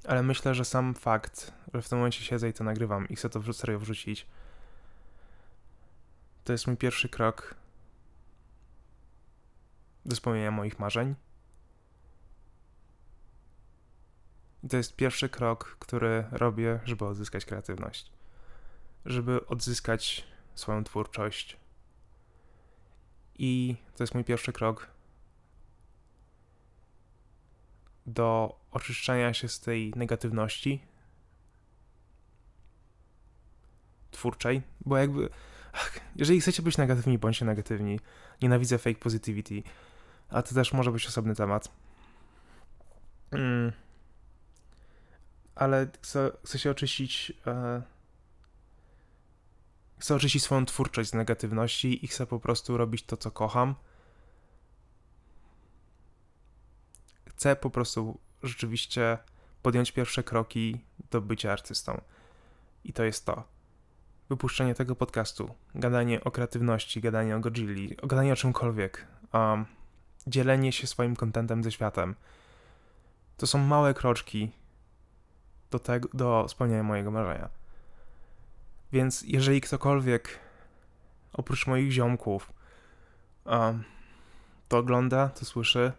Ale 0.08 0.24
myślę, 0.24 0.56
że 0.56 0.66
sam 0.66 0.94
fakt, 0.94 1.54
że 1.74 1.82
w 1.82 1.90
tym 1.90 1.98
momencie 1.98 2.24
siedzę 2.24 2.50
i 2.50 2.54
to 2.54 2.64
nagrywam 2.64 3.10
i 3.10 3.16
chcę 3.16 3.30
to 3.30 3.54
serio 3.54 3.80
wrzucić, 3.80 4.28
to 6.44 6.52
jest 6.52 6.68
mój 6.68 6.78
pierwszy 6.78 7.10
krok 7.10 7.56
do 10.06 10.16
spełnienia 10.16 10.52
moich 10.52 10.80
marzeń. 10.80 11.16
I 14.64 14.68
to 14.68 14.78
jest 14.78 14.96
pierwszy 14.96 15.30
krok, 15.30 15.78
który 15.80 16.26
robię, 16.32 16.80
żeby 16.86 17.06
odzyskać 17.06 17.46
kreatywność, 17.46 18.12
żeby 19.06 19.48
odzyskać 19.48 20.28
swoją 20.56 20.84
twórczość. 20.84 21.58
I 23.36 23.76
to 23.96 24.04
jest 24.04 24.14
mój 24.14 24.24
pierwszy 24.24 24.54
krok 24.54 24.88
do 28.06 28.60
oczyszczania 28.72 29.34
się 29.34 29.48
z 29.48 29.60
tej 29.60 29.94
negatywności 29.96 30.82
twórczej, 34.12 34.62
bo 34.86 34.98
jakby 34.98 35.30
jeżeli 36.16 36.42
chcecie 36.42 36.64
być 36.64 36.78
negatywni, 36.78 37.18
bądźcie 37.18 37.46
negatywni. 37.46 38.00
Nienawidzę 38.42 38.78
fake 38.78 39.00
positivity, 39.00 39.64
a 40.30 40.42
to 40.42 40.56
też 40.56 40.74
może 40.74 40.92
być 40.92 41.08
osobny 41.08 41.36
temat. 41.36 41.72
Mm. 43.32 43.72
Ale 45.56 45.88
chcę, 46.02 46.32
chcę 46.46 46.60
się 46.60 46.72
oczyścić. 46.72 47.34
E... 47.48 47.82
Chcę 49.98 50.16
oczyścić 50.16 50.44
swoją 50.44 50.66
twórczość 50.66 51.10
z 51.10 51.14
negatywności 51.14 52.06
i 52.06 52.08
chcę 52.08 52.28
po 52.28 52.40
prostu 52.40 52.78
robić 52.78 53.04
to, 53.04 53.18
co 53.18 53.32
kocham. 53.32 53.76
Chcę 57.30 57.56
po 57.56 57.70
prostu 57.70 58.20
rzeczywiście 58.44 59.18
podjąć 59.62 59.92
pierwsze 59.92 60.24
kroki 60.24 60.86
do 61.12 61.22
bycia 61.22 61.52
artystą. 61.52 62.02
I 62.84 62.94
to 62.94 63.04
jest 63.04 63.26
to 63.26 63.61
wypuszczenie 64.32 64.76
tego 64.76 64.96
podcastu, 64.96 65.56
gadanie 65.76 66.24
o 66.24 66.32
kreatywności, 66.32 67.02
gadanie 67.02 67.36
o 67.36 67.40
Godzilli, 67.40 67.96
gadanie 68.04 68.34
o 68.34 68.36
czymkolwiek, 68.36 69.08
um, 69.34 69.66
dzielenie 70.28 70.72
się 70.72 70.88
swoim 70.88 71.16
kontentem 71.16 71.64
ze 71.64 71.72
światem. 71.72 72.16
To 73.38 73.48
są 73.48 73.58
małe 73.58 73.94
kroczki 73.94 74.52
do, 75.72 75.80
tego, 75.80 76.10
do 76.14 76.46
spełnienia 76.50 76.84
mojego 76.84 77.12
marzenia. 77.12 77.50
Więc 78.92 79.22
jeżeli 79.28 79.62
ktokolwiek 79.62 80.40
oprócz 81.34 81.68
moich 81.68 81.92
ziomków 81.92 82.54
um, 83.46 83.84
to 84.68 84.78
ogląda, 84.78 85.30
to 85.30 85.46
słyszy, 85.46 85.92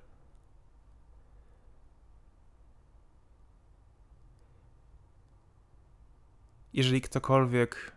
jeżeli 6.73 7.01
ktokolwiek 7.01 7.93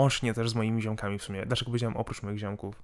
łącznie 0.00 0.34
też 0.34 0.50
z 0.50 0.54
moimi 0.54 0.82
ziomkami 0.82 1.18
w 1.18 1.22
sumie. 1.22 1.46
Dlaczego 1.46 1.70
powiedziałem 1.70 1.96
oprócz 1.96 2.22
moich 2.22 2.38
ziomków? 2.38 2.82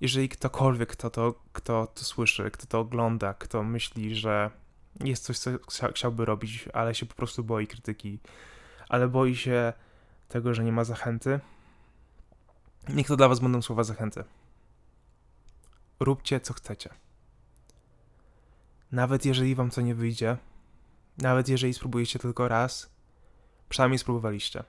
Jeżeli 0.00 0.28
ktokolwiek, 0.28 0.88
kto 0.88 1.10
to, 1.10 1.34
kto 1.52 1.86
to 1.86 2.04
słyszy, 2.04 2.50
kto 2.50 2.66
to 2.66 2.80
ogląda, 2.80 3.34
kto 3.34 3.62
myśli, 3.62 4.16
że 4.16 4.50
jest 5.00 5.24
coś, 5.24 5.38
co 5.38 5.50
chciałby 5.90 6.24
robić, 6.24 6.68
ale 6.72 6.94
się 6.94 7.06
po 7.06 7.14
prostu 7.14 7.44
boi 7.44 7.66
krytyki, 7.66 8.18
ale 8.88 9.08
boi 9.08 9.36
się 9.36 9.72
tego, 10.28 10.54
że 10.54 10.64
nie 10.64 10.72
ma 10.72 10.84
zachęty, 10.84 11.40
niech 12.88 13.06
to 13.06 13.16
dla 13.16 13.28
was 13.28 13.40
będą 13.40 13.62
słowa 13.62 13.84
zachęty. 13.84 14.24
Róbcie, 16.00 16.40
co 16.40 16.54
chcecie. 16.54 16.90
Nawet 18.92 19.24
jeżeli 19.24 19.54
wam 19.54 19.70
to 19.70 19.80
nie 19.80 19.94
wyjdzie, 19.94 20.36
nawet 21.18 21.48
jeżeli 21.48 21.74
spróbujecie 21.74 22.18
tylko 22.18 22.48
raz, 22.48 22.90
przynajmniej 23.68 23.98
spróbowaliście. 23.98 24.64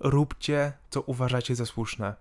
Róbcie, 0.00 0.72
co 0.90 1.00
uważacie 1.00 1.56
za 1.56 1.66
słuszne. 1.66 2.14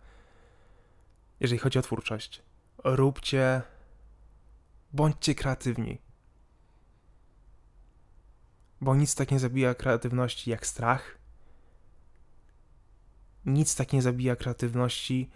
Jeżeli 1.39 1.59
chodzi 1.59 1.79
o 1.79 1.81
twórczość, 1.81 2.41
róbcie, 2.83 3.61
bądźcie 4.93 5.35
kreatywni. 5.35 5.97
Bo 8.81 8.95
nic 8.95 9.15
tak 9.15 9.31
nie 9.31 9.39
zabija 9.39 9.73
kreatywności 9.73 10.49
jak 10.51 10.67
strach. 10.67 11.17
Nic 13.45 13.75
tak 13.75 13.93
nie 13.93 14.01
zabija 14.01 14.35
kreatywności 14.35 15.29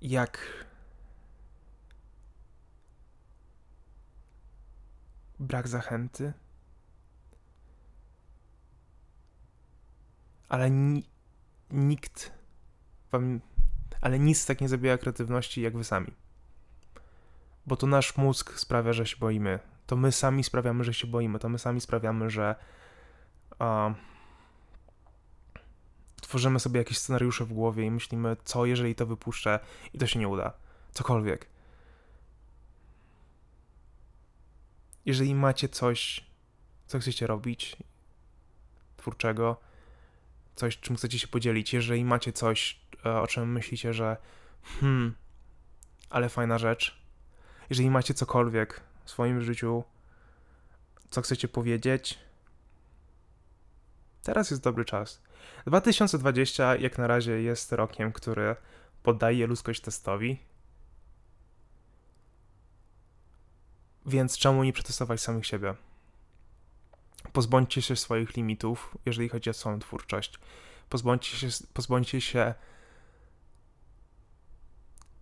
jak 0.00 0.64
brak 5.38 5.68
zachęty. 5.68 6.32
Ale 10.52 10.70
ni 10.70 11.04
nikt 11.70 12.32
wam, 13.12 13.40
ale 14.00 14.18
nic 14.18 14.46
tak 14.46 14.60
nie 14.60 14.68
zabija 14.68 14.98
kreatywności 14.98 15.62
jak 15.62 15.76
wy 15.76 15.84
sami. 15.84 16.12
Bo 17.66 17.76
to 17.76 17.86
nasz 17.86 18.16
mózg 18.16 18.58
sprawia, 18.58 18.92
że 18.92 19.06
się 19.06 19.16
boimy. 19.16 19.58
To 19.86 19.96
my 19.96 20.12
sami 20.12 20.44
sprawiamy, 20.44 20.84
że 20.84 20.94
się 20.94 21.06
boimy. 21.06 21.38
To 21.38 21.48
my 21.48 21.58
sami 21.58 21.80
sprawiamy, 21.80 22.30
że 22.30 22.54
tworzymy 26.20 26.60
sobie 26.60 26.78
jakieś 26.78 26.98
scenariusze 26.98 27.44
w 27.44 27.52
głowie 27.52 27.86
i 27.86 27.90
myślimy, 27.90 28.36
co 28.44 28.66
jeżeli 28.66 28.94
to 28.94 29.06
wypuszczę 29.06 29.60
i 29.92 29.98
to 29.98 30.06
się 30.06 30.18
nie 30.18 30.28
uda. 30.28 30.52
Cokolwiek. 30.92 31.46
Jeżeli 35.06 35.34
macie 35.34 35.68
coś, 35.68 36.26
co 36.86 36.98
chcecie 36.98 37.26
robić 37.26 37.76
twórczego, 38.96 39.71
coś, 40.54 40.78
czym 40.78 40.96
chcecie 40.96 41.18
się 41.18 41.28
podzielić, 41.28 41.72
jeżeli 41.72 42.04
macie 42.04 42.32
coś, 42.32 42.80
e, 43.06 43.20
o 43.20 43.26
czym 43.26 43.52
myślicie, 43.52 43.94
że 43.94 44.16
hmm, 44.80 45.14
ale 46.10 46.28
fajna 46.28 46.58
rzecz, 46.58 47.02
jeżeli 47.70 47.90
macie 47.90 48.14
cokolwiek 48.14 48.80
w 49.04 49.10
swoim 49.10 49.42
życiu, 49.42 49.84
co 51.10 51.22
chcecie 51.22 51.48
powiedzieć, 51.48 52.18
teraz 54.22 54.50
jest 54.50 54.62
dobry 54.62 54.84
czas. 54.84 55.22
2020 55.66 56.76
jak 56.76 56.98
na 56.98 57.06
razie 57.06 57.42
jest 57.42 57.72
rokiem, 57.72 58.12
który 58.12 58.56
poddaje 59.02 59.46
ludzkość 59.46 59.80
testowi. 59.80 60.38
Więc 64.06 64.38
czemu 64.38 64.64
nie 64.64 64.72
przetestować 64.72 65.20
samych 65.20 65.46
siebie? 65.46 65.74
Pozbądźcie 67.32 67.82
się 67.82 67.96
swoich 67.96 68.36
limitów, 68.36 68.96
jeżeli 69.06 69.28
chodzi 69.28 69.50
o 69.50 69.52
swoją 69.52 69.78
twórczość. 69.78 70.38
Pozbądźcie 70.88 71.36
się, 71.36 71.64
pozbądźcie 71.72 72.20
się. 72.20 72.54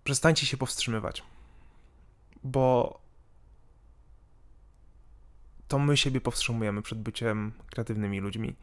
Przestańcie 0.04 0.46
się 0.46 0.56
powstrzymywać. 0.56 1.22
Bo 2.44 3.00
to 5.68 5.78
my 5.78 5.96
siebie 5.96 6.20
powstrzymujemy 6.20 6.82
przed 6.82 7.02
byciem 7.02 7.52
kreatywnymi 7.70 8.20
ludźmi. 8.20 8.56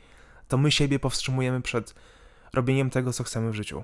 To 0.48 0.58
my 0.58 0.72
siebie 0.72 1.00
powstrzymujemy 1.00 1.62
przed 1.62 1.96
robieniem 2.54 2.90
tego, 2.90 3.14
co 3.14 3.24
chcemy 3.24 3.52
w 3.52 3.56
życiu. 3.56 3.84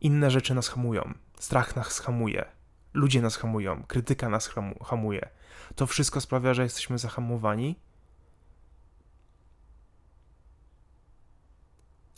Inne 0.00 0.30
rzeczy 0.30 0.54
nas 0.54 0.68
hamują. 0.68 1.14
Strach 1.38 1.76
nas 1.76 2.00
hamuje. 2.00 2.59
Ludzie 2.94 3.22
nas 3.22 3.36
hamują. 3.36 3.84
Krytyka 3.88 4.28
nas 4.28 4.50
hamuje. 4.84 5.28
To 5.76 5.86
wszystko 5.86 6.20
sprawia, 6.20 6.54
że 6.54 6.62
jesteśmy 6.62 6.98
zahamowani. 6.98 7.76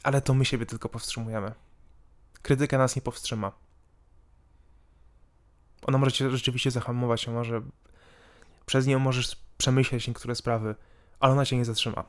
Ale 0.03 0.23
to 0.23 0.35
my 0.35 0.45
siebie 0.45 0.67
tylko 0.67 0.89
powstrzymujemy. 0.89 1.55
Krytyka 2.43 2.79
nas 2.79 2.97
nie 2.97 3.03
powstrzyma. 3.03 3.53
Ona 5.83 5.99
może 5.99 6.13
cię 6.13 6.31
rzeczywiście 6.31 6.71
zahamować, 6.71 7.29
a 7.29 7.31
może 7.31 7.63
przez 8.67 8.87
nią 8.87 8.99
możesz 8.99 9.37
przemyśleć 9.59 10.09
niektóre 10.09 10.35
sprawy, 10.35 10.75
ale 11.21 11.33
ona 11.33 11.45
cię 11.47 11.57
nie 11.57 11.65
zatrzyma. 11.65 12.05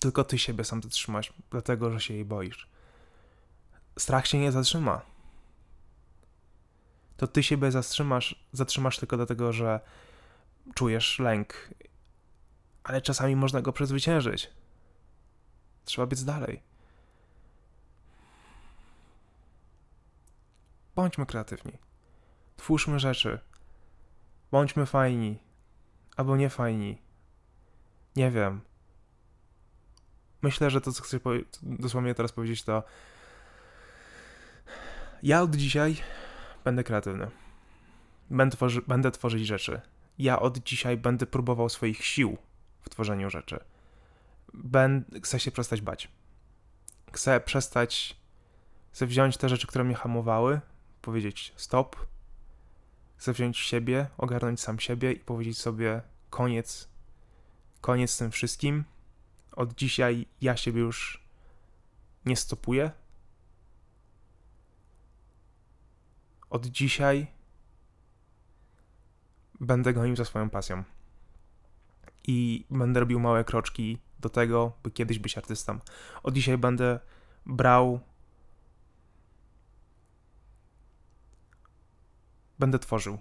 Tylko 0.00 0.24
ty 0.24 0.38
siebie 0.38 0.64
sam 0.64 0.82
zatrzymasz, 0.82 1.32
dlatego 1.50 1.90
że 1.90 2.00
się 2.00 2.14
jej 2.14 2.24
boisz. 2.24 2.68
Strach 3.98 4.26
się 4.26 4.38
nie 4.38 4.52
zatrzyma. 4.52 5.00
To 7.20 7.26
ty 7.26 7.42
siebie 7.42 7.70
zatrzymasz, 7.70 8.44
zatrzymasz 8.52 8.98
tylko 8.98 9.16
dlatego, 9.16 9.52
że 9.52 9.80
czujesz 10.74 11.18
lęk. 11.18 11.70
Ale 12.84 13.02
czasami 13.02 13.36
można 13.36 13.62
go 13.62 13.72
przezwyciężyć. 13.72 14.50
Trzeba 15.84 16.06
biec 16.06 16.24
dalej. 16.24 16.62
Bądźmy 20.94 21.26
kreatywni. 21.26 21.72
Twórzmy 22.56 22.98
rzeczy. 22.98 23.38
Bądźmy 24.50 24.86
fajni. 24.86 25.38
Albo 26.16 26.36
nie 26.36 26.50
fajni. 26.50 27.02
Nie 28.16 28.30
wiem. 28.30 28.60
Myślę, 30.42 30.70
że 30.70 30.80
to, 30.80 30.92
co 30.92 31.02
chcę 31.02 31.20
dosłownie 31.62 32.14
teraz 32.14 32.32
powiedzieć, 32.32 32.62
to 32.62 32.82
ja 35.22 35.42
od 35.42 35.56
dzisiaj 35.56 35.96
będę 36.64 36.84
kreatywny. 36.84 37.30
Będę, 38.30 38.56
tworzy, 38.56 38.82
będę 38.86 39.10
tworzyć 39.10 39.46
rzeczy. 39.46 39.80
Ja 40.18 40.40
od 40.40 40.58
dzisiaj 40.58 40.96
będę 40.96 41.26
próbował 41.26 41.68
swoich 41.68 42.04
sił 42.04 42.38
w 42.80 42.90
tworzeniu 42.90 43.30
rzeczy. 43.30 43.60
Będę, 44.54 45.20
chcę 45.20 45.40
się 45.40 45.50
przestać 45.50 45.80
bać. 45.80 46.08
Chcę 47.12 47.40
przestać, 47.40 48.16
chcę 48.92 49.06
wziąć 49.06 49.36
te 49.36 49.48
rzeczy, 49.48 49.66
które 49.66 49.84
mnie 49.84 49.94
hamowały, 49.94 50.60
powiedzieć 51.02 51.52
stop. 51.56 51.96
Chcę 53.16 53.32
wziąć 53.32 53.58
siebie, 53.58 54.06
ogarnąć 54.18 54.60
sam 54.60 54.80
siebie 54.80 55.12
i 55.12 55.20
powiedzieć 55.20 55.58
sobie 55.58 56.02
koniec, 56.30 56.88
koniec 57.80 58.10
z 58.10 58.18
tym 58.18 58.30
wszystkim. 58.30 58.84
Od 59.52 59.74
dzisiaj 59.74 60.26
ja 60.40 60.56
siebie 60.56 60.80
już 60.80 61.24
nie 62.26 62.36
stopuję, 62.36 62.90
od 66.50 66.66
dzisiaj 66.66 67.26
będę 69.60 69.92
gonił 69.92 70.16
za 70.16 70.24
swoją 70.24 70.50
pasją. 70.50 70.84
I 72.26 72.66
będę 72.70 73.00
robił 73.00 73.20
małe 73.20 73.44
kroczki 73.44 73.98
do 74.20 74.28
tego, 74.28 74.72
by 74.82 74.90
kiedyś 74.90 75.18
być 75.18 75.38
artystą. 75.38 75.78
Od 76.22 76.34
dzisiaj 76.34 76.58
będę 76.58 77.00
brał. 77.46 78.00
Będę 82.58 82.78
tworzył. 82.78 83.18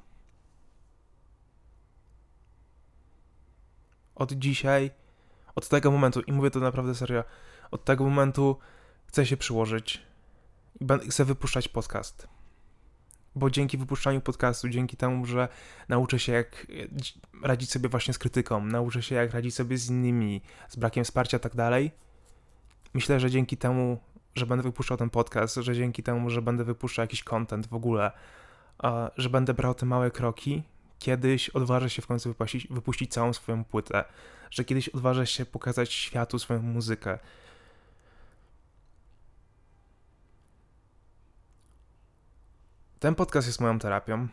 Od 4.16 4.34
dzisiaj, 4.34 4.92
od 5.56 5.70
tego 5.70 5.92
momentu, 5.92 6.22
i 6.22 6.32
mówię 6.32 6.52
to 6.52 6.60
naprawdę 6.60 6.96
serio, 6.96 7.24
od 7.72 7.86
tego 7.86 8.04
momentu 8.04 8.60
chcę 9.06 9.26
się 9.26 9.38
przyłożyć 9.38 10.02
i 11.06 11.10
chcę 11.10 11.26
wypuszczać 11.26 11.68
podcast 11.68 12.39
bo 13.40 13.50
dzięki 13.50 13.78
wypuszczaniu 13.78 14.22
podcastu, 14.22 14.70
dzięki 14.70 14.98
temu, 14.98 15.26
że 15.26 15.48
nauczę 15.90 16.20
się 16.20 16.32
jak 16.32 16.68
radzić 17.44 17.72
sobie 17.72 17.90
właśnie 17.90 18.14
z 18.14 18.18
krytyką, 18.18 18.66
nauczę 18.66 19.04
się 19.04 19.16
jak 19.16 19.34
radzić 19.34 19.56
sobie 19.56 19.78
z 19.78 19.90
innymi, 19.90 20.42
z 20.70 20.76
brakiem 20.76 21.04
wsparcia 21.04 21.38
i 21.38 21.40
tak 21.40 21.56
dalej, 21.56 21.92
myślę, 22.94 23.20
że 23.20 23.32
dzięki 23.32 23.58
temu, 23.58 24.00
że 24.36 24.46
będę 24.46 24.64
wypuszczał 24.64 24.98
ten 24.98 25.10
podcast, 25.10 25.56
że 25.56 25.76
dzięki 25.76 26.04
temu, 26.04 26.30
że 26.30 26.42
będę 26.42 26.64
wypuszczał 26.64 27.04
jakiś 27.04 27.24
content 27.24 27.68
w 27.68 27.74
ogóle, 27.74 28.12
że 29.18 29.30
będę 29.30 29.54
brał 29.54 29.74
te 29.74 29.86
małe 29.86 30.12
kroki, 30.12 30.64
kiedyś 31.00 31.50
odważę 31.50 31.90
się 31.90 32.02
w 32.02 32.08
końcu 32.08 32.30
wypuścić, 32.30 32.68
wypuścić 32.68 33.14
całą 33.14 33.34
swoją 33.34 33.64
płytę, 33.64 34.04
że 34.52 34.64
kiedyś 34.64 34.90
odważę 34.90 35.28
się 35.28 35.46
pokazać 35.46 35.94
światu 35.94 36.40
swoją 36.40 36.62
muzykę, 36.62 37.20
Ten 43.00 43.16
podcast 43.16 43.48
jest 43.48 43.62
moją 43.62 43.80
terapią. 43.80 44.28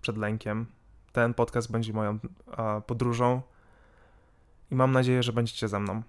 Przed 0.00 0.16
lękiem. 0.16 0.66
Ten 1.12 1.34
podcast 1.34 1.72
będzie 1.72 1.92
moją 1.92 2.18
podróżą. 2.86 3.42
I 4.70 4.74
mam 4.74 4.92
nadzieję, 4.92 5.22
że 5.22 5.32
będziecie 5.32 5.68
ze 5.68 5.80
mną. 5.80 6.02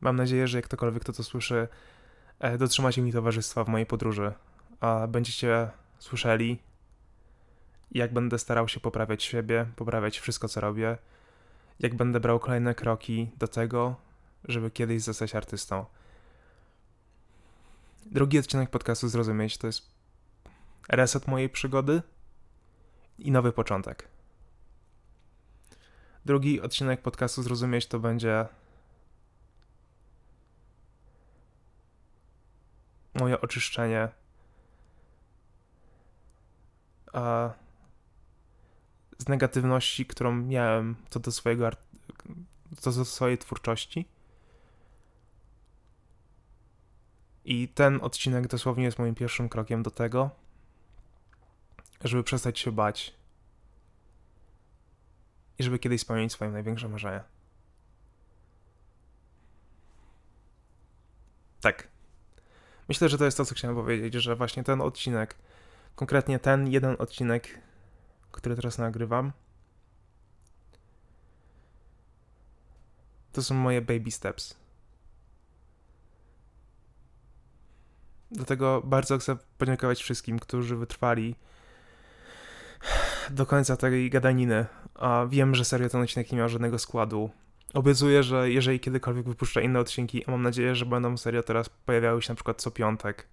Mam 0.00 0.16
nadzieję, 0.16 0.48
że 0.48 0.58
jak 0.58 0.64
ktokolwiek 0.64 1.02
kto 1.02 1.12
to 1.12 1.24
słyszy, 1.24 1.68
e, 2.38 2.58
dotrzymacie 2.58 3.02
mi 3.02 3.12
towarzystwa 3.12 3.64
w 3.64 3.68
mojej 3.68 3.86
podróży. 3.86 4.32
A 4.80 5.06
będziecie 5.06 5.70
słyszeli, 5.98 6.58
jak 7.92 8.12
będę 8.12 8.38
starał 8.38 8.68
się 8.68 8.80
poprawiać 8.80 9.22
siebie, 9.22 9.66
poprawiać 9.76 10.18
wszystko, 10.18 10.48
co 10.48 10.60
robię. 10.60 10.98
Jak 11.80 11.94
będę 11.94 12.20
brał 12.20 12.38
kolejne 12.38 12.74
kroki 12.74 13.30
do 13.38 13.48
tego, 13.48 13.96
żeby 14.44 14.70
kiedyś 14.70 15.02
zostać 15.02 15.34
artystą. 15.34 15.84
Drugi 18.06 18.38
odcinek 18.38 18.70
podcastu 18.70 19.08
Zrozumieć 19.08 19.58
to 19.58 19.66
jest 19.66 19.90
reset 20.88 21.26
mojej 21.26 21.48
przygody 21.48 22.02
i 23.18 23.30
nowy 23.30 23.52
początek. 23.52 24.08
Drugi 26.24 26.60
odcinek 26.60 27.02
podcastu 27.02 27.42
Zrozumieć 27.42 27.86
to 27.86 27.98
będzie 27.98 28.46
moje 33.14 33.40
oczyszczenie 33.40 34.08
a 37.12 37.50
z 39.18 39.28
negatywności, 39.28 40.06
którą 40.06 40.34
miałem 40.34 40.96
co 41.10 41.20
do 41.20 41.32
swojego 41.32 41.70
co 42.78 42.92
do 42.92 43.04
swojej 43.04 43.38
twórczości 43.38 44.13
I 47.44 47.68
ten 47.68 47.98
odcinek 48.02 48.46
dosłownie 48.46 48.84
jest 48.84 48.98
moim 48.98 49.14
pierwszym 49.14 49.48
krokiem 49.48 49.82
do 49.82 49.90
tego, 49.90 50.30
żeby 52.04 52.24
przestać 52.24 52.58
się 52.58 52.72
bać 52.72 53.14
i 55.58 55.62
żeby 55.62 55.78
kiedyś 55.78 56.00
spełnić 56.00 56.32
swoje 56.32 56.50
największe 56.50 56.88
marzenie. 56.88 57.20
Tak. 61.60 61.88
Myślę, 62.88 63.08
że 63.08 63.18
to 63.18 63.24
jest 63.24 63.36
to, 63.36 63.44
co 63.44 63.54
chciałem 63.54 63.76
powiedzieć, 63.76 64.14
że 64.14 64.36
właśnie 64.36 64.64
ten 64.64 64.80
odcinek, 64.80 65.36
konkretnie 65.94 66.38
ten 66.38 66.68
jeden 66.68 66.96
odcinek, 66.98 67.58
który 68.32 68.56
teraz 68.56 68.78
nagrywam, 68.78 69.32
to 73.32 73.42
są 73.42 73.54
moje 73.54 73.80
baby 73.80 74.10
steps 74.10 74.63
Dlatego 78.34 78.82
bardzo 78.84 79.18
chcę 79.18 79.36
podziękować 79.58 80.02
wszystkim, 80.02 80.38
którzy 80.38 80.76
wytrwali 80.76 81.36
do 83.30 83.46
końca 83.46 83.76
tej 83.76 84.10
gadaniny. 84.10 84.66
A 84.94 85.26
wiem, 85.28 85.54
że 85.54 85.64
serio 85.64 85.88
ten 85.88 86.02
odcinek 86.02 86.32
nie 86.32 86.38
miał 86.38 86.48
żadnego 86.48 86.78
składu. 86.78 87.30
Obiecuję, 87.74 88.22
że 88.22 88.50
jeżeli 88.50 88.80
kiedykolwiek 88.80 89.28
wypuszczę 89.28 89.62
inne 89.62 89.80
odcinki, 89.80 90.24
a 90.26 90.30
mam 90.30 90.42
nadzieję, 90.42 90.74
że 90.74 90.86
będą 90.86 91.16
serio 91.16 91.42
teraz 91.42 91.68
pojawiały 91.68 92.22
się 92.22 92.32
na 92.32 92.34
przykład 92.34 92.62
co 92.62 92.70
piątek, 92.70 93.26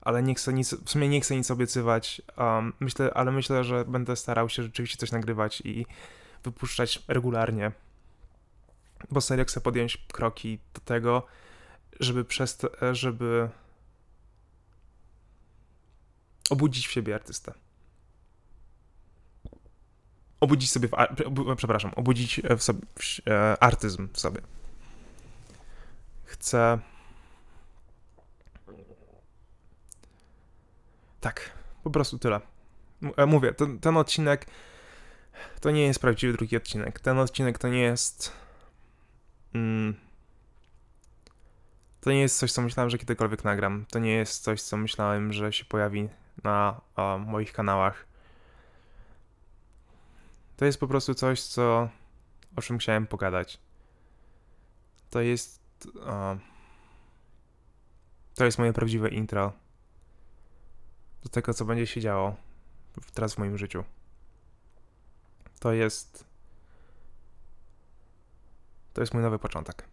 ale 0.00 0.22
nie 0.22 0.34
chcę 0.34 0.52
nic, 0.52 0.74
w 0.74 0.90
sumie 0.90 1.08
nie 1.08 1.20
chcę 1.20 1.36
nic 1.36 1.50
obiecywać, 1.50 2.22
um, 2.36 2.72
myślę, 2.80 3.10
ale 3.14 3.32
myślę, 3.32 3.64
że 3.64 3.84
będę 3.84 4.16
starał 4.16 4.48
się 4.48 4.62
rzeczywiście 4.62 4.98
coś 4.98 5.12
nagrywać 5.12 5.62
i 5.64 5.86
wypuszczać 6.44 7.02
regularnie, 7.08 7.72
bo 9.10 9.20
serio 9.20 9.44
chcę 9.44 9.60
podjąć 9.60 10.06
kroki 10.12 10.58
do 10.74 10.80
tego, 10.80 11.26
żeby 12.00 12.24
przez 12.24 12.58
żeby 12.92 13.48
obudzić 16.52 16.86
w 16.88 16.90
siebie 16.90 17.14
artystę. 17.14 17.52
Obudzić 20.40 20.72
sobie, 20.72 20.88
w, 20.88 21.56
przepraszam, 21.56 21.92
obudzić 21.96 22.40
w 22.58 22.62
sobie 22.62 22.80
w, 22.98 23.28
e, 23.28 23.62
artyzm 23.62 24.08
w 24.12 24.20
sobie. 24.20 24.40
Chcę 26.24 26.78
Tak, 31.22 31.50
po 31.84 31.90
prostu 31.90 32.18
tyle. 32.18 32.40
E, 33.16 33.26
mówię, 33.26 33.52
ten, 33.52 33.78
ten 33.78 33.96
odcinek 33.96 34.46
to 35.60 35.70
nie 35.70 35.86
jest 35.86 36.00
prawdziwy 36.00 36.32
drugi 36.32 36.56
odcinek. 36.56 37.00
Ten 37.00 37.18
odcinek 37.18 37.58
to 37.58 37.68
nie 37.68 37.80
jest. 37.80 38.32
Mm, 39.54 39.94
to 42.00 42.10
nie 42.10 42.20
jest 42.20 42.38
coś, 42.38 42.52
co 42.52 42.62
myślałem, 42.62 42.90
że 42.90 42.98
kiedykolwiek 42.98 43.44
nagram. 43.44 43.86
To 43.90 43.98
nie 43.98 44.12
jest 44.12 44.42
coś, 44.42 44.62
co 44.62 44.76
myślałem, 44.76 45.32
że 45.32 45.52
się 45.52 45.64
pojawi 45.64 46.08
na 46.44 46.80
o, 46.96 47.18
moich 47.18 47.52
kanałach. 47.52 48.06
To 50.56 50.64
jest 50.64 50.80
po 50.80 50.88
prostu 50.88 51.14
coś, 51.14 51.42
co 51.42 51.88
o 52.56 52.62
czym 52.62 52.78
chciałem 52.78 53.06
pogadać. 53.06 53.60
To 55.10 55.20
jest. 55.20 55.62
O, 56.06 56.36
to 58.34 58.44
jest 58.44 58.58
moje 58.58 58.72
prawdziwe 58.72 59.08
intro 59.08 59.52
do 61.22 61.28
tego, 61.28 61.54
co 61.54 61.64
będzie 61.64 61.86
się 61.86 62.00
działo 62.00 62.36
teraz 63.14 63.34
w 63.34 63.38
moim 63.38 63.58
życiu. 63.58 63.84
To 65.60 65.72
jest. 65.72 66.24
To 68.92 69.00
jest 69.00 69.14
mój 69.14 69.22
nowy 69.22 69.38
początek. 69.38 69.88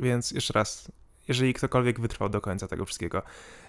Więc 0.00 0.30
jeszcze 0.30 0.52
raz, 0.52 0.92
jeżeli 1.28 1.54
ktokolwiek 1.54 2.00
wytrwał 2.00 2.28
do 2.28 2.40
końca 2.40 2.68
tego 2.68 2.84
wszystkiego, 2.84 3.22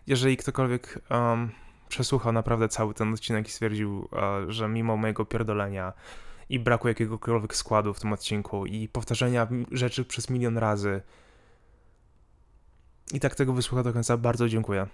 jeżeli 0.08 0.38
ktokolwiek 0.38 1.00
um, 1.10 1.50
przesłuchał 1.90 2.32
naprawdę 2.32 2.70
cały 2.70 2.94
ten 2.94 3.14
odcinek 3.14 3.48
i 3.48 3.52
stwierdził, 3.52 4.00
uh, 4.00 4.10
że 4.48 4.68
mimo 4.68 4.98
mojego 4.98 5.26
pierdolenia 5.26 5.94
i 6.50 6.60
braku 6.60 6.88
jakiegokolwiek 6.88 7.56
składu 7.56 7.94
w 7.94 8.00
tym 8.00 8.14
odcinku 8.14 8.66
i 8.66 8.88
powtarzania 8.88 9.48
rzeczy 9.72 10.06
przez 10.06 10.30
milion 10.30 10.58
razy, 10.58 11.02
i 13.14 13.20
tak 13.20 13.36
tego 13.36 13.54
wysłucha 13.54 13.84
do 13.84 13.94
końca, 13.94 14.18
bardzo 14.18 14.50
dziękuję. 14.50 14.88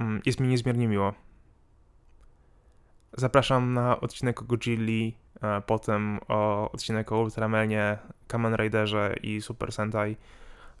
Mm, 0.00 0.20
jest 0.26 0.40
mi 0.40 0.48
niezmiernie 0.48 0.88
miło. 0.88 1.14
Zapraszam 3.12 3.74
na 3.74 4.00
odcinek 4.00 4.42
o 4.42 4.44
Godzilli, 4.44 5.16
potem 5.66 6.18
o 6.28 6.70
odcinek 6.72 7.12
o 7.12 7.20
Ultramanie, 7.20 7.98
Kamen 8.26 8.56
Riderze 8.56 9.14
i 9.22 9.40
Super 9.40 9.72
Sentai 9.72 10.16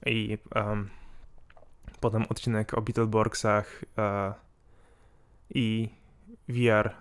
i 0.06 0.38
um, 0.54 0.90
potem 2.00 2.26
odcinek 2.28 2.74
o 2.74 2.82
Beetleborgsach 2.82 3.84
uh, 3.96 4.34
i 5.50 5.88
VR 6.48 6.94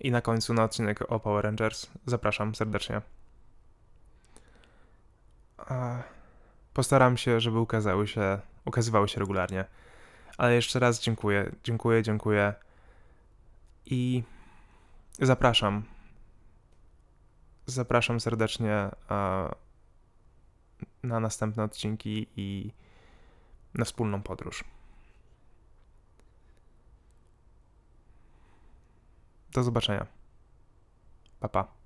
i 0.00 0.10
na 0.10 0.20
końcu 0.20 0.54
na 0.54 0.64
odcinek 0.64 1.12
o 1.12 1.20
Power 1.20 1.44
Rangers. 1.44 1.86
Zapraszam 2.06 2.54
serdecznie. 2.54 3.00
Postaram 6.74 7.16
się, 7.16 7.40
żeby 7.40 7.58
ukazały 7.58 8.08
się, 8.08 8.38
ukazywały 8.64 9.08
się 9.08 9.20
regularnie. 9.20 9.64
Ale 10.38 10.54
jeszcze 10.54 10.78
raz 10.78 11.00
dziękuję, 11.00 11.52
dziękuję, 11.64 12.02
dziękuję. 12.02 12.54
I 13.86 14.22
zapraszam. 15.18 15.82
Zapraszam 17.66 18.20
serdecznie 18.20 18.90
na 21.02 21.20
następne 21.20 21.64
odcinki 21.64 22.26
i 22.36 22.72
na 23.74 23.84
wspólną 23.84 24.22
podróż. 24.22 24.64
Do 29.52 29.62
zobaczenia. 29.62 30.06
Pa, 31.40 31.48
pa. 31.48 31.79